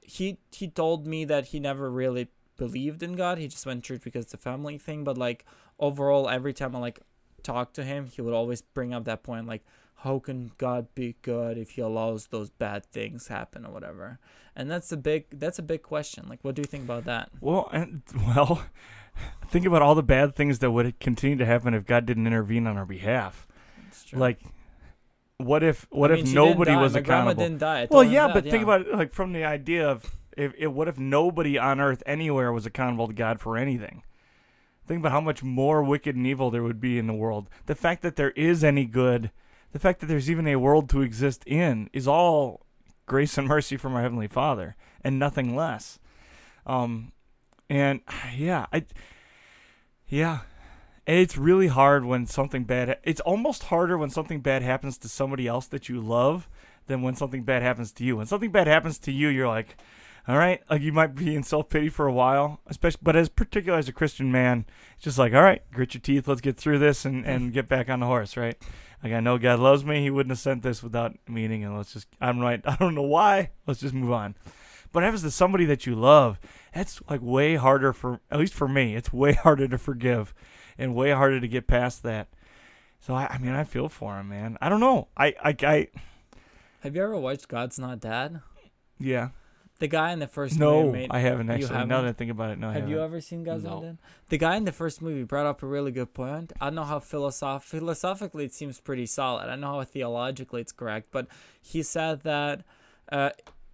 he 0.00 0.38
he 0.50 0.68
told 0.68 1.06
me 1.06 1.24
that 1.24 1.46
he 1.46 1.60
never 1.60 1.90
really 1.90 2.28
believed 2.56 3.02
in 3.02 3.14
God. 3.14 3.38
He 3.38 3.48
just 3.48 3.66
went 3.66 3.84
to 3.84 3.94
church 3.94 4.02
because 4.04 4.26
it's 4.26 4.34
a 4.34 4.38
family 4.38 4.78
thing. 4.78 5.04
But 5.04 5.18
like 5.18 5.44
overall, 5.78 6.28
every 6.28 6.52
time 6.52 6.76
I 6.76 6.78
like 6.78 7.00
talk 7.42 7.72
to 7.74 7.84
him, 7.84 8.06
he 8.06 8.22
would 8.22 8.34
always 8.34 8.62
bring 8.62 8.94
up 8.94 9.04
that 9.04 9.22
point 9.22 9.46
like, 9.46 9.64
how 10.02 10.18
can 10.18 10.50
God 10.58 10.88
be 10.94 11.16
good 11.22 11.56
if 11.56 11.70
He 11.70 11.80
allows 11.80 12.26
those 12.26 12.50
bad 12.50 12.84
things 12.84 13.28
happen 13.28 13.64
or 13.64 13.72
whatever? 13.72 14.18
And 14.56 14.70
that's 14.70 14.90
a 14.90 14.96
big 14.96 15.26
that's 15.30 15.58
a 15.58 15.62
big 15.62 15.82
question. 15.82 16.26
Like, 16.28 16.40
what 16.42 16.54
do 16.54 16.62
you 16.62 16.66
think 16.66 16.84
about 16.84 17.04
that? 17.04 17.30
Well, 17.40 17.68
and 17.72 18.02
well, 18.26 18.64
think 19.48 19.64
about 19.64 19.82
all 19.82 19.94
the 19.94 20.02
bad 20.02 20.34
things 20.34 20.58
that 20.58 20.72
would 20.72 20.98
continue 20.98 21.36
to 21.36 21.46
happen 21.46 21.72
if 21.74 21.86
God 21.86 22.04
didn't 22.04 22.26
intervene 22.26 22.66
on 22.66 22.76
our 22.76 22.86
behalf. 22.86 23.46
Like, 24.12 24.40
what 25.38 25.62
if 25.62 25.86
what 25.90 26.10
I 26.10 26.14
if 26.14 26.18
mean, 26.18 26.26
she 26.26 26.32
didn't 26.34 26.46
nobody 26.48 26.70
die. 26.72 26.80
was 26.82 26.94
My 26.94 27.00
grandma 27.00 27.22
accountable? 27.30 27.44
didn't 27.44 27.58
die. 27.60 27.76
I 27.80 27.80
Well, 27.80 27.88
told 28.02 28.06
him 28.06 28.12
yeah, 28.12 28.26
that, 28.28 28.34
but 28.34 28.44
think 28.44 28.62
about 28.62 28.80
it 28.82 28.94
like 28.94 29.12
from 29.14 29.32
the 29.32 29.44
idea 29.44 29.88
of 29.88 30.16
if, 30.36 30.52
if 30.56 30.70
what 30.70 30.88
if 30.88 30.98
nobody 30.98 31.58
on 31.58 31.80
earth 31.80 32.02
anywhere 32.06 32.52
was 32.52 32.64
accountable 32.66 33.06
to 33.08 33.12
God 33.14 33.40
for 33.40 33.56
anything? 33.56 34.02
Think 34.86 35.00
about 35.00 35.12
how 35.12 35.20
much 35.20 35.42
more 35.42 35.82
wicked 35.82 36.16
and 36.16 36.26
evil 36.26 36.50
there 36.50 36.62
would 36.62 36.80
be 36.80 36.98
in 36.98 37.06
the 37.06 37.12
world. 37.14 37.48
The 37.66 37.74
fact 37.74 38.02
that 38.02 38.16
there 38.16 38.32
is 38.32 38.64
any 38.64 38.84
good, 38.84 39.30
the 39.72 39.78
fact 39.78 40.00
that 40.00 40.06
there's 40.06 40.30
even 40.30 40.46
a 40.48 40.56
world 40.56 40.88
to 40.90 41.02
exist 41.02 41.44
in, 41.46 41.88
is 41.92 42.08
all 42.08 42.66
grace 43.06 43.38
and 43.38 43.46
mercy 43.46 43.76
from 43.76 43.94
our 43.94 44.02
heavenly 44.02 44.26
Father, 44.28 44.74
and 45.04 45.18
nothing 45.18 45.54
less. 45.54 45.98
Um, 46.66 47.12
and 47.70 48.00
yeah, 48.36 48.66
I, 48.72 48.84
yeah, 50.08 50.40
it's 51.06 51.36
really 51.36 51.68
hard 51.68 52.04
when 52.04 52.26
something 52.26 52.64
bad. 52.64 52.98
It's 53.02 53.20
almost 53.20 53.64
harder 53.64 53.98
when 53.98 54.10
something 54.10 54.40
bad 54.40 54.62
happens 54.62 54.98
to 54.98 55.08
somebody 55.08 55.46
else 55.46 55.66
that 55.68 55.88
you 55.88 56.00
love 56.00 56.48
than 56.86 57.02
when 57.02 57.14
something 57.14 57.42
bad 57.42 57.62
happens 57.62 57.92
to 57.92 58.04
you. 58.04 58.16
When 58.16 58.26
something 58.26 58.50
bad 58.50 58.66
happens 58.66 58.98
to 59.00 59.12
you, 59.12 59.28
you're 59.28 59.48
like, 59.48 59.76
all 60.28 60.36
right, 60.36 60.60
like 60.70 60.82
you 60.82 60.92
might 60.92 61.16
be 61.16 61.34
in 61.34 61.42
self 61.42 61.68
pity 61.68 61.88
for 61.88 62.06
a 62.06 62.12
while, 62.12 62.60
especially, 62.68 63.00
but 63.02 63.16
as 63.16 63.28
particular 63.28 63.78
as 63.78 63.88
a 63.88 63.92
Christian 63.92 64.30
man, 64.30 64.64
it's 64.94 65.04
just 65.04 65.18
like, 65.18 65.34
all 65.34 65.42
right, 65.42 65.62
grit 65.72 65.94
your 65.94 66.00
teeth, 66.00 66.28
let's 66.28 66.40
get 66.40 66.56
through 66.56 66.78
this 66.78 67.04
and 67.04 67.26
and 67.26 67.52
get 67.52 67.68
back 67.68 67.88
on 67.88 68.00
the 68.00 68.06
horse, 68.06 68.36
right? 68.36 68.56
Like 69.02 69.12
I 69.12 69.20
know 69.20 69.36
God 69.36 69.58
loves 69.58 69.84
me, 69.84 70.00
He 70.00 70.10
wouldn't 70.10 70.30
have 70.30 70.38
sent 70.38 70.62
this 70.62 70.82
without 70.82 71.16
meaning, 71.26 71.64
and 71.64 71.76
let's 71.76 71.92
just, 71.92 72.06
I'm 72.20 72.38
right, 72.38 72.60
I 72.64 72.76
don't 72.76 72.94
know 72.94 73.02
why, 73.02 73.50
let's 73.66 73.80
just 73.80 73.94
move 73.94 74.12
on. 74.12 74.36
But 74.92 75.02
happens 75.02 75.22
to 75.22 75.30
somebody 75.30 75.64
that 75.64 75.86
you 75.86 75.96
love, 75.96 76.38
that's 76.72 77.00
like 77.08 77.20
way 77.20 77.56
harder 77.56 77.92
for, 77.92 78.20
at 78.30 78.38
least 78.38 78.54
for 78.54 78.68
me, 78.68 78.94
it's 78.94 79.12
way 79.12 79.32
harder 79.42 79.66
to 79.66 79.78
forgive, 79.78 80.32
and 80.78 80.94
way 80.94 81.10
harder 81.10 81.40
to 81.40 81.48
get 81.48 81.66
past 81.66 82.02
that. 82.02 82.28
So 83.00 83.14
I, 83.14 83.26
I 83.28 83.38
mean, 83.38 83.52
I 83.52 83.64
feel 83.64 83.88
for 83.88 84.18
him, 84.18 84.28
man. 84.28 84.56
I 84.60 84.68
don't 84.68 84.80
know, 84.80 85.08
I, 85.16 85.34
I, 85.42 85.56
I 85.62 85.88
Have 86.80 86.94
you 86.96 87.02
ever 87.02 87.16
watched 87.16 87.48
God's 87.48 87.78
Not 87.78 88.00
Dead? 88.00 88.40
yeah. 88.98 89.28
The 89.78 89.88
guy 89.88 90.12
in 90.12 90.20
the 90.20 90.28
first 90.28 90.60
No, 90.60 90.84
movie 90.84 90.98
made, 91.00 91.10
I 91.10 91.18
haven't 91.18 91.50
actually. 91.50 91.70
Now 91.70 91.78
haven't? 91.78 91.88
that 91.88 92.04
I 92.06 92.12
think 92.12 92.30
about 92.30 92.50
it, 92.52 92.58
no, 92.60 92.68
Have 92.68 92.74
haven't. 92.82 92.90
you 92.90 93.02
ever 93.02 93.20
seen 93.20 93.42
God's 93.42 93.64
No. 93.64 93.70
Not 93.70 93.82
Dead? 93.82 93.98
The 94.28 94.38
guy 94.38 94.54
in 94.54 94.64
the 94.64 94.70
first 94.70 95.02
movie 95.02 95.24
brought 95.24 95.46
up 95.46 95.60
a 95.64 95.66
really 95.66 95.90
good 95.90 96.14
point. 96.14 96.52
I 96.60 96.66
don't 96.66 96.76
know 96.76 96.84
how 96.84 97.00
philosoph- 97.00 97.64
philosophically 97.64 98.44
it 98.44 98.54
seems 98.54 98.78
pretty 98.78 99.06
solid. 99.06 99.42
I 99.42 99.46
don't 99.46 99.60
know 99.60 99.78
how 99.78 99.82
theologically 99.84 100.60
it's 100.60 100.70
correct, 100.70 101.08
but 101.10 101.26
he 101.60 101.82
said 101.82 102.20
that 102.22 102.62
uh, 103.10 103.30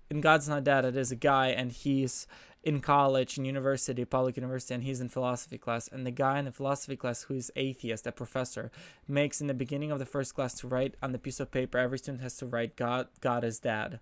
in 0.09 0.23
God's 0.23 0.49
Not 0.49 0.65
Dead, 0.65 0.87
it 0.87 0.97
is 0.97 1.13
a 1.13 1.17
guy 1.17 1.49
and 1.49 1.71
he's 1.73 2.27
in 2.63 2.81
college, 2.81 3.39
in 3.39 3.45
university, 3.45 4.05
public 4.05 4.37
university, 4.37 4.75
and 4.75 4.85
he's 4.85 5.01
in 5.01 5.09
philosophy 5.09 5.59
class. 5.59 5.89
And 5.89 6.07
the 6.07 6.11
guy 6.11 6.39
in 6.39 6.45
the 6.45 6.53
philosophy 6.53 6.97
class 6.97 7.23
who 7.23 7.35
is 7.35 7.53
atheist, 7.57 8.07
a 8.07 8.13
professor, 8.13 8.71
makes 9.07 9.41
in 9.41 9.47
the 9.47 9.55
beginning 9.55 9.91
of 9.91 9.99
the 9.99 10.07
first 10.07 10.35
class 10.35 10.55
to 10.57 10.69
write 10.69 10.95
on 11.03 11.13
the 11.13 11.19
piece 11.19 11.41
of 11.41 11.51
paper, 11.51 11.79
every 11.79 11.99
student 11.99 12.23
has 12.23 12.37
to 12.39 12.47
write 12.47 12.77
God, 12.77 13.09
God 13.21 13.45
is 13.45 13.59
dad 13.59 14.01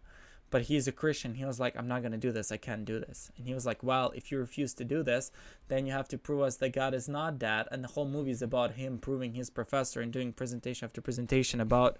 but 0.50 0.62
he's 0.62 0.86
a 0.86 0.92
Christian. 0.92 1.34
He 1.34 1.44
was 1.44 1.58
like, 1.58 1.76
I'm 1.76 1.88
not 1.88 2.02
going 2.02 2.12
to 2.12 2.18
do 2.18 2.32
this. 2.32 2.52
I 2.52 2.56
can't 2.56 2.84
do 2.84 3.00
this. 3.00 3.30
And 3.36 3.46
he 3.46 3.54
was 3.54 3.66
like, 3.66 3.82
Well, 3.82 4.12
if 4.14 4.30
you 4.30 4.38
refuse 4.38 4.74
to 4.74 4.84
do 4.84 5.02
this, 5.02 5.30
then 5.68 5.86
you 5.86 5.92
have 5.92 6.08
to 6.08 6.18
prove 6.18 6.42
us 6.42 6.56
that 6.56 6.72
God 6.72 6.94
is 6.94 7.08
not 7.08 7.38
dad. 7.38 7.68
And 7.70 7.82
the 7.82 7.88
whole 7.88 8.06
movie 8.06 8.30
is 8.30 8.42
about 8.42 8.72
him 8.72 8.98
proving 8.98 9.34
his 9.34 9.50
professor 9.50 10.00
and 10.00 10.12
doing 10.12 10.32
presentation 10.32 10.86
after 10.86 11.00
presentation 11.00 11.60
about 11.60 11.98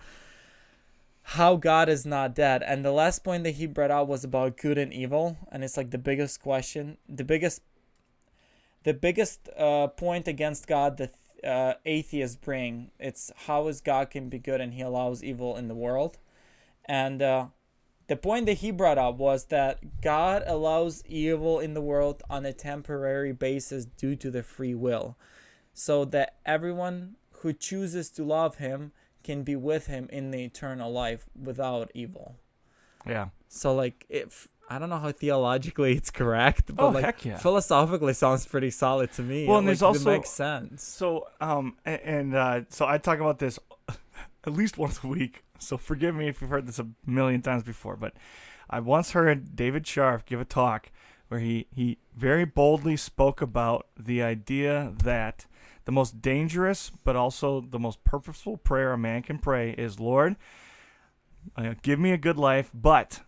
how 1.30 1.56
God 1.56 1.88
is 1.88 2.06
not 2.06 2.36
dead. 2.36 2.62
And 2.62 2.84
the 2.84 2.92
last 2.92 3.24
point 3.24 3.42
that 3.44 3.56
he 3.56 3.66
brought 3.66 3.90
out 3.90 4.06
was 4.06 4.22
about 4.22 4.56
good 4.56 4.78
and 4.78 4.92
evil. 4.92 5.36
And 5.50 5.64
it's 5.64 5.76
like 5.76 5.90
the 5.90 5.98
biggest 5.98 6.40
question, 6.40 6.98
the 7.08 7.24
biggest, 7.24 7.62
the 8.84 8.94
biggest 8.94 9.48
uh, 9.58 9.88
point 9.88 10.28
against 10.28 10.68
God 10.68 10.98
that 10.98 11.14
uh, 11.42 11.74
atheists 11.84 12.36
bring. 12.36 12.92
It's 13.00 13.32
how 13.46 13.66
is 13.66 13.80
God 13.80 14.08
can 14.08 14.28
be 14.28 14.38
good 14.38 14.60
and 14.60 14.74
he 14.74 14.82
allows 14.82 15.24
evil 15.24 15.56
in 15.56 15.66
the 15.66 15.74
world. 15.74 16.18
And 16.84 17.20
uh, 17.20 17.46
the 18.06 18.16
point 18.16 18.46
that 18.46 18.58
he 18.58 18.70
brought 18.70 18.96
up 18.96 19.16
was 19.16 19.46
that 19.46 20.00
God 20.00 20.44
allows 20.46 21.04
evil 21.06 21.58
in 21.58 21.74
the 21.74 21.82
world 21.82 22.22
on 22.30 22.46
a 22.46 22.52
temporary 22.52 23.32
basis 23.32 23.84
due 23.84 24.14
to 24.14 24.30
the 24.30 24.44
free 24.44 24.76
will, 24.76 25.16
so 25.74 26.04
that 26.04 26.36
everyone 26.46 27.16
who 27.40 27.52
chooses 27.52 28.10
to 28.10 28.22
love 28.22 28.58
him 28.58 28.92
can 29.26 29.42
be 29.42 29.56
with 29.56 29.86
him 29.86 30.08
in 30.10 30.30
the 30.30 30.42
eternal 30.44 30.90
life 30.90 31.26
without 31.48 31.90
evil. 31.94 32.36
Yeah. 33.06 33.26
So 33.48 33.74
like 33.74 34.06
if 34.08 34.48
I 34.68 34.78
don't 34.78 34.90
know 34.90 34.98
how 34.98 35.12
theologically 35.12 35.92
it's 35.96 36.10
correct, 36.10 36.74
but 36.74 36.82
Oh, 36.82 36.88
like 36.88 37.24
yeah. 37.24 37.38
philosophically 37.38 38.14
sounds 38.14 38.46
pretty 38.46 38.70
solid 38.70 39.12
to 39.12 39.22
me. 39.22 39.46
Well, 39.46 39.58
and 39.58 39.66
Like, 39.66 39.70
there's 39.78 39.82
also- 39.82 40.10
it 40.10 40.14
makes 40.14 40.30
sense. 40.30 40.82
So, 40.82 41.28
um, 41.40 41.76
a- 41.86 42.04
and 42.04 42.34
uh, 42.34 42.60
so 42.68 42.86
I 42.86 42.98
talk 42.98 43.20
about 43.20 43.38
this 43.38 43.58
at 44.46 44.52
least 44.52 44.76
once 44.78 44.98
a 45.04 45.06
week. 45.06 45.44
So 45.58 45.76
forgive 45.78 46.14
me 46.14 46.28
if 46.28 46.40
you've 46.40 46.50
heard 46.50 46.66
this 46.66 46.78
a 46.80 46.86
million 47.06 47.42
times 47.42 47.62
before, 47.62 47.96
but 47.96 48.12
I 48.68 48.80
once 48.80 49.12
heard 49.12 49.54
David 49.54 49.86
Sharf 49.86 50.24
give 50.26 50.40
a 50.40 50.44
talk 50.44 50.90
where 51.28 51.40
he 51.40 51.66
he 51.70 51.98
very 52.16 52.44
boldly 52.44 52.96
spoke 52.96 53.40
about 53.40 53.86
the 53.98 54.20
idea 54.22 54.92
that 55.04 55.46
the 55.86 55.92
most 55.92 56.20
dangerous 56.20 56.90
but 57.04 57.16
also 57.16 57.60
the 57.62 57.78
most 57.78 58.04
purposeful 58.04 58.58
prayer 58.58 58.92
a 58.92 58.98
man 58.98 59.22
can 59.22 59.38
pray 59.38 59.70
is, 59.70 59.98
Lord, 59.98 60.36
uh, 61.56 61.74
give 61.82 61.98
me 61.98 62.12
a 62.12 62.18
good 62.18 62.36
life, 62.36 62.70
but 62.74 63.20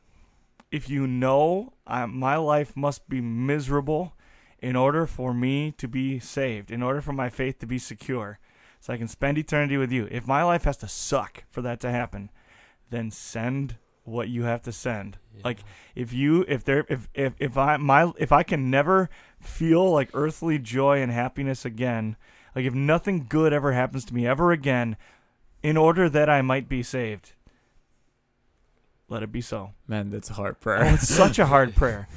if 0.70 0.90
you 0.90 1.06
know 1.06 1.72
uh, 1.86 2.06
my 2.06 2.36
life 2.36 2.76
must 2.76 3.08
be 3.08 3.20
miserable 3.20 4.14
in 4.58 4.76
order 4.76 5.06
for 5.06 5.32
me 5.32 5.72
to 5.78 5.88
be 5.88 6.18
saved, 6.18 6.70
in 6.70 6.82
order 6.82 7.00
for 7.00 7.12
my 7.12 7.30
faith 7.30 7.58
to 7.60 7.66
be 7.66 7.78
secure, 7.78 8.38
so 8.80 8.92
I 8.92 8.98
can 8.98 9.08
spend 9.08 9.38
eternity 9.38 9.76
with 9.76 9.90
you. 9.90 10.08
If 10.10 10.26
my 10.26 10.42
life 10.42 10.64
has 10.64 10.76
to 10.78 10.88
suck 10.88 11.44
for 11.50 11.62
that 11.62 11.80
to 11.80 11.90
happen, 11.90 12.30
then 12.90 13.10
send 13.10 13.76
what 14.04 14.28
you 14.28 14.44
have 14.44 14.62
to 14.62 14.72
send. 14.72 15.18
Like 15.44 15.58
if 15.94 16.12
you 16.12 16.44
if 16.48 16.64
there 16.64 16.84
if 16.88 17.08
if 17.14 17.34
if 17.38 17.56
I 17.56 17.76
my 17.76 18.12
if 18.18 18.32
I 18.32 18.42
can 18.42 18.70
never 18.70 19.08
feel 19.40 19.90
like 19.90 20.10
earthly 20.14 20.58
joy 20.58 21.00
and 21.00 21.12
happiness 21.12 21.64
again, 21.64 22.16
like 22.54 22.64
if 22.64 22.74
nothing 22.74 23.26
good 23.28 23.52
ever 23.52 23.72
happens 23.72 24.04
to 24.06 24.14
me 24.14 24.26
ever 24.26 24.52
again, 24.52 24.96
in 25.62 25.76
order 25.76 26.08
that 26.08 26.28
I 26.28 26.42
might 26.42 26.68
be 26.68 26.82
saved, 26.82 27.32
let 29.08 29.22
it 29.22 29.32
be 29.32 29.40
so. 29.40 29.72
Man, 29.86 30.10
that's 30.10 30.30
a 30.30 30.34
hard 30.34 30.56
Oh, 30.58 30.62
prayer. 30.62 30.94
it's 30.94 31.08
such 31.08 31.38
a 31.38 31.46
hard 31.54 31.74
prayer. 31.74 32.08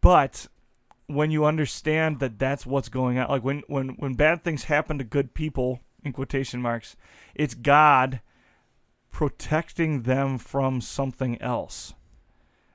But 0.00 0.46
when 1.06 1.30
you 1.30 1.44
understand 1.44 2.20
that 2.20 2.38
that's 2.38 2.66
what's 2.66 2.88
going 2.88 3.18
on, 3.18 3.28
like 3.28 3.42
when, 3.44 3.62
when, 3.66 3.90
when 3.90 4.14
bad 4.14 4.44
things 4.44 4.64
happen 4.64 4.98
to 4.98 5.04
good 5.04 5.34
people, 5.34 5.80
in 6.04 6.12
quotation 6.12 6.60
marks, 6.62 6.96
it's 7.34 7.54
God 7.54 8.20
protecting 9.10 10.02
them 10.02 10.38
from 10.38 10.80
something 10.80 11.40
else, 11.42 11.94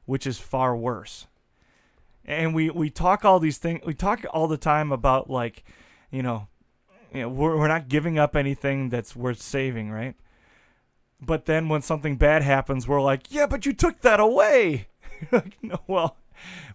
which 0.06 0.28
is 0.28 0.40
far 0.40 0.76
worse. 0.76 1.28
And 2.26 2.54
we 2.56 2.70
we 2.70 2.90
talk 2.90 3.26
all 3.26 3.40
these 3.40 3.58
things. 3.58 3.82
We 3.86 3.94
talk 3.94 4.26
all 4.34 4.48
the 4.48 4.58
time 4.58 4.92
about 4.92 5.30
like, 5.30 5.64
you 6.10 6.24
know, 6.24 6.48
you 7.14 7.22
know, 7.22 7.30
we're 7.30 7.58
we're 7.58 7.68
not 7.68 7.88
giving 7.88 8.18
up 8.18 8.36
anything 8.36 8.90
that's 8.90 9.16
worth 9.16 9.42
saving, 9.42 9.92
right? 9.92 10.16
But 11.22 11.46
then 11.46 11.70
when 11.70 11.82
something 11.82 12.18
bad 12.18 12.42
happens, 12.42 12.88
we're 12.88 13.02
like, 13.02 13.32
yeah, 13.32 13.46
but 13.46 13.66
you 13.66 13.74
took 13.74 14.02
that 14.02 14.20
away. 14.20 14.88
like, 15.32 15.58
no, 15.62 15.80
well, 15.88 16.18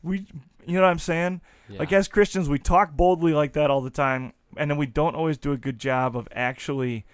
we, 0.02 0.26
you 0.66 0.74
know 0.74 0.82
what 0.82 0.88
I'm 0.88 0.98
saying? 0.98 1.42
Yeah. 1.68 1.80
Like 1.80 1.92
as 1.92 2.08
Christians, 2.08 2.48
we 2.48 2.58
talk 2.58 2.96
boldly 2.96 3.34
like 3.34 3.52
that 3.52 3.70
all 3.70 3.82
the 3.82 3.90
time, 3.90 4.32
and 4.56 4.70
then 4.70 4.78
we 4.78 4.86
don't 4.86 5.14
always 5.14 5.36
do 5.36 5.52
a 5.52 5.58
good 5.58 5.78
job 5.78 6.16
of 6.16 6.28
actually, 6.32 7.04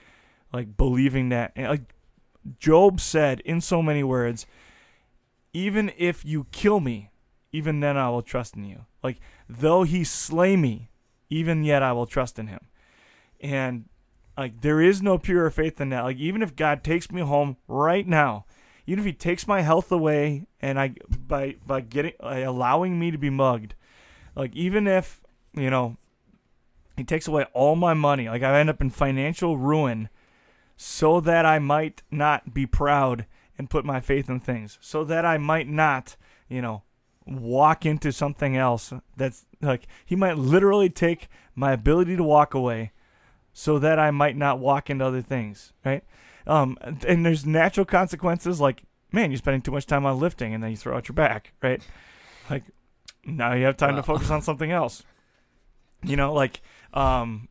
like, 0.52 0.76
believing 0.76 1.30
that. 1.30 1.52
And, 1.56 1.68
like 1.68 1.94
Job 2.58 3.00
said 3.00 3.40
in 3.40 3.60
so 3.60 3.82
many 3.82 4.04
words, 4.04 4.46
even 5.52 5.92
if 5.96 6.24
you 6.24 6.46
kill 6.52 6.80
me, 6.80 7.10
even 7.52 7.80
then 7.80 7.96
I 7.96 8.10
will 8.10 8.22
trust 8.22 8.56
in 8.56 8.64
you. 8.64 8.84
Like 9.02 9.18
though 9.48 9.84
he 9.84 10.04
slay 10.04 10.56
me, 10.56 10.90
even 11.30 11.64
yet 11.64 11.82
I 11.82 11.92
will 11.92 12.06
trust 12.06 12.38
in 12.38 12.48
him. 12.48 12.60
And 13.44 13.84
like 14.38 14.62
there 14.62 14.80
is 14.80 15.02
no 15.02 15.18
purer 15.18 15.50
faith 15.50 15.76
than 15.76 15.90
that. 15.90 16.00
Like 16.00 16.16
even 16.16 16.42
if 16.42 16.56
God 16.56 16.82
takes 16.82 17.12
me 17.12 17.20
home 17.20 17.58
right 17.68 18.08
now, 18.08 18.46
even 18.86 19.00
if 19.00 19.04
He 19.04 19.12
takes 19.12 19.46
my 19.46 19.60
health 19.60 19.92
away, 19.92 20.46
and 20.62 20.80
I 20.80 20.94
by 21.28 21.56
by 21.66 21.82
getting 21.82 22.14
allowing 22.20 22.98
me 22.98 23.10
to 23.10 23.18
be 23.18 23.28
mugged, 23.28 23.74
like 24.34 24.56
even 24.56 24.86
if 24.86 25.20
you 25.54 25.68
know 25.68 25.98
He 26.96 27.04
takes 27.04 27.28
away 27.28 27.44
all 27.52 27.76
my 27.76 27.92
money, 27.92 28.30
like 28.30 28.42
I 28.42 28.58
end 28.58 28.70
up 28.70 28.80
in 28.80 28.88
financial 28.88 29.58
ruin, 29.58 30.08
so 30.74 31.20
that 31.20 31.44
I 31.44 31.58
might 31.58 32.02
not 32.10 32.54
be 32.54 32.64
proud 32.64 33.26
and 33.58 33.68
put 33.68 33.84
my 33.84 34.00
faith 34.00 34.30
in 34.30 34.40
things, 34.40 34.78
so 34.80 35.04
that 35.04 35.26
I 35.26 35.36
might 35.36 35.68
not, 35.68 36.16
you 36.48 36.62
know, 36.62 36.82
walk 37.26 37.84
into 37.84 38.10
something 38.10 38.56
else 38.56 38.90
that's 39.18 39.44
like 39.60 39.86
He 40.06 40.16
might 40.16 40.38
literally 40.38 40.88
take 40.88 41.28
my 41.54 41.72
ability 41.72 42.16
to 42.16 42.24
walk 42.24 42.54
away 42.54 42.92
so 43.54 43.78
that 43.78 43.98
I 43.98 44.10
might 44.10 44.36
not 44.36 44.58
walk 44.58 44.90
into 44.90 45.06
other 45.06 45.22
things, 45.22 45.72
right? 45.84 46.04
Um, 46.46 46.76
and 47.06 47.24
there's 47.24 47.46
natural 47.46 47.86
consequences 47.86 48.60
like, 48.60 48.82
man, 49.12 49.30
you're 49.30 49.38
spending 49.38 49.62
too 49.62 49.70
much 49.70 49.86
time 49.86 50.04
on 50.04 50.18
lifting 50.18 50.52
and 50.52 50.62
then 50.62 50.70
you 50.70 50.76
throw 50.76 50.96
out 50.96 51.08
your 51.08 51.14
back, 51.14 51.52
right? 51.62 51.80
Like, 52.50 52.64
now 53.24 53.54
you 53.54 53.64
have 53.64 53.76
time 53.76 53.96
to 53.96 54.02
focus 54.02 54.28
on 54.30 54.42
something 54.42 54.70
else. 54.70 55.04
You 56.02 56.16
know, 56.16 56.34
like, 56.34 56.60
um, 56.92 57.48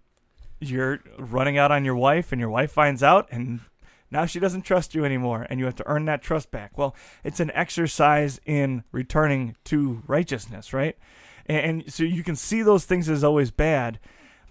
you're 0.59 0.99
running 1.17 1.57
out 1.57 1.71
on 1.71 1.85
your 1.85 1.95
wife 1.95 2.31
and 2.31 2.39
your 2.39 2.49
wife 2.49 2.71
finds 2.71 3.01
out 3.01 3.27
and 3.31 3.61
now 4.11 4.25
she 4.25 4.39
doesn't 4.39 4.61
trust 4.61 4.93
you 4.93 5.05
anymore 5.05 5.47
and 5.49 5.59
you 5.59 5.65
have 5.65 5.75
to 5.75 5.87
earn 5.87 6.05
that 6.05 6.21
trust 6.21 6.51
back. 6.51 6.77
Well, 6.77 6.95
it's 7.23 7.39
an 7.39 7.49
exercise 7.51 8.39
in 8.45 8.83
returning 8.91 9.55
to 9.65 10.03
righteousness, 10.05 10.73
right? 10.73 10.97
And, 11.45 11.81
and 11.81 11.93
so 11.93 12.03
you 12.03 12.23
can 12.23 12.35
see 12.35 12.61
those 12.61 12.85
things 12.85 13.09
as 13.09 13.23
always 13.23 13.51
bad, 13.51 13.99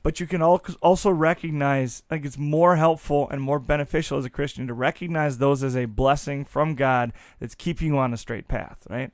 but 0.03 0.19
you 0.19 0.27
can 0.27 0.43
al- 0.43 0.63
also 0.81 1.11
recognize 1.11 2.03
like 2.11 2.25
it's 2.25 2.39
more 2.39 2.77
helpful 2.77 3.29
and 3.31 3.41
more 3.41 3.59
beneficial 3.59 4.19
as 4.19 4.25
a 4.25 4.31
Christian 4.31 4.67
to 4.67 4.75
recognize 4.75 5.39
those 5.39 5.63
as 5.63 5.77
a 5.77 5.85
blessing 5.85 6.45
from 6.45 6.75
God 6.75 7.13
that's 7.39 7.55
keeping 7.55 7.89
you 7.89 7.99
on 7.99 8.13
a 8.13 8.17
straight 8.17 8.49
path, 8.49 8.87
right? 8.91 9.13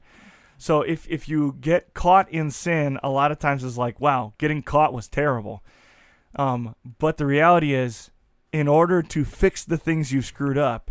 So 0.56 0.82
if 0.82 1.06
if 1.08 1.28
you 1.28 1.56
get 1.60 1.94
caught 1.94 2.28
in 2.30 2.50
sin, 2.50 2.98
a 3.02 3.10
lot 3.10 3.30
of 3.30 3.38
times 3.38 3.62
it's 3.62 3.76
like, 3.76 4.00
wow, 4.00 4.32
getting 4.38 4.62
caught 4.62 4.92
was 4.92 5.08
terrible. 5.08 5.62
Um, 6.34 6.74
but 6.98 7.16
the 7.16 7.26
reality 7.26 7.74
is, 7.74 8.10
in 8.52 8.66
order 8.66 9.02
to 9.02 9.24
fix 9.24 9.64
the 9.64 9.78
things 9.78 10.12
you 10.12 10.20
screwed 10.20 10.58
up, 10.58 10.90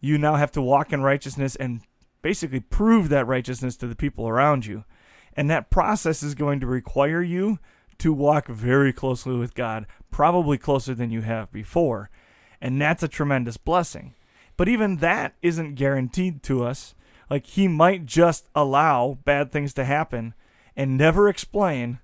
you 0.00 0.18
now 0.18 0.36
have 0.36 0.52
to 0.52 0.62
walk 0.62 0.92
in 0.92 1.02
righteousness 1.02 1.56
and 1.56 1.82
basically 2.22 2.60
prove 2.60 3.08
that 3.08 3.26
righteousness 3.26 3.76
to 3.76 3.86
the 3.86 3.96
people 3.96 4.28
around 4.28 4.66
you. 4.66 4.84
And 5.34 5.48
that 5.50 5.70
process 5.70 6.22
is 6.22 6.34
going 6.34 6.58
to 6.60 6.66
require 6.66 7.22
you 7.22 7.58
to 7.98 8.12
walk 8.12 8.46
very 8.48 8.92
closely 8.92 9.36
with 9.36 9.54
God, 9.54 9.86
probably 10.10 10.58
closer 10.58 10.94
than 10.94 11.10
you 11.10 11.22
have 11.22 11.50
before. 11.52 12.10
And 12.60 12.80
that's 12.80 13.02
a 13.02 13.08
tremendous 13.08 13.56
blessing. 13.56 14.14
But 14.56 14.68
even 14.68 14.96
that 14.96 15.34
isn't 15.42 15.74
guaranteed 15.74 16.42
to 16.44 16.64
us. 16.64 16.94
Like, 17.30 17.46
He 17.46 17.68
might 17.68 18.06
just 18.06 18.48
allow 18.54 19.18
bad 19.24 19.52
things 19.52 19.74
to 19.74 19.84
happen 19.84 20.34
and 20.76 20.96
never 20.96 21.28
explain 21.28 22.00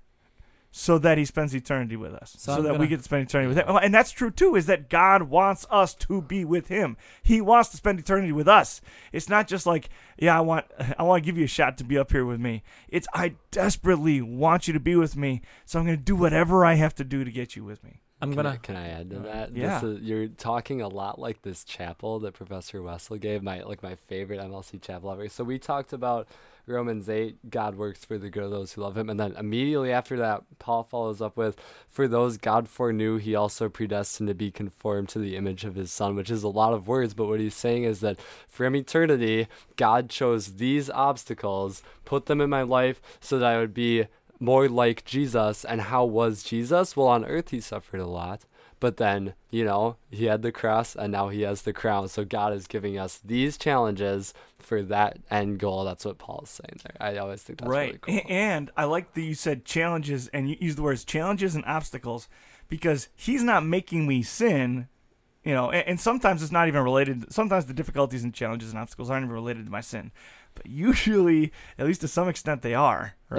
so 0.77 0.97
that 0.97 1.17
He 1.17 1.23
spends 1.23 1.55
eternity 1.55 1.95
with 1.95 2.13
us, 2.13 2.35
So 2.37 2.57
so, 2.57 2.61
that 2.61 2.73
we 2.73 2.77
gonna- 2.79 2.87
get 2.89 2.97
to 2.97 3.03
spend 3.03 3.23
eternity 3.29 3.47
with 3.47 3.57
Him. 3.57 3.77
And 3.81 3.93
that's 3.93 4.11
true 4.11 4.29
too, 4.29 4.57
is 4.57 4.65
that 4.65 4.89
God 4.89 5.23
wants 5.23 5.65
us 5.71 5.95
to 5.95 6.21
be 6.21 6.43
with 6.43 6.67
Him. 6.67 6.97
He 7.23 7.39
wants 7.39 7.69
to 7.69 7.77
spend 7.77 7.97
eternity 7.97 8.33
with 8.33 8.49
us. 8.49 8.81
It's 9.13 9.29
not 9.29 9.47
just 9.47 9.65
like, 9.65 9.87
yeah, 10.17 10.37
I 10.37 10.41
want, 10.41 10.65
I 10.99 11.03
want 11.03 11.23
to 11.23 11.25
give 11.25 11.37
you 11.37 11.45
a 11.45 11.47
shot 11.47 11.77
to 11.77 11.85
be 11.85 11.97
up 11.97 12.11
here 12.11 12.25
with 12.25 12.41
me. 12.41 12.61
It's 12.89 13.07
I 13.13 13.35
desperately 13.51 14.21
want 14.21 14.67
you 14.67 14.73
to 14.73 14.79
be 14.81 14.97
with 14.97 15.15
me, 15.15 15.41
so 15.63 15.79
I'm 15.79 15.85
going 15.85 15.97
to 15.97 16.03
do 16.03 16.13
whatever 16.15 16.65
I 16.65 16.73
have 16.73 16.93
to 16.95 17.05
do 17.05 17.23
to 17.23 17.31
get 17.31 17.55
you 17.55 17.63
with 17.63 17.81
me. 17.81 18.01
I'm 18.21 18.33
Can 18.33 18.43
gonna. 18.43 18.57
can 18.57 18.75
I 18.75 18.87
add 18.87 19.09
to 19.09 19.19
uh, 19.19 19.23
that? 19.23 19.55
Yeah. 19.55 19.79
This 19.79 19.83
is, 19.83 20.01
you're 20.01 20.27
talking 20.27 20.81
a 20.81 20.87
lot 20.87 21.19
like 21.19 21.41
this 21.41 21.63
chapel 21.63 22.19
that 22.19 22.33
Professor 22.33 22.81
Wessel 22.81 23.17
gave, 23.17 23.43
my 23.43 23.61
like 23.63 23.83
my 23.83 23.95
favorite 23.95 24.39
MLC 24.39 24.81
chapel 24.81 25.11
ever. 25.11 25.27
So 25.27 25.43
we 25.43 25.59
talked 25.59 25.91
about 25.91 26.27
Romans 26.67 27.07
8, 27.07 27.49
God 27.51 27.75
works 27.75 28.03
for 28.03 28.17
the 28.17 28.29
good 28.29 28.43
of 28.43 28.51
those 28.51 28.73
who 28.73 28.81
love 28.81 28.97
him. 28.97 29.09
And 29.09 29.19
then 29.19 29.35
immediately 29.37 29.91
after 29.91 30.17
that, 30.17 30.43
Paul 30.57 30.83
follows 30.83 31.21
up 31.21 31.37
with, 31.37 31.57
For 31.87 32.07
those 32.07 32.37
God 32.37 32.67
foreknew, 32.67 33.17
he 33.17 33.35
also 33.35 33.69
predestined 33.69 34.27
to 34.29 34.33
be 34.33 34.49
conformed 34.49 35.09
to 35.09 35.19
the 35.19 35.35
image 35.35 35.63
of 35.63 35.75
his 35.75 35.91
son, 35.91 36.15
which 36.15 36.31
is 36.31 36.43
a 36.43 36.47
lot 36.47 36.73
of 36.73 36.87
words. 36.87 37.13
But 37.13 37.27
what 37.27 37.39
he's 37.39 37.55
saying 37.55 37.83
is 37.83 37.99
that 37.99 38.17
from 38.47 38.75
eternity, 38.75 39.47
God 39.75 40.09
chose 40.09 40.53
these 40.55 40.89
obstacles, 40.89 41.83
put 42.03 42.25
them 42.25 42.41
in 42.41 42.49
my 42.49 42.63
life 42.63 43.01
so 43.19 43.37
that 43.37 43.51
I 43.51 43.59
would 43.59 43.73
be 43.73 44.05
more 44.39 44.67
like 44.69 45.05
Jesus. 45.05 45.63
And 45.65 45.81
how 45.81 46.05
was 46.05 46.43
Jesus? 46.43 46.95
Well, 46.95 47.07
on 47.07 47.25
earth, 47.25 47.51
he 47.51 47.59
suffered 47.59 47.99
a 47.99 48.07
lot. 48.07 48.45
But 48.79 48.97
then, 48.97 49.33
you 49.49 49.63
know, 49.63 49.95
he 50.11 50.25
had 50.25 50.41
the 50.41 50.51
cross 50.51 50.95
and 50.95 51.11
now 51.11 51.29
he 51.29 51.41
has 51.41 51.61
the 51.61 51.73
crown. 51.73 52.07
So 52.09 52.25
God 52.25 52.53
is 52.53 52.67
giving 52.67 52.99
us 52.99 53.19
these 53.23 53.57
challenges 53.57 54.33
for 54.59 54.83
that 54.83 55.17
end 55.31 55.59
goal. 55.59 55.85
That's 55.85 56.03
what 56.05 56.17
Paul 56.17 56.41
is 56.43 56.49
saying 56.49 56.81
there. 56.83 56.97
I 56.99 57.17
always 57.17 57.41
think 57.41 57.59
that's 57.59 57.69
right. 57.69 57.99
really 58.05 58.21
cool. 58.21 58.31
And 58.31 58.69
I 58.75 58.83
like 58.83 59.13
that 59.13 59.21
you 59.21 59.33
said 59.33 59.63
challenges 59.65 60.27
and 60.27 60.49
you 60.49 60.57
used 60.59 60.77
the 60.77 60.83
words 60.83 61.05
challenges 61.05 61.55
and 61.55 61.63
obstacles 61.65 62.27
because 62.67 63.07
he's 63.15 63.43
not 63.43 63.65
making 63.65 64.07
me 64.07 64.23
sin, 64.23 64.87
you 65.43 65.53
know, 65.53 65.71
and, 65.71 65.87
and 65.87 65.99
sometimes 65.99 66.43
it's 66.43 66.51
not 66.51 66.67
even 66.67 66.83
related. 66.83 67.31
Sometimes 67.31 67.65
the 67.65 67.73
difficulties 67.73 68.23
and 68.23 68.33
challenges 68.33 68.71
and 68.71 68.79
obstacles 68.79 69.09
aren't 69.09 69.23
even 69.23 69.33
related 69.33 69.65
to 69.65 69.71
my 69.71 69.81
sin, 69.81 70.11
but 70.53 70.65
usually, 70.65 71.51
at 71.77 71.85
least 71.85 72.01
to 72.01 72.07
some 72.07 72.27
extent, 72.27 72.61
they 72.61 72.73
are, 72.73 73.15
Yeah. 73.31 73.37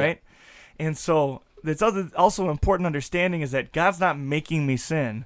And 0.79 0.97
so 0.97 1.43
that's 1.63 1.83
other 1.83 2.11
also 2.17 2.51
important 2.51 2.87
understanding 2.87 3.41
is 3.41 3.51
that 3.53 3.73
God's 3.73 4.01
not 4.01 4.19
making 4.19 4.67
me 4.67 4.77
sin, 4.77 5.25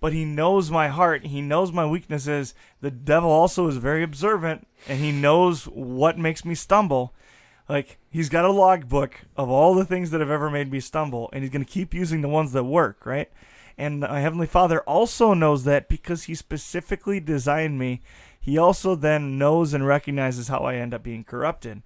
but 0.00 0.12
He 0.12 0.24
knows 0.24 0.70
my 0.70 0.88
heart. 0.88 1.26
He 1.26 1.40
knows 1.40 1.72
my 1.72 1.86
weaknesses. 1.86 2.54
The 2.80 2.90
devil 2.90 3.30
also 3.30 3.68
is 3.68 3.76
very 3.76 4.02
observant, 4.02 4.66
and 4.88 4.98
he 4.98 5.12
knows 5.12 5.64
what 5.64 6.18
makes 6.18 6.44
me 6.44 6.54
stumble. 6.54 7.14
Like 7.68 7.98
he's 8.10 8.28
got 8.28 8.44
a 8.44 8.50
logbook 8.50 9.20
of 9.36 9.48
all 9.48 9.74
the 9.74 9.84
things 9.84 10.10
that 10.10 10.20
have 10.20 10.30
ever 10.30 10.50
made 10.50 10.70
me 10.70 10.80
stumble, 10.80 11.30
and 11.32 11.42
he's 11.42 11.52
going 11.52 11.64
to 11.64 11.70
keep 11.70 11.94
using 11.94 12.20
the 12.20 12.28
ones 12.28 12.52
that 12.52 12.64
work, 12.64 13.06
right? 13.06 13.30
And 13.78 14.00
my 14.00 14.20
heavenly 14.20 14.46
Father 14.46 14.80
also 14.80 15.32
knows 15.32 15.64
that 15.64 15.88
because 15.88 16.24
he 16.24 16.34
specifically 16.34 17.20
designed 17.20 17.78
me. 17.78 18.02
He 18.38 18.58
also 18.58 18.94
then 18.94 19.38
knows 19.38 19.72
and 19.72 19.86
recognizes 19.86 20.48
how 20.48 20.64
I 20.64 20.74
end 20.74 20.92
up 20.92 21.02
being 21.02 21.24
corrupted. 21.24 21.82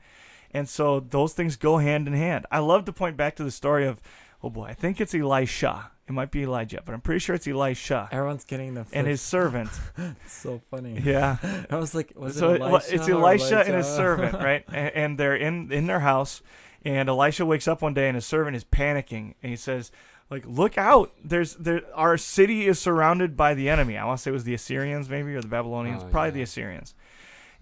And 0.56 0.68
so 0.68 1.00
those 1.00 1.32
things 1.34 1.56
go 1.56 1.78
hand 1.78 2.06
in 2.08 2.14
hand. 2.14 2.46
I 2.50 2.60
love 2.60 2.84
to 2.86 2.92
point 2.92 3.16
back 3.16 3.36
to 3.36 3.44
the 3.44 3.50
story 3.50 3.86
of, 3.86 4.00
oh 4.42 4.50
boy, 4.50 4.64
I 4.66 4.74
think 4.74 5.00
it's 5.00 5.14
Elisha. 5.14 5.90
It 6.08 6.12
might 6.12 6.30
be 6.30 6.42
Elijah, 6.44 6.80
but 6.84 6.94
I'm 6.94 7.00
pretty 7.00 7.18
sure 7.18 7.34
it's 7.34 7.48
Elisha 7.48 8.08
Everyone's 8.12 8.44
getting 8.44 8.74
the. 8.74 8.86
and 8.92 9.06
his 9.08 9.20
servant. 9.20 9.70
It's 10.24 10.32
so 10.32 10.60
funny. 10.70 11.00
Yeah. 11.04 11.36
I 11.70 11.76
was 11.76 11.94
like, 11.96 12.12
was 12.16 12.38
so 12.38 12.54
it 12.54 12.60
Elisha 12.60 12.94
it's 12.94 13.08
or 13.08 13.12
Elisha 13.12 13.58
and 13.66 13.74
his 13.74 13.86
servant, 13.88 14.34
right? 14.48 14.64
And, 14.68 14.90
and 14.94 15.18
they're 15.18 15.34
in 15.36 15.72
in 15.72 15.86
their 15.86 16.00
house, 16.00 16.42
and 16.84 17.08
Elisha 17.08 17.44
wakes 17.44 17.66
up 17.66 17.82
one 17.82 17.92
day, 17.92 18.06
and 18.08 18.14
his 18.14 18.24
servant 18.24 18.54
is 18.56 18.64
panicking, 18.64 19.34
and 19.42 19.50
he 19.50 19.56
says, 19.56 19.90
"Like, 20.30 20.44
look 20.46 20.78
out! 20.78 21.10
There's 21.24 21.54
there 21.56 21.80
our 21.94 22.16
city 22.16 22.68
is 22.68 22.78
surrounded 22.78 23.36
by 23.36 23.54
the 23.54 23.68
enemy. 23.68 23.98
I 23.98 24.04
want 24.04 24.18
to 24.20 24.22
say 24.22 24.30
it 24.30 24.38
was 24.40 24.44
the 24.44 24.54
Assyrians, 24.54 25.08
maybe, 25.10 25.34
or 25.34 25.42
the 25.42 25.48
Babylonians, 25.58 26.04
Oh, 26.04 26.08
probably 26.08 26.28
yeah. 26.28 26.34
the 26.34 26.42
Assyrians, 26.42 26.94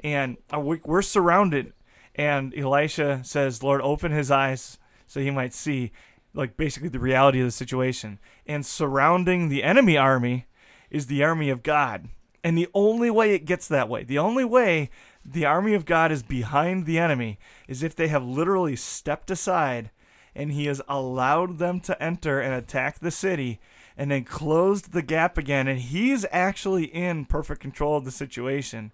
and 0.00 0.36
uh, 0.54 0.60
we- 0.60 0.82
we're 0.84 1.02
surrounded." 1.16 1.72
And 2.14 2.54
Elisha 2.56 3.20
says, 3.24 3.62
"Lord, 3.62 3.80
open 3.80 4.12
his 4.12 4.30
eyes 4.30 4.78
so 5.06 5.20
he 5.20 5.30
might 5.30 5.54
see." 5.54 5.92
Like 6.32 6.56
basically 6.56 6.88
the 6.88 6.98
reality 6.98 7.40
of 7.40 7.46
the 7.46 7.52
situation, 7.52 8.18
and 8.46 8.66
surrounding 8.66 9.48
the 9.48 9.62
enemy 9.62 9.96
army 9.96 10.46
is 10.90 11.06
the 11.06 11.22
army 11.22 11.48
of 11.48 11.62
God. 11.62 12.08
And 12.42 12.58
the 12.58 12.68
only 12.74 13.10
way 13.10 13.34
it 13.34 13.46
gets 13.46 13.68
that 13.68 13.88
way, 13.88 14.02
the 14.02 14.18
only 14.18 14.44
way 14.44 14.90
the 15.24 15.46
army 15.46 15.74
of 15.74 15.86
God 15.86 16.12
is 16.12 16.22
behind 16.22 16.84
the 16.84 16.98
enemy 16.98 17.38
is 17.68 17.82
if 17.82 17.94
they 17.94 18.08
have 18.08 18.24
literally 18.24 18.76
stepped 18.76 19.30
aside 19.30 19.90
and 20.34 20.52
he 20.52 20.66
has 20.66 20.82
allowed 20.88 21.58
them 21.58 21.80
to 21.80 22.02
enter 22.02 22.40
and 22.40 22.52
attack 22.52 22.98
the 22.98 23.10
city 23.10 23.60
and 23.96 24.10
then 24.10 24.24
closed 24.24 24.92
the 24.92 25.02
gap 25.02 25.38
again. 25.38 25.68
And 25.68 25.78
he's 25.78 26.26
actually 26.32 26.84
in 26.84 27.24
perfect 27.26 27.60
control 27.60 27.96
of 27.96 28.04
the 28.04 28.10
situation. 28.10 28.92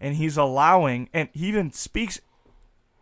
And 0.00 0.16
he's 0.16 0.36
allowing, 0.36 1.08
and 1.14 1.28
he 1.32 1.46
even 1.46 1.72
speaks 1.72 2.20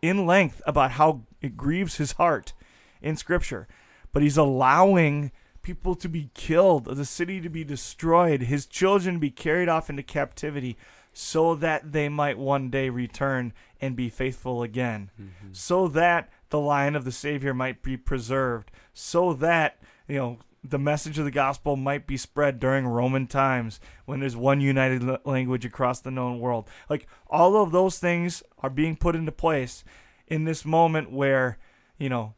in 0.01 0.25
length 0.25 0.61
about 0.65 0.91
how 0.91 1.21
it 1.41 1.57
grieves 1.57 1.97
his 1.97 2.13
heart 2.13 2.53
in 3.01 3.15
Scripture. 3.15 3.67
But 4.11 4.23
he's 4.23 4.37
allowing 4.37 5.31
people 5.61 5.93
to 5.95 6.09
be 6.09 6.29
killed, 6.33 6.85
the 6.85 7.05
city 7.05 7.41
to 7.41 7.49
be 7.49 7.63
destroyed, 7.63 8.41
his 8.43 8.65
children 8.65 9.15
to 9.15 9.19
be 9.19 9.29
carried 9.29 9.69
off 9.69 9.89
into 9.89 10.01
captivity 10.03 10.77
so 11.13 11.53
that 11.55 11.91
they 11.91 12.07
might 12.09 12.37
one 12.37 12.69
day 12.69 12.89
return 12.89 13.51
and 13.81 13.95
be 13.95 14.09
faithful 14.09 14.63
again, 14.63 15.09
Mhm. 15.19 15.55
so 15.55 15.87
that 15.87 16.29
the 16.49 16.59
line 16.59 16.95
of 16.95 17.03
the 17.03 17.11
Savior 17.11 17.53
might 17.53 17.81
be 17.81 17.97
preserved, 17.97 18.71
so 18.93 19.33
that, 19.33 19.79
you 20.07 20.15
know, 20.17 20.37
the 20.63 20.79
message 20.79 21.17
of 21.17 21.25
the 21.25 21.31
gospel 21.31 21.75
might 21.75 22.05
be 22.05 22.17
spread 22.17 22.59
during 22.59 22.85
Roman 22.85 23.27
times 23.27 23.79
when 24.05 24.19
there's 24.19 24.35
one 24.35 24.61
united 24.61 25.07
l- 25.07 25.17
language 25.25 25.65
across 25.65 26.01
the 26.01 26.11
known 26.11 26.39
world. 26.39 26.67
Like 26.89 27.07
all 27.27 27.55
of 27.55 27.71
those 27.71 27.99
things 27.99 28.43
are 28.59 28.69
being 28.69 28.95
put 28.95 29.15
into 29.15 29.31
place 29.31 29.83
in 30.27 30.43
this 30.43 30.65
moment 30.65 31.11
where, 31.11 31.57
you 31.97 32.09
know, 32.09 32.33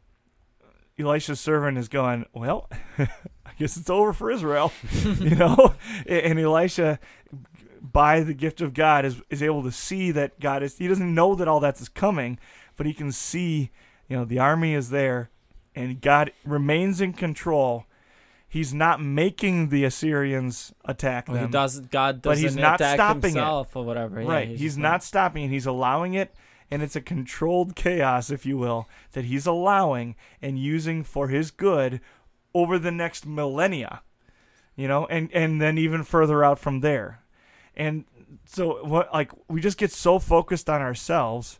Elisha's 0.98 1.40
servant 1.40 1.78
is 1.78 1.88
going, 1.88 2.26
well, 2.32 2.68
I 2.98 3.52
guess 3.58 3.76
it's 3.76 3.90
over 3.90 4.12
for 4.12 4.30
Israel, 4.30 4.72
you 5.18 5.34
know, 5.34 5.74
and 6.06 6.38
Elisha, 6.38 6.98
by 7.80 8.20
the 8.20 8.34
gift 8.34 8.60
of 8.60 8.74
God, 8.74 9.04
is 9.04 9.20
is 9.30 9.42
able 9.42 9.62
to 9.62 9.72
see 9.72 10.10
that 10.12 10.38
God 10.38 10.62
is. 10.62 10.78
He 10.78 10.88
doesn't 10.88 11.14
know 11.14 11.34
that 11.34 11.48
all 11.48 11.60
that's 11.60 11.88
coming, 11.88 12.38
but 12.76 12.86
he 12.86 12.94
can 12.94 13.10
see, 13.12 13.70
you 14.08 14.16
know, 14.16 14.24
the 14.24 14.38
army 14.38 14.74
is 14.74 14.90
there, 14.90 15.30
and 15.74 16.00
God 16.00 16.32
remains 16.44 17.00
in 17.00 17.12
control. 17.12 17.86
He's 18.52 18.74
not 18.74 19.00
making 19.00 19.70
the 19.70 19.82
Assyrians 19.84 20.74
attack 20.84 21.26
Well, 21.26 21.38
them. 21.38 21.46
he 21.46 21.52
does. 21.52 21.80
God 21.80 22.20
But 22.20 22.32
doesn't 22.32 22.44
he's 22.44 22.56
not 22.56 22.82
attack 22.82 22.96
stopping 22.96 23.20
it. 23.20 23.24
himself 23.38 23.74
or 23.74 23.82
whatever. 23.82 24.20
Yeah, 24.20 24.28
right. 24.28 24.48
He's, 24.48 24.60
just 24.60 24.78
not 24.78 25.02
stopping 25.02 25.44
it. 25.44 25.48
He's 25.48 25.64
allowing 25.64 26.12
it, 26.12 26.34
and 26.70 26.82
it's 26.82 26.94
a 26.94 27.00
controlled 27.00 27.74
chaos, 27.74 28.28
if 28.30 28.44
you 28.44 28.58
will, 28.58 28.90
that 29.12 29.24
he's 29.24 29.46
allowing 29.46 30.16
and 30.42 30.58
using 30.58 31.02
for 31.02 31.28
his 31.28 31.50
good 31.50 32.02
over 32.54 32.78
the 32.78 32.90
next 32.90 33.24
millennia. 33.24 34.02
You 34.76 34.86
know, 34.86 35.06
and 35.06 35.32
and 35.32 35.58
then 35.58 35.78
even 35.78 36.04
further 36.04 36.44
out 36.44 36.58
from 36.58 36.80
there. 36.80 37.20
And 37.74 38.04
so 38.44 38.84
what 38.84 39.10
like 39.14 39.32
we 39.48 39.62
just 39.62 39.78
get 39.78 39.92
so 39.92 40.18
focused 40.18 40.68
on 40.68 40.82
ourselves 40.82 41.58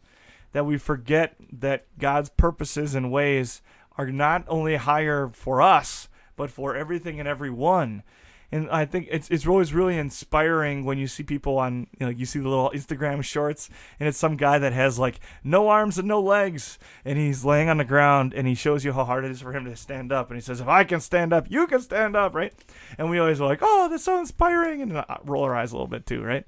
that 0.52 0.66
we 0.66 0.76
forget 0.76 1.36
that 1.50 1.86
God's 1.98 2.28
purposes 2.28 2.94
and 2.94 3.10
ways 3.10 3.62
are 3.96 4.08
not 4.10 4.44
only 4.46 4.76
higher 4.76 5.30
for 5.32 5.62
us, 5.62 6.08
but 6.42 6.50
for 6.50 6.74
everything 6.74 7.20
and 7.20 7.28
everyone. 7.28 8.02
And 8.50 8.68
I 8.68 8.84
think 8.84 9.06
it's 9.12 9.30
it's 9.30 9.46
always 9.46 9.72
really 9.72 9.96
inspiring 9.96 10.84
when 10.84 10.98
you 10.98 11.06
see 11.06 11.22
people 11.22 11.56
on 11.56 11.86
you 12.00 12.06
know 12.06 12.08
you 12.08 12.26
see 12.26 12.40
the 12.40 12.48
little 12.48 12.72
Instagram 12.74 13.22
shorts 13.22 13.70
and 14.00 14.08
it's 14.08 14.18
some 14.18 14.36
guy 14.36 14.58
that 14.58 14.72
has 14.72 14.98
like 14.98 15.20
no 15.44 15.68
arms 15.68 15.98
and 15.98 16.08
no 16.08 16.20
legs 16.20 16.80
and 17.04 17.16
he's 17.16 17.44
laying 17.44 17.68
on 17.68 17.76
the 17.76 17.84
ground 17.84 18.34
and 18.34 18.48
he 18.48 18.56
shows 18.56 18.84
you 18.84 18.92
how 18.92 19.04
hard 19.04 19.24
it 19.24 19.30
is 19.30 19.40
for 19.40 19.52
him 19.52 19.64
to 19.66 19.76
stand 19.76 20.10
up 20.10 20.30
and 20.30 20.36
he 20.36 20.42
says 20.42 20.60
if 20.60 20.66
I 20.66 20.82
can 20.82 20.98
stand 21.00 21.32
up 21.32 21.46
you 21.48 21.68
can 21.68 21.80
stand 21.80 22.16
up 22.16 22.34
right? 22.34 22.52
And 22.98 23.08
we 23.08 23.20
always 23.20 23.40
are 23.40 23.48
like 23.48 23.60
oh 23.62 23.86
that's 23.88 24.02
so 24.02 24.18
inspiring 24.18 24.82
and 24.82 24.96
uh, 24.96 25.04
roll 25.24 25.44
our 25.44 25.54
eyes 25.54 25.70
a 25.70 25.76
little 25.76 25.86
bit 25.86 26.06
too 26.06 26.24
right? 26.24 26.44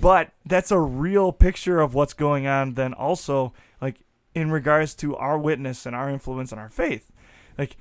But 0.00 0.32
that's 0.44 0.72
a 0.72 0.80
real 0.80 1.30
picture 1.30 1.80
of 1.80 1.94
what's 1.94 2.12
going 2.12 2.48
on 2.48 2.74
then 2.74 2.92
also 2.92 3.52
like 3.80 4.00
in 4.34 4.50
regards 4.50 4.94
to 4.96 5.14
our 5.16 5.38
witness 5.38 5.86
and 5.86 5.94
our 5.94 6.10
influence 6.10 6.50
and 6.50 6.60
our 6.60 6.68
faith. 6.70 7.12
Like 7.56 7.76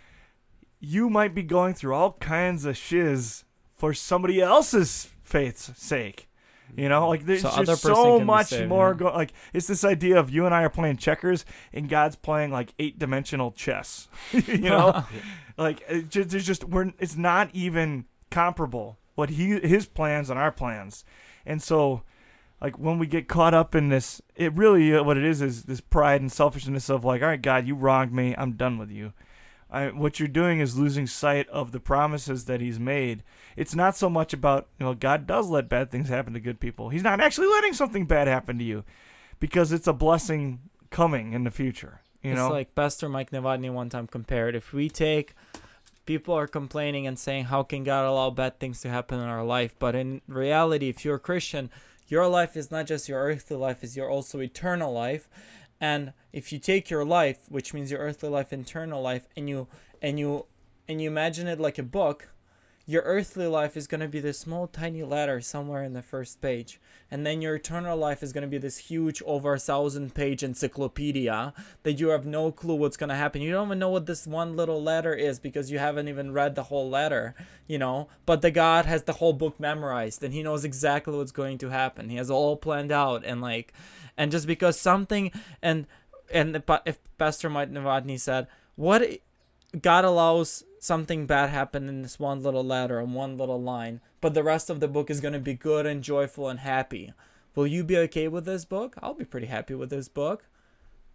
you 0.82 1.10
might 1.10 1.34
be 1.34 1.44
going 1.44 1.74
through 1.76 1.94
all 1.94 2.14
kinds 2.14 2.66
of 2.66 2.76
shiz 2.76 3.46
for 3.74 3.94
somebody 3.94 4.42
else's 4.42 5.10
faith's 5.24 5.72
sake. 5.82 6.28
You 6.76 6.88
know 6.90 7.08
like 7.10 7.26
there's 7.26 7.42
So 7.42 7.50
just 7.50 7.84
person 7.84 7.96
so 7.96 8.20
much 8.20 8.48
saved, 8.48 8.70
more 8.70 8.92
yeah. 8.92 8.98
go- 8.98 9.14
like 9.14 9.34
it's 9.54 9.68
this 9.68 9.84
idea 9.84 10.18
of 10.18 10.30
you 10.30 10.46
and 10.46 10.56
i 10.56 10.64
are 10.64 10.70
playing 10.70 10.96
checkers 10.96 11.44
and 11.74 11.90
god's 11.90 12.16
playing 12.16 12.50
like 12.50 12.74
eight 12.80 12.98
dimensional 12.98 13.52
chess. 13.52 14.08
You 14.32 14.58
know? 14.58 15.06
Like 15.58 15.84
it 15.90 16.10
just, 16.10 16.30
there's 16.30 16.46
just 16.46 16.64
we're 16.64 16.92
it's 16.98 17.16
not 17.18 17.50
even 17.54 18.06
comparable 18.32 18.98
what 19.16 19.32
he 19.32 19.60
his 19.60 19.86
plans 19.86 20.30
and 20.30 20.40
our 20.40 20.52
plans. 20.52 21.04
And 21.46 21.62
so 21.62 22.02
like 22.62 22.80
when 22.80 22.98
we 22.98 23.06
get 23.06 23.28
caught 23.28 23.54
up 23.54 23.76
in 23.76 23.90
this 23.90 24.22
it 24.36 24.54
really 24.54 24.96
uh, 24.96 25.04
what 25.04 25.18
it 25.18 25.26
is 25.26 25.42
is 25.42 25.64
this 25.64 25.82
pride 25.82 26.22
and 26.22 26.32
selfishness 26.32 26.90
of 26.90 27.04
like 27.04 27.22
all 27.22 27.28
right 27.28 27.42
god 27.42 27.68
you 27.68 27.76
wronged 27.76 28.14
me. 28.14 28.34
I'm 28.38 28.54
done 28.54 28.78
with 28.78 28.90
you 28.90 29.12
I, 29.72 29.88
what 29.88 30.20
you're 30.20 30.28
doing 30.28 30.60
is 30.60 30.78
losing 30.78 31.08
sight 31.08 31.48
of 31.50 31.72
the 31.72 31.80
promises 31.80 32.46
that 32.46 32.62
he's 32.62 32.80
made 32.80 33.24
it's 33.56 33.74
not 33.74 33.96
so 33.96 34.10
much 34.10 34.34
about 34.34 34.68
you 34.80 34.86
know 34.86 34.94
god 34.94 35.26
does 35.26 35.50
let 35.50 35.70
bad 35.70 35.92
things 35.92 36.10
happen 36.10 36.34
to 36.34 36.40
good 36.40 36.60
people 36.60 36.90
he's 36.90 37.04
not 37.04 37.22
actually 37.22 37.48
letting 37.48 37.74
something 37.74 38.06
bad 38.06 38.28
happen 38.28 38.58
to 38.58 38.64
you 38.64 38.84
because 39.40 39.72
it's 39.72 39.88
a 39.88 39.94
blessing 39.94 40.60
coming 40.90 41.34
in 41.34 41.46
the 41.46 41.52
future 41.52 42.02
you 42.24 42.32
it's 42.32 42.38
know 42.38 42.50
like 42.50 42.76
Pastor 42.76 43.10
Mike 43.10 43.32
Novotny 43.32 43.72
one 43.72 43.90
time 43.90 44.08
compared. 44.08 44.56
If 44.56 44.74
we 44.74 44.90
take 44.90 45.34
people 46.06 46.34
are 46.34 46.48
complaining 46.48 47.08
and 47.08 47.18
saying 47.18 47.46
how 47.46 47.64
can 47.64 47.84
God 47.84 48.06
allow 48.06 48.30
bad 48.30 48.60
things 48.60 48.82
to 48.82 48.90
happen 48.90 49.20
in 49.20 49.26
our 49.26 49.44
life, 49.44 49.76
but 49.80 49.96
in 49.96 50.22
reality, 50.28 50.90
if 50.90 51.04
you're 51.04 51.16
a 51.16 51.20
Christian, 51.20 51.70
your 52.08 52.28
life 52.28 52.56
is 52.56 52.70
not 52.70 52.86
just 52.86 53.10
your 53.10 53.24
earthly 53.24 53.58
life; 53.58 53.84
is 53.84 53.98
your 53.98 54.10
also 54.10 54.40
eternal 54.40 54.94
life. 54.94 55.28
And 55.82 56.14
if 56.32 56.54
you 56.54 56.60
take 56.60 56.92
your 56.92 57.04
life, 57.04 57.40
which 57.50 57.74
means 57.74 57.90
your 57.90 58.00
earthly 58.00 58.30
life, 58.30 58.54
eternal 58.54 59.02
life, 59.02 59.28
and 59.36 59.50
you 59.50 59.68
and 60.02 60.20
you 60.20 60.46
and 60.88 61.02
you 61.02 61.10
imagine 61.10 61.48
it 61.48 61.60
like 61.60 61.80
a 61.80 61.84
book, 61.84 62.30
your 62.86 63.02
earthly 63.04 63.48
life 63.48 63.76
is 63.76 63.88
going 63.88 64.02
to 64.02 64.08
be 64.08 64.20
this 64.20 64.40
small 64.40 64.68
tiny 64.68 65.02
letter 65.02 65.42
somewhere 65.42 65.84
in 65.84 65.94
the 65.94 66.02
first 66.02 66.40
page. 66.40 66.80
And 67.10 67.26
then 67.26 67.42
your 67.42 67.56
eternal 67.56 67.98
life 67.98 68.22
is 68.24 68.32
going 68.32 68.44
to 68.44 68.48
be 68.48 68.58
this 68.58 68.78
huge 68.78 69.22
over 69.24 69.54
a 69.54 69.60
thousand 69.60 70.14
page 70.14 70.44
encyclopedia 70.44 71.54
that 71.84 72.00
you 72.00 72.10
have 72.10 72.26
no 72.26 72.52
clue 72.52 72.76
what's 72.76 72.98
going 72.98 73.10
to 73.10 73.16
happen. 73.16 73.42
You 73.42 73.52
don't 73.52 73.68
even 73.68 73.80
know 73.80 73.90
what 73.90 74.06
this 74.06 74.28
one 74.28 74.56
little 74.56 74.82
letter 74.82 75.14
is 75.14 75.40
because 75.40 75.72
you 75.72 75.80
haven't 75.80 76.08
even 76.08 76.32
read 76.32 76.56
the 76.56 76.64
whole 76.64 76.90
letter 76.90 77.36
you 77.72 77.78
know? 77.78 78.10
But 78.26 78.42
the 78.42 78.52
god 78.52 78.86
has 78.86 79.04
the 79.04 79.14
whole 79.14 79.32
book 79.32 79.58
memorized 79.58 80.22
and 80.22 80.34
he 80.34 80.44
knows 80.44 80.66
exactly 80.66 81.16
what's 81.16 81.32
going 81.32 81.58
to 81.60 81.70
happen. 81.70 82.10
He 82.10 82.18
has 82.18 82.30
all 82.30 82.58
planned 82.58 82.92
out 82.92 83.24
and 83.26 83.40
like 83.42 83.74
and 84.22 84.32
just 84.32 84.46
because 84.46 84.80
something 84.80 85.32
and 85.64 85.88
and 86.32 86.62
if 86.86 87.00
pastor 87.18 87.50
mike 87.50 87.72
novotny 87.72 88.20
said 88.20 88.46
what 88.76 89.02
God 89.80 90.04
allows 90.04 90.64
something 90.80 91.26
bad 91.26 91.50
happen 91.50 91.88
in 91.88 92.02
this 92.02 92.20
one 92.20 92.44
little 92.44 92.64
letter 92.64 93.00
and 93.00 93.16
one 93.16 93.38
little 93.38 93.62
line, 93.62 94.02
but 94.20 94.34
the 94.34 94.44
rest 94.44 94.70
of 94.70 94.82
the 94.82 94.88
book 94.88 95.10
is 95.10 95.22
going 95.22 95.34
to 95.34 95.40
be 95.40 95.54
good 95.54 95.86
and 95.86 96.04
joyful 96.04 96.50
and 96.50 96.60
happy. 96.60 97.14
Will 97.56 97.68
you 97.68 97.84
be 97.84 97.98
okay 98.00 98.28
with 98.28 98.46
this 98.46 98.66
book? 98.66 98.96
I'll 99.02 99.14
be 99.14 99.24
pretty 99.24 99.48
happy 99.48 99.74
with 99.74 99.90
this 99.90 100.10
book. 100.10 100.46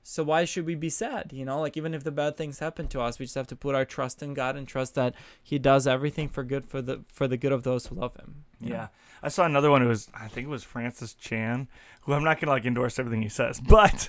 So 0.09 0.23
why 0.23 0.45
should 0.45 0.67
we 0.67 0.77
be 0.77 0.89
sad? 0.89 1.33
You 1.33 1.45
know, 1.45 1.61
like 1.61 1.77
even 1.77 1.93
if 1.93 2.05
the 2.05 2.13
bad 2.13 2.37
things 2.37 2.61
happen 2.61 2.87
to 2.89 3.01
us, 3.01 3.19
we 3.19 3.27
just 3.27 3.35
have 3.35 3.49
to 3.49 3.57
put 3.57 3.75
our 3.75 3.85
trust 3.85 4.23
in 4.23 4.35
God 4.35 4.55
and 4.55 4.67
trust 4.67 4.95
that 4.95 5.17
He 5.43 5.59
does 5.59 5.85
everything 5.85 6.29
for 6.29 6.45
good 6.45 6.65
for 6.65 6.81
the 6.81 7.03
for 7.13 7.27
the 7.27 7.37
good 7.37 7.51
of 7.51 7.65
those 7.65 7.89
who 7.89 7.97
love 7.97 8.15
Him. 8.15 8.45
you 8.61 8.71
know? 8.71 8.77
Yeah. 8.77 8.89
I 9.21 9.29
saw 9.29 9.45
another 9.45 9.69
one 9.69 9.83
who 9.83 9.89
was 9.89 10.09
I 10.15 10.29
think 10.29 10.47
it 10.47 10.51
was 10.51 10.63
Francis 10.63 11.13
Chan, 11.13 11.67
who 12.03 12.13
I'm 12.13 12.23
not 12.23 12.41
gonna 12.41 12.53
like 12.53 12.65
endorse 12.65 13.01
everything 13.01 13.21
he 13.21 13.29
says, 13.29 13.61
but 13.69 14.09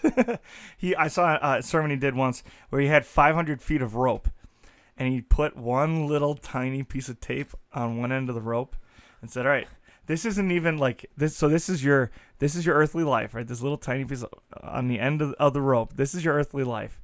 he 0.78 0.95
I 0.95 1.08
saw 1.08 1.39
a 1.41 1.64
sermon 1.64 1.89
he 1.89 1.98
did 1.98 2.14
once 2.14 2.43
where 2.70 2.80
he 2.80 2.89
had 2.89 3.04
500 3.04 3.60
feet 3.60 3.82
of 3.82 3.95
rope, 3.95 4.30
and 4.98 5.12
he 5.12 5.22
put 5.22 5.58
one 5.58 6.06
little 6.08 6.36
tiny 6.36 6.84
piece 6.84 7.10
of 7.10 7.20
tape 7.20 7.56
on 7.74 7.98
one 7.98 8.12
end 8.12 8.30
of 8.30 8.36
the 8.36 8.41
rope, 8.41 8.76
and 9.20 9.32
said, 9.32 9.48
"All 9.48 9.52
right, 9.52 9.68
this 10.08 10.26
isn't 10.26 10.51
even 10.51 10.78
like 10.78 11.10
this. 11.16 11.36
So 11.36 11.47
this 11.47 11.70
is 11.70 11.84
your 11.84 12.12
this 12.39 12.55
is 12.55 12.66
your 12.66 12.76
earthly 12.76 13.03
life, 13.03 13.34
right? 13.34 13.47
This 13.47 13.62
little 13.62 13.78
tiny 13.78 14.05
piece 14.05 14.24
on 14.62 14.88
the 14.88 14.99
end 14.99 15.22
of, 15.22 15.34
of 15.34 15.53
the 15.53 15.62
rope. 15.62 15.95
This 15.95 16.16
is 16.16 16.26
your 16.26 16.36
earthly 16.36 16.64
life, 16.64 16.99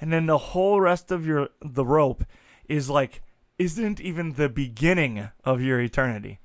and 0.00 0.12
then 0.12 0.26
the 0.26 0.38
whole 0.38 0.80
rest 0.80 1.10
of 1.10 1.26
your 1.26 1.48
the 1.60 1.84
rope 1.84 2.24
is 2.68 2.90
like 2.90 3.22
isn't 3.58 4.00
even 4.00 4.32
the 4.32 4.48
beginning 4.48 5.30
of 5.44 5.62
your 5.62 5.80
eternity." 5.80 6.40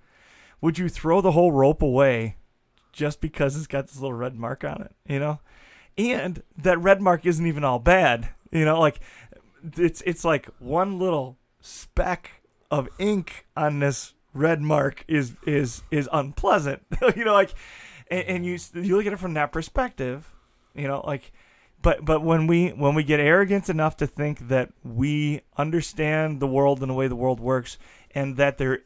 would 0.62 0.78
you 0.78 0.88
throw 0.88 1.20
the 1.20 1.32
whole 1.32 1.52
rope 1.52 1.82
away 1.82 2.38
just 2.94 3.20
because 3.20 3.58
it's 3.58 3.68
got 3.68 3.88
this 3.88 4.00
little 4.00 4.14
red 4.16 4.36
mark 4.36 4.64
on 4.64 4.82
it, 4.82 4.96
you 5.12 5.20
know? 5.20 5.40
And 5.98 6.44
that 6.58 6.80
red 6.80 7.02
mark 7.02 7.26
isn't 7.26 7.46
even 7.46 7.64
all 7.64 7.80
bad, 7.80 8.30
you 8.52 8.64
know, 8.64 8.80
like 8.80 9.00
it's 9.78 10.02
it's 10.06 10.24
like 10.24 10.48
one 10.60 11.00
little 11.00 11.38
speck 11.60 12.44
of 12.70 12.88
ink 12.98 13.46
on 13.58 13.80
this 13.80 14.14
red 14.34 14.62
mark 14.62 15.04
is 15.08 15.34
is 15.46 15.84
is 15.92 16.10
unpleasant. 16.12 16.84
you 17.16 17.26
know, 17.26 17.34
like 17.34 17.54
and, 18.10 18.24
and 18.26 18.46
you 18.46 18.56
mm. 18.56 18.86
you 18.86 18.96
look 18.96 19.06
at 19.06 19.14
it 19.14 19.20
from 19.20 19.34
that 19.36 19.52
perspective, 19.52 20.34
you 20.76 20.88
know, 20.88 21.02
like 21.06 21.32
but 21.82 22.06
but 22.06 22.24
when 22.24 22.48
we 22.48 22.70
when 22.70 22.96
we 22.96 23.04
get 23.04 23.20
arrogant 23.20 23.70
enough 23.70 23.98
to 23.98 24.08
think 24.08 24.48
that 24.48 24.72
we 24.84 25.42
understand 25.58 26.40
the 26.40 26.48
world 26.48 26.82
and 26.82 26.90
the 26.90 26.94
way 26.94 27.08
the 27.08 27.16
world 27.16 27.40
works 27.40 27.78
and 28.14 28.38
that 28.38 28.58
there 28.58 28.82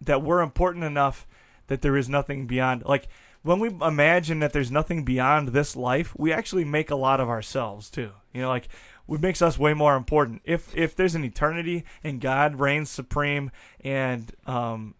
that 0.00 0.22
we're 0.22 0.40
important 0.40 0.84
enough 0.84 1.26
that 1.68 1.82
there 1.82 1.96
is 1.96 2.08
nothing 2.08 2.46
beyond 2.46 2.82
like 2.84 3.08
when 3.42 3.58
we 3.58 3.68
imagine 3.80 4.40
that 4.40 4.52
there's 4.52 4.70
nothing 4.70 5.04
beyond 5.04 5.48
this 5.48 5.76
life 5.76 6.14
we 6.18 6.32
actually 6.32 6.64
make 6.64 6.90
a 6.90 6.96
lot 6.96 7.20
of 7.20 7.28
ourselves 7.28 7.88
too 7.88 8.10
you 8.32 8.40
know 8.42 8.48
like 8.48 8.68
it 9.10 9.20
makes 9.20 9.42
us 9.42 9.58
way 9.58 9.74
more 9.74 9.96
important 9.96 10.40
if 10.44 10.74
if 10.76 10.94
there's 10.94 11.14
an 11.14 11.24
eternity 11.24 11.84
and 12.04 12.20
god 12.20 12.60
reigns 12.60 12.90
supreme 12.90 13.50
and 13.80 14.32
um 14.46 14.94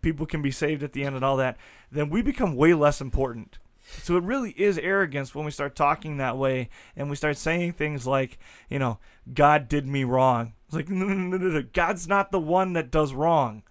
people 0.00 0.26
can 0.26 0.42
be 0.42 0.50
saved 0.50 0.82
at 0.82 0.92
the 0.92 1.04
end 1.04 1.14
and 1.14 1.24
all 1.24 1.36
that 1.36 1.56
then 1.90 2.10
we 2.10 2.22
become 2.22 2.56
way 2.56 2.74
less 2.74 3.00
important 3.00 3.58
So 4.02 4.16
it 4.16 4.22
really 4.22 4.50
is 4.52 4.78
arrogance 4.78 5.34
when 5.34 5.44
we 5.44 5.50
start 5.50 5.74
talking 5.76 6.16
that 6.16 6.38
way 6.38 6.70
and 6.96 7.10
we 7.10 7.16
start 7.16 7.36
saying 7.36 7.72
things 7.72 8.06
like, 8.06 8.38
you 8.68 8.78
know, 8.78 8.98
God 9.32 9.68
did 9.68 9.86
me 9.86 10.04
wrong. 10.04 10.54
It's 10.66 10.74
like, 10.74 10.88
no, 10.88 11.06
no, 11.06 11.14
no, 11.14 11.36
no, 11.36 11.48
no. 11.48 11.64
God's 11.72 12.08
not 12.08 12.30
the 12.30 12.40
one 12.40 12.72
that 12.74 12.90
does 12.90 13.12
wrong. 13.12 13.62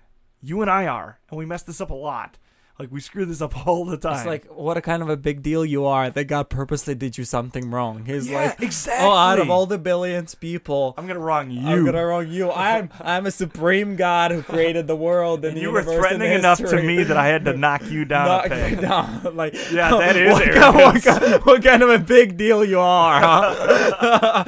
You 0.42 0.62
and 0.62 0.70
I 0.70 0.86
are. 0.88 1.20
And 1.30 1.38
we 1.38 1.46
mess 1.46 1.64
this 1.64 1.82
up 1.82 1.90
a 1.90 1.96
lot. 1.96 2.38
Like, 2.82 2.92
we 2.92 3.00
screw 3.00 3.28
this 3.28 3.44
up 3.44 3.68
all 3.68 3.86
the 3.86 3.96
time. 3.96 4.16
It's 4.16 4.26
like 4.26 4.46
what 4.48 4.76
a 4.76 4.82
kind 4.82 5.04
of 5.04 5.10
a 5.10 5.16
big 5.16 5.44
deal 5.44 5.64
you 5.64 5.86
are 5.86 6.10
that 6.10 6.24
God 6.24 6.50
purposely 6.50 6.96
did 6.96 7.16
you 7.16 7.24
something 7.24 7.70
wrong. 7.70 8.06
He's 8.06 8.28
yeah, 8.28 8.46
like, 8.46 8.60
exactly. 8.60 9.06
oh, 9.06 9.12
out 9.12 9.38
of 9.38 9.52
all 9.52 9.68
the 9.68 9.78
billions 9.78 10.34
people, 10.34 10.96
I'm 10.98 11.06
going 11.06 11.20
to 11.20 11.22
wrong 11.22 11.52
you. 11.52 11.62
I'm 11.62 11.86
gonna 11.86 12.04
wrong 12.04 12.28
you. 12.28 12.52
I'm 12.52 12.90
I'm 13.00 13.28
a 13.28 13.32
supreme 13.32 13.96
God 13.98 14.32
who 14.32 14.42
created 14.42 14.88
the 14.88 14.96
world 14.96 15.46
and, 15.46 15.50
and 15.50 15.58
the 15.58 15.62
you 15.62 15.72
were 15.72 15.84
threatening 15.84 16.32
enough 16.32 16.58
to 16.58 16.82
me 16.82 17.04
that 17.04 17.18
I 17.18 17.28
had 17.28 17.46
to 17.46 17.54
knock 17.58 17.86
you 17.86 18.04
down 18.04 18.28
Knock 18.28 18.46
a 18.48 18.50
peg. 18.50 18.82
down. 18.82 19.36
Like, 19.36 19.54
Yeah, 19.72 19.92
that 19.92 20.16
is 20.16 20.34
what, 20.34 20.52
kind, 20.52 20.76
what, 20.76 21.04
kind, 21.04 21.46
what 21.46 21.64
kind 21.64 21.84
of 21.84 21.90
a 21.90 22.00
big 22.00 22.36
deal 22.36 22.66
you 22.66 22.80
are, 22.80 23.22
huh? 23.22 24.44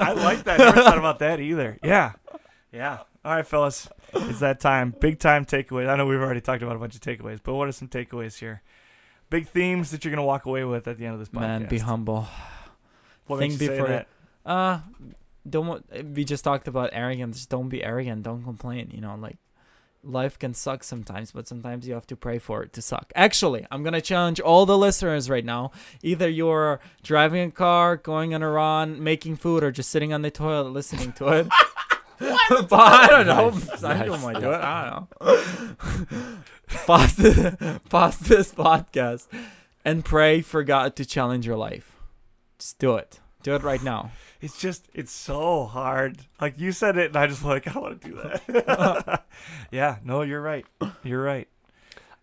I 0.00 0.12
like 0.16 0.44
that. 0.44 0.58
I 0.58 0.64
never 0.64 0.80
thought 0.80 0.96
about 0.96 1.18
that 1.18 1.38
either. 1.38 1.78
Yeah. 1.84 2.12
Yeah. 2.72 3.00
All 3.26 3.34
right, 3.34 3.46
fellas. 3.46 3.90
It's 4.14 4.40
that 4.40 4.60
time. 4.60 4.94
Big 5.00 5.18
time 5.18 5.44
takeaways. 5.44 5.88
I 5.88 5.96
know 5.96 6.06
we've 6.06 6.20
already 6.20 6.40
talked 6.40 6.62
about 6.62 6.76
a 6.76 6.78
bunch 6.78 6.94
of 6.94 7.00
takeaways, 7.00 7.40
but 7.42 7.54
what 7.54 7.68
are 7.68 7.72
some 7.72 7.88
takeaways 7.88 8.38
here? 8.38 8.62
Big 9.30 9.48
themes 9.48 9.90
that 9.90 10.04
you're 10.04 10.10
going 10.10 10.22
to 10.22 10.26
walk 10.26 10.46
away 10.46 10.64
with 10.64 10.88
at 10.88 10.98
the 10.98 11.04
end 11.04 11.14
of 11.14 11.20
this 11.20 11.28
podcast. 11.28 11.40
Man, 11.40 11.66
be 11.66 11.78
humble. 11.78 12.26
What 13.26 13.38
think 13.38 13.52
makes 13.52 13.62
you 13.62 13.68
say 13.68 13.82
that? 13.82 14.08
Uh, 14.46 14.80
don't. 15.48 15.84
We 16.14 16.24
just 16.24 16.44
talked 16.44 16.66
about 16.66 16.90
arrogance. 16.92 17.44
Don't 17.46 17.68
be 17.68 17.84
arrogant. 17.84 18.22
Don't 18.22 18.42
complain. 18.42 18.90
You 18.92 19.02
know, 19.02 19.16
like 19.16 19.36
life 20.02 20.38
can 20.38 20.54
suck 20.54 20.82
sometimes, 20.82 21.32
but 21.32 21.46
sometimes 21.46 21.86
you 21.86 21.94
have 21.94 22.06
to 22.06 22.16
pray 22.16 22.38
for 22.38 22.62
it 22.62 22.72
to 22.72 22.82
suck. 22.82 23.12
Actually, 23.14 23.66
I'm 23.70 23.82
gonna 23.82 24.00
challenge 24.00 24.40
all 24.40 24.64
the 24.66 24.78
listeners 24.78 25.28
right 25.28 25.44
now. 25.44 25.72
Either 26.02 26.28
you're 26.28 26.80
driving 27.02 27.48
a 27.48 27.50
car, 27.50 27.96
going 27.96 28.34
on 28.34 28.42
a 28.42 28.48
run, 28.50 29.02
making 29.02 29.36
food, 29.36 29.62
or 29.62 29.70
just 29.70 29.90
sitting 29.90 30.12
on 30.12 30.22
the 30.22 30.30
toilet 30.30 30.70
listening 30.70 31.12
to 31.12 31.28
it. 31.28 31.48
but 32.18 32.72
I 32.72 33.06
don't 33.08 33.26
know. 33.26 33.50
Nice, 33.50 33.80
Some 33.80 33.98
people 33.98 34.16
nice. 34.16 34.22
might 34.22 34.40
do 34.40 34.50
it. 34.52 34.60
I 34.60 34.90
don't 34.90 35.20
know. 35.20 36.38
pause, 36.86 37.16
this, 37.16 37.78
pause 37.88 38.18
this 38.18 38.52
podcast 38.52 39.26
and 39.84 40.04
pray 40.04 40.40
for 40.40 40.62
God 40.64 40.96
to 40.96 41.04
challenge 41.04 41.46
your 41.46 41.56
life. 41.56 41.96
Just 42.58 42.78
do 42.78 42.96
it. 42.96 43.20
Do 43.42 43.54
it 43.54 43.62
right 43.62 43.82
now. 43.82 44.10
It's 44.40 44.58
just, 44.58 44.88
it's 44.94 45.12
so 45.12 45.64
hard. 45.64 46.18
Like 46.40 46.58
you 46.58 46.72
said 46.72 46.96
it, 46.96 47.08
and 47.08 47.16
I 47.16 47.26
just 47.26 47.44
like, 47.44 47.74
I 47.74 47.78
want 47.78 48.00
to 48.00 48.08
do 48.08 48.14
that. 48.16 49.24
yeah. 49.70 49.98
No, 50.04 50.22
you're 50.22 50.42
right. 50.42 50.66
You're 51.04 51.22
right. 51.22 51.48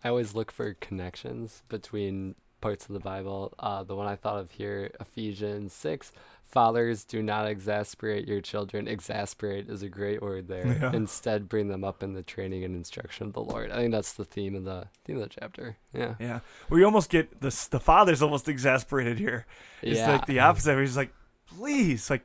I 0.04 0.10
always 0.10 0.36
look 0.36 0.52
for 0.52 0.74
connections 0.76 1.64
between 1.70 2.36
parts 2.62 2.88
of 2.88 2.94
the 2.94 3.00
Bible. 3.00 3.54
Uh, 3.58 3.84
the 3.84 3.96
one 3.96 4.08
I 4.08 4.16
thought 4.16 4.40
of 4.40 4.52
here, 4.52 4.92
Ephesians 5.00 5.74
6. 5.74 6.12
Fathers, 6.56 7.04
do 7.04 7.22
not 7.22 7.48
exasperate 7.48 8.30
your 8.30 8.40
children. 8.40 8.88
Exasperate 8.88 9.70
is 9.70 9.84
a 9.84 9.90
great 9.90 10.22
word 10.22 10.48
there. 10.48 10.66
Yeah. 10.66 10.94
Instead, 10.94 11.50
bring 11.50 11.68
them 11.68 11.84
up 11.84 12.02
in 12.02 12.14
the 12.14 12.24
training 12.24 12.64
and 12.64 12.74
instruction 12.74 13.28
of 13.28 13.34
the 13.34 13.42
Lord. 13.42 13.72
I 13.72 13.76
think 13.76 13.92
that's 13.92 14.14
the 14.14 14.24
theme 14.24 14.56
of 14.56 14.64
the 14.64 14.88
theme 15.04 15.18
of 15.18 15.24
the 15.24 15.36
chapter. 15.38 15.76
Yeah. 15.94 16.16
Yeah. 16.18 16.40
We 16.70 16.86
almost 16.86 17.10
get 17.10 17.42
the 17.42 17.68
the 17.72 17.82
father's 17.82 18.22
almost 18.22 18.48
exasperated 18.48 19.20
here. 19.20 19.46
It's 19.82 20.00
yeah. 20.00 20.14
like 20.14 20.28
the 20.28 20.40
opposite. 20.40 20.80
He's 20.80 20.96
like, 20.96 21.14
please, 21.58 22.10
like, 22.10 22.24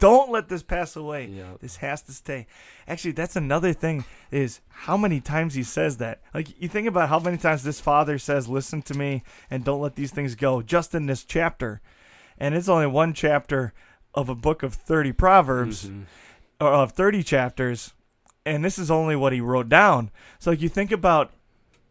don't 0.00 0.32
let 0.32 0.48
this 0.48 0.64
pass 0.64 0.96
away. 0.96 1.26
Yeah. 1.26 1.52
This 1.60 1.76
has 1.76 2.02
to 2.02 2.12
stay. 2.12 2.48
Actually, 2.88 3.12
that's 3.12 3.36
another 3.36 3.72
thing 3.72 4.04
is 4.32 4.60
how 4.70 4.96
many 4.96 5.20
times 5.20 5.54
he 5.54 5.62
says 5.62 5.98
that. 5.98 6.20
Like 6.34 6.60
you 6.60 6.68
think 6.68 6.88
about 6.88 7.10
how 7.10 7.20
many 7.20 7.36
times 7.36 7.62
this 7.62 7.80
father 7.80 8.18
says, 8.18 8.48
"Listen 8.48 8.82
to 8.82 8.94
me 8.94 9.22
and 9.48 9.64
don't 9.64 9.80
let 9.80 9.94
these 9.94 10.10
things 10.10 10.34
go." 10.34 10.62
Just 10.62 10.96
in 10.96 11.06
this 11.06 11.22
chapter, 11.22 11.80
and 12.38 12.54
it's 12.54 12.68
only 12.68 12.86
one 12.86 13.12
chapter 13.14 13.72
of 14.14 14.28
a 14.28 14.34
book 14.34 14.62
of 14.62 14.74
thirty 14.74 15.12
proverbs 15.12 15.86
Mhm. 15.88 16.04
or 16.60 16.68
of 16.72 16.92
thirty 16.92 17.22
chapters, 17.22 17.92
and 18.46 18.64
this 18.64 18.78
is 18.78 18.90
only 18.90 19.14
what 19.16 19.32
he 19.32 19.40
wrote 19.40 19.68
down. 19.68 20.10
So 20.38 20.50
like 20.50 20.60
you 20.62 20.68
think 20.68 20.90
about, 20.92 21.32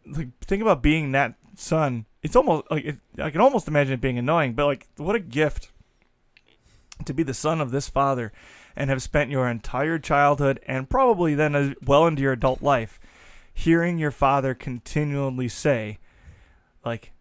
like 0.06 0.28
think 0.40 0.60
about 0.62 0.82
being 0.82 1.12
that 1.12 1.34
son. 1.54 2.06
It's 2.22 2.34
almost 2.36 2.64
like 2.70 2.84
it, 2.84 2.98
I 3.22 3.30
can 3.30 3.40
almost 3.40 3.68
imagine 3.68 3.94
it 3.94 4.00
being 4.00 4.18
annoying, 4.18 4.54
but 4.54 4.66
like 4.66 4.86
what 4.96 5.14
a 5.16 5.20
gift 5.20 5.70
to 7.04 7.14
be 7.14 7.22
the 7.22 7.34
son 7.34 7.60
of 7.60 7.70
this 7.70 7.88
father 7.88 8.32
and 8.74 8.90
have 8.90 9.02
spent 9.02 9.30
your 9.30 9.48
entire 9.48 9.98
childhood 9.98 10.58
and 10.66 10.90
probably 10.90 11.34
then 11.34 11.54
as 11.54 11.74
well 11.84 12.06
into 12.06 12.22
your 12.22 12.32
adult 12.32 12.60
life 12.60 12.98
hearing 13.54 13.98
your 13.98 14.10
father 14.10 14.52
continually 14.54 15.48
say 15.48 15.98
like 16.84 17.12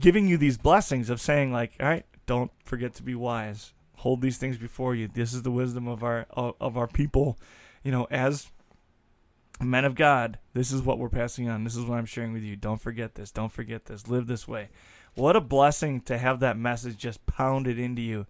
giving 0.00 0.26
you 0.26 0.36
these 0.38 0.56
blessings 0.58 1.08
of 1.10 1.20
saying 1.20 1.52
like 1.52 1.72
all 1.78 1.86
right 1.86 2.06
don't 2.28 2.52
forget 2.64 2.94
to 2.94 3.02
be 3.02 3.14
wise 3.16 3.72
hold 3.96 4.20
these 4.22 4.38
things 4.38 4.56
before 4.56 4.94
you 4.94 5.08
this 5.08 5.32
is 5.34 5.42
the 5.42 5.50
wisdom 5.50 5.88
of 5.88 6.04
our 6.04 6.26
of, 6.30 6.54
of 6.60 6.76
our 6.76 6.86
people 6.86 7.36
you 7.82 7.90
know 7.90 8.06
as 8.10 8.50
men 9.60 9.84
of 9.84 9.96
god 9.96 10.38
this 10.54 10.70
is 10.70 10.82
what 10.82 10.98
we're 10.98 11.08
passing 11.08 11.48
on 11.48 11.64
this 11.64 11.74
is 11.74 11.84
what 11.84 11.98
i'm 11.98 12.06
sharing 12.06 12.32
with 12.32 12.42
you 12.44 12.54
don't 12.54 12.80
forget 12.80 13.16
this 13.16 13.32
don't 13.32 13.50
forget 13.52 13.86
this 13.86 14.06
live 14.06 14.26
this 14.28 14.46
way 14.46 14.68
what 15.14 15.34
a 15.34 15.40
blessing 15.40 16.00
to 16.02 16.16
have 16.16 16.38
that 16.38 16.56
message 16.56 16.96
just 16.96 17.24
pounded 17.26 17.76
into 17.78 18.00
you 18.02 18.26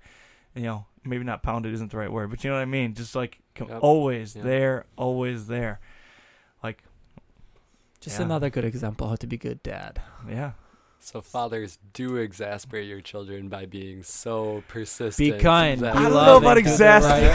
you 0.55 0.62
know, 0.62 0.86
maybe 1.05 1.22
not 1.22 1.42
pounded 1.42 1.72
isn't 1.74 1.90
the 1.92 1.96
right 1.96 2.11
word, 2.11 2.30
but 2.30 2.42
you 2.42 2.51
know 2.51 2.57
what 2.57 2.62
I 2.62 2.64
mean. 2.64 2.94
Just 2.94 3.14
like 3.14 3.38
Yep. 3.61 3.78
always 3.80 4.34
Yep. 4.34 4.44
there, 4.44 4.86
always 4.96 5.46
there. 5.46 5.78
Like, 6.64 6.82
Just 8.01 8.18
Yeah. 8.18 8.24
another 8.24 8.51
good 8.51 8.64
example 8.64 9.09
how 9.09 9.14
to 9.16 9.26
be 9.26 9.36
good 9.36 9.62
dad. 9.62 10.01
yeah, 10.28 10.53
So 11.01 11.22
fathers 11.22 11.78
do 11.94 12.16
exasperate 12.16 12.86
your 12.86 13.01
children 13.01 13.49
by 13.49 13.64
being 13.66 14.03
so 14.03 14.62
persistent. 14.68 15.16
Be 15.36 15.38
kind. 15.42 15.80
Be 15.80 15.86
I 15.86 15.92
don't 16.03 16.12
know 16.12 16.36
about 16.36 16.55
do 16.55 16.62
the 16.62 16.68
exasperate. 16.70 17.30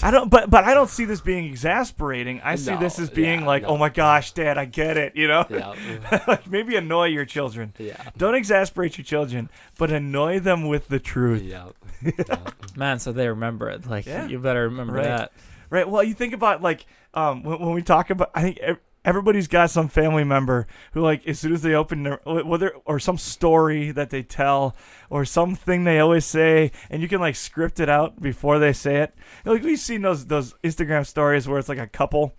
I 0.02 0.10
don't, 0.10 0.30
but 0.30 0.48
but 0.48 0.64
I 0.64 0.72
don't 0.72 0.88
see 0.88 1.04
this 1.04 1.20
being 1.20 1.44
exasperating. 1.44 2.40
I 2.42 2.54
see 2.56 2.70
No, 2.72 2.78
this 2.78 2.98
as 2.98 3.10
being 3.10 3.40
yeah, 3.40 3.46
like, 3.46 3.62
no. 3.64 3.68
oh 3.70 3.76
my 3.76 3.88
gosh, 3.90 4.32
Dad, 4.32 4.56
I 4.56 4.64
get 4.64 4.96
it. 4.96 5.14
You 5.16 5.28
know, 5.28 5.44
yeah. 5.50 6.24
like 6.28 6.48
maybe 6.50 6.76
annoy 6.76 7.06
your 7.08 7.24
children. 7.26 7.74
Yeah. 7.78 8.00
Don't 8.16 8.34
exasperate 8.34 8.96
your 8.96 9.04
children, 9.04 9.50
but 9.76 9.90
annoy 9.90 10.40
them 10.40 10.68
with 10.68 10.88
the 10.88 11.00
truth. 11.00 11.42
Yeah. 11.42 11.68
yeah. 12.02 12.36
Man, 12.76 12.98
so 12.98 13.12
they 13.12 13.28
remember 13.28 13.68
it. 13.68 13.86
Like 13.86 14.06
Yeah. 14.06 14.26
you 14.26 14.38
better 14.38 14.62
remember 14.62 14.94
Right. 14.94 15.04
that. 15.04 15.32
Right. 15.68 15.88
Well, 15.88 16.02
you 16.04 16.14
think 16.14 16.32
about 16.32 16.62
like 16.62 16.86
um 17.14 17.42
when, 17.42 17.58
when 17.60 17.72
we 17.74 17.82
talk 17.82 18.10
about 18.10 18.30
I 18.34 18.42
think 18.42 18.58
ev- 18.58 18.78
everybody's 19.06 19.46
got 19.46 19.70
some 19.70 19.88
family 19.88 20.24
member 20.24 20.66
who 20.92 21.00
like 21.00 21.26
as 21.26 21.38
soon 21.38 21.54
as 21.54 21.62
they 21.62 21.72
open 21.72 22.02
their 22.02 22.20
whether 22.24 22.72
or 22.84 22.98
some 22.98 23.16
story 23.16 23.92
that 23.92 24.10
they 24.10 24.22
tell 24.22 24.76
or 25.08 25.24
something 25.24 25.84
they 25.84 26.00
always 26.00 26.26
say 26.26 26.72
and 26.90 27.00
you 27.00 27.08
can 27.08 27.20
like 27.20 27.36
script 27.36 27.80
it 27.80 27.88
out 27.88 28.20
before 28.20 28.58
they 28.58 28.72
say 28.72 28.96
it. 28.96 29.14
Like 29.44 29.62
we've 29.62 29.78
seen 29.78 30.02
those 30.02 30.26
those 30.26 30.54
Instagram 30.64 31.06
stories 31.06 31.48
where 31.48 31.58
it's 31.58 31.68
like 31.68 31.78
a 31.78 31.86
couple 31.86 32.34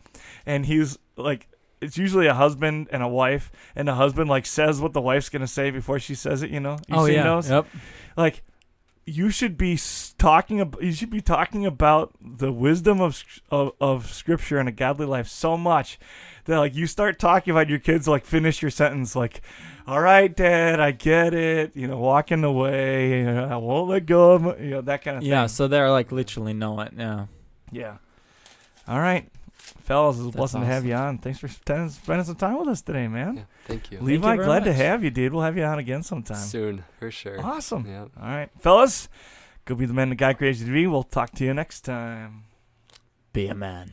and 0.45 0.65
he's 0.65 0.99
like 1.15 1.47
it's 1.79 1.97
usually 1.97 2.27
a 2.27 2.33
husband 2.33 2.89
and 2.91 3.01
a 3.01 3.07
wife 3.07 3.51
and 3.75 3.87
the 3.87 3.95
husband 3.95 4.29
like 4.29 4.45
says 4.45 4.81
what 4.81 4.93
the 4.93 5.01
wife's 5.01 5.29
going 5.29 5.41
to 5.41 5.47
say 5.47 5.71
before 5.71 5.99
she 5.99 6.15
says 6.15 6.41
it, 6.41 6.49
you 6.49 6.59
know? 6.59 6.77
You've 6.87 6.99
oh 6.99 7.05
yeah. 7.05 7.23
those? 7.23 7.49
Yep. 7.49 7.67
like 8.17 8.43
you 9.09 9.29
should 9.29 9.57
be 9.57 9.79
talking 10.17 10.59
about 10.59 10.83
you 10.83 10.91
should 10.91 11.09
be 11.09 11.21
talking 11.21 11.65
about 11.65 12.13
the 12.21 12.51
wisdom 12.51 12.99
of, 12.99 13.23
of 13.49 13.71
of 13.79 14.11
scripture 14.11 14.57
and 14.59 14.67
a 14.67 14.71
godly 14.71 15.05
life 15.05 15.27
so 15.29 15.55
much 15.55 15.97
that 16.43 16.57
like 16.59 16.75
you 16.75 16.85
start 16.85 17.17
talking 17.17 17.51
about 17.51 17.69
your 17.69 17.79
kids 17.79 18.05
like 18.07 18.25
finish 18.25 18.61
your 18.61 18.69
sentence 18.69 19.15
like 19.15 19.41
all 19.87 20.01
right 20.01 20.35
dad 20.35 20.81
i 20.81 20.91
get 20.91 21.33
it 21.33 21.73
you 21.73 21.87
know 21.87 21.97
walking 21.97 22.43
away 22.43 23.19
you 23.19 23.25
know, 23.25 23.45
i 23.45 23.55
won't 23.55 23.89
let 23.89 24.05
go 24.05 24.33
of 24.33 24.41
my, 24.41 24.57
you 24.57 24.71
know 24.71 24.81
that 24.81 25.01
kind 25.01 25.15
of 25.17 25.23
Yeah. 25.23 25.43
thing 25.43 25.47
So 25.55 25.67
they're 25.69 25.89
like 25.89 26.11
literally 26.11 26.53
know 26.53 26.79
it. 26.81 26.91
Yeah. 26.97 27.27
yeah 27.71 27.97
all 28.89 28.99
right 28.99 29.29
fellas 29.87 30.17
it's 30.17 30.21
a 30.21 30.25
That's 30.25 30.35
blessing 30.35 30.61
to 30.61 30.67
have 30.67 30.85
you 30.85 30.93
on 30.93 31.17
thanks 31.17 31.39
for 31.39 31.47
spending, 31.47 31.89
spending 31.89 32.25
some 32.25 32.35
time 32.35 32.59
with 32.59 32.67
us 32.67 32.81
today 32.81 33.07
man 33.07 33.37
yeah. 33.37 33.43
Thank 33.67 33.91
you. 33.91 33.99
levi 34.01 34.31
you 34.31 34.35
very 34.35 34.45
glad 34.45 34.63
to 34.65 34.73
have 34.73 35.03
you 35.03 35.09
dude 35.09 35.33
we'll 35.33 35.43
have 35.43 35.57
you 35.57 35.63
on 35.63 35.79
again 35.79 36.03
sometime 36.03 36.37
Soon, 36.37 36.83
for 36.99 37.09
sure. 37.09 37.39
awesome 37.43 37.85
Yeah. 37.87 38.01
All 38.21 38.27
right, 38.27 38.49
fellas, 38.59 39.07
go 39.65 39.75
be 39.75 39.85
the 39.85 39.93
man 39.93 40.09
that 40.09 40.15
God 40.15 40.37
created 40.37 40.61
you 40.61 40.65
to 40.67 40.73
be. 40.73 40.87
We'll 40.87 41.03
talk 41.03 41.31
to 41.35 41.43
you 41.45 41.53
next 41.53 41.81
time. 41.81 42.43
Be 43.33 43.47
a 43.47 43.55
man. 43.55 43.91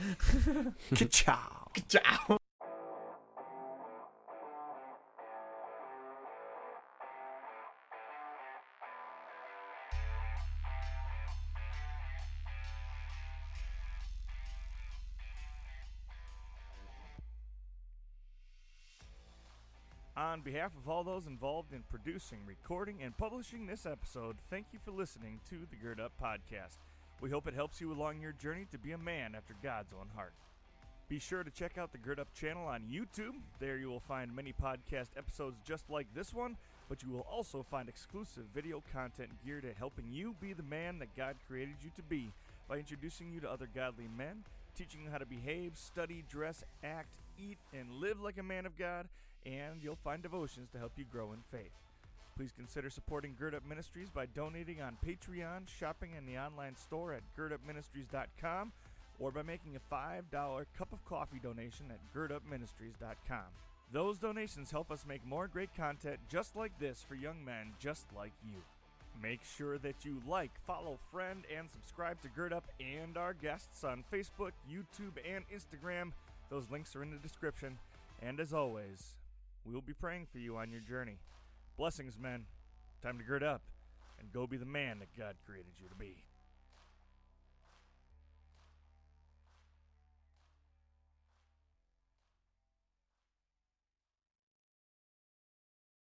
Ka-chow. 0.94 2.38
On 20.42 20.52
behalf 20.52 20.72
of 20.76 20.88
all 20.88 21.04
those 21.04 21.28
involved 21.28 21.72
in 21.72 21.84
producing, 21.88 22.40
recording, 22.44 23.00
and 23.00 23.16
publishing 23.16 23.64
this 23.64 23.86
episode, 23.86 24.38
thank 24.50 24.66
you 24.72 24.80
for 24.84 24.90
listening 24.90 25.38
to 25.48 25.68
the 25.70 25.76
Gird 25.76 26.00
Up 26.00 26.10
Podcast. 26.20 26.78
We 27.20 27.30
hope 27.30 27.46
it 27.46 27.54
helps 27.54 27.80
you 27.80 27.92
along 27.92 28.20
your 28.20 28.32
journey 28.32 28.66
to 28.72 28.78
be 28.78 28.90
a 28.90 28.98
man 28.98 29.36
after 29.36 29.54
God's 29.62 29.92
own 29.92 30.08
heart. 30.16 30.32
Be 31.08 31.20
sure 31.20 31.44
to 31.44 31.50
check 31.52 31.78
out 31.78 31.92
the 31.92 31.98
Gird 31.98 32.18
Up 32.18 32.34
channel 32.34 32.66
on 32.66 32.88
YouTube. 32.92 33.36
There 33.60 33.78
you 33.78 33.88
will 33.88 34.00
find 34.00 34.34
many 34.34 34.52
podcast 34.52 35.10
episodes 35.16 35.58
just 35.64 35.88
like 35.88 36.08
this 36.12 36.34
one, 36.34 36.56
but 36.88 37.04
you 37.04 37.10
will 37.10 37.24
also 37.30 37.62
find 37.62 37.88
exclusive 37.88 38.46
video 38.52 38.82
content 38.92 39.30
geared 39.46 39.64
at 39.64 39.76
helping 39.76 40.06
you 40.10 40.34
be 40.40 40.54
the 40.54 40.64
man 40.64 40.98
that 40.98 41.16
God 41.16 41.36
created 41.46 41.76
you 41.84 41.92
to 41.94 42.02
be 42.02 42.32
by 42.68 42.78
introducing 42.78 43.30
you 43.30 43.38
to 43.42 43.48
other 43.48 43.68
godly 43.72 44.08
men, 44.18 44.42
teaching 44.76 45.02
you 45.04 45.10
how 45.12 45.18
to 45.18 45.26
behave, 45.26 45.76
study, 45.76 46.24
dress, 46.28 46.64
act, 46.82 47.20
eat, 47.38 47.58
and 47.72 47.92
live 47.92 48.20
like 48.20 48.38
a 48.38 48.42
man 48.42 48.66
of 48.66 48.76
God, 48.76 49.06
and 49.46 49.82
you'll 49.82 49.96
find 49.96 50.22
devotions 50.22 50.70
to 50.70 50.78
help 50.78 50.92
you 50.96 51.04
grow 51.10 51.32
in 51.32 51.38
faith. 51.50 51.72
Please 52.36 52.52
consider 52.56 52.88
supporting 52.88 53.34
Gird 53.38 53.54
Up 53.54 53.66
Ministries 53.66 54.08
by 54.08 54.26
donating 54.26 54.80
on 54.80 54.96
Patreon, 55.06 55.68
shopping 55.68 56.10
in 56.16 56.24
the 56.26 56.38
online 56.38 56.76
store 56.76 57.12
at 57.12 57.22
girdupministries.com, 57.38 58.72
or 59.18 59.30
by 59.30 59.42
making 59.42 59.76
a 59.76 59.94
$5 59.94 60.64
cup 60.76 60.92
of 60.92 61.04
coffee 61.04 61.40
donation 61.42 61.86
at 61.90 62.00
girdupministries.com. 62.14 63.44
Those 63.92 64.18
donations 64.18 64.70
help 64.70 64.90
us 64.90 65.04
make 65.06 65.24
more 65.26 65.46
great 65.46 65.74
content 65.76 66.18
just 66.30 66.56
like 66.56 66.72
this 66.78 67.04
for 67.06 67.14
young 67.14 67.44
men 67.44 67.72
just 67.78 68.06
like 68.16 68.32
you. 68.42 68.62
Make 69.22 69.40
sure 69.44 69.76
that 69.78 70.04
you 70.04 70.22
like, 70.26 70.50
follow, 70.66 70.98
friend, 71.12 71.44
and 71.54 71.68
subscribe 71.68 72.20
to 72.22 72.28
Gird 72.28 72.54
Up 72.54 72.64
and 72.80 73.18
our 73.18 73.34
guests 73.34 73.84
on 73.84 74.04
Facebook, 74.10 74.52
YouTube, 74.70 75.18
and 75.30 75.44
Instagram. 75.54 76.12
Those 76.48 76.70
links 76.70 76.96
are 76.96 77.02
in 77.02 77.10
the 77.10 77.18
description. 77.18 77.78
And 78.22 78.40
as 78.40 78.54
always, 78.54 79.16
we'll 79.64 79.80
be 79.80 79.92
praying 79.92 80.26
for 80.30 80.38
you 80.38 80.56
on 80.56 80.70
your 80.70 80.80
journey. 80.80 81.18
Blessings, 81.76 82.18
men. 82.18 82.46
Time 83.02 83.18
to 83.18 83.24
gird 83.24 83.42
up 83.42 83.62
and 84.18 84.32
go 84.32 84.46
be 84.46 84.56
the 84.56 84.64
man 84.64 84.98
that 85.00 85.08
God 85.18 85.36
created 85.44 85.72
you 85.80 85.88
to 85.88 85.94
be. 85.94 86.24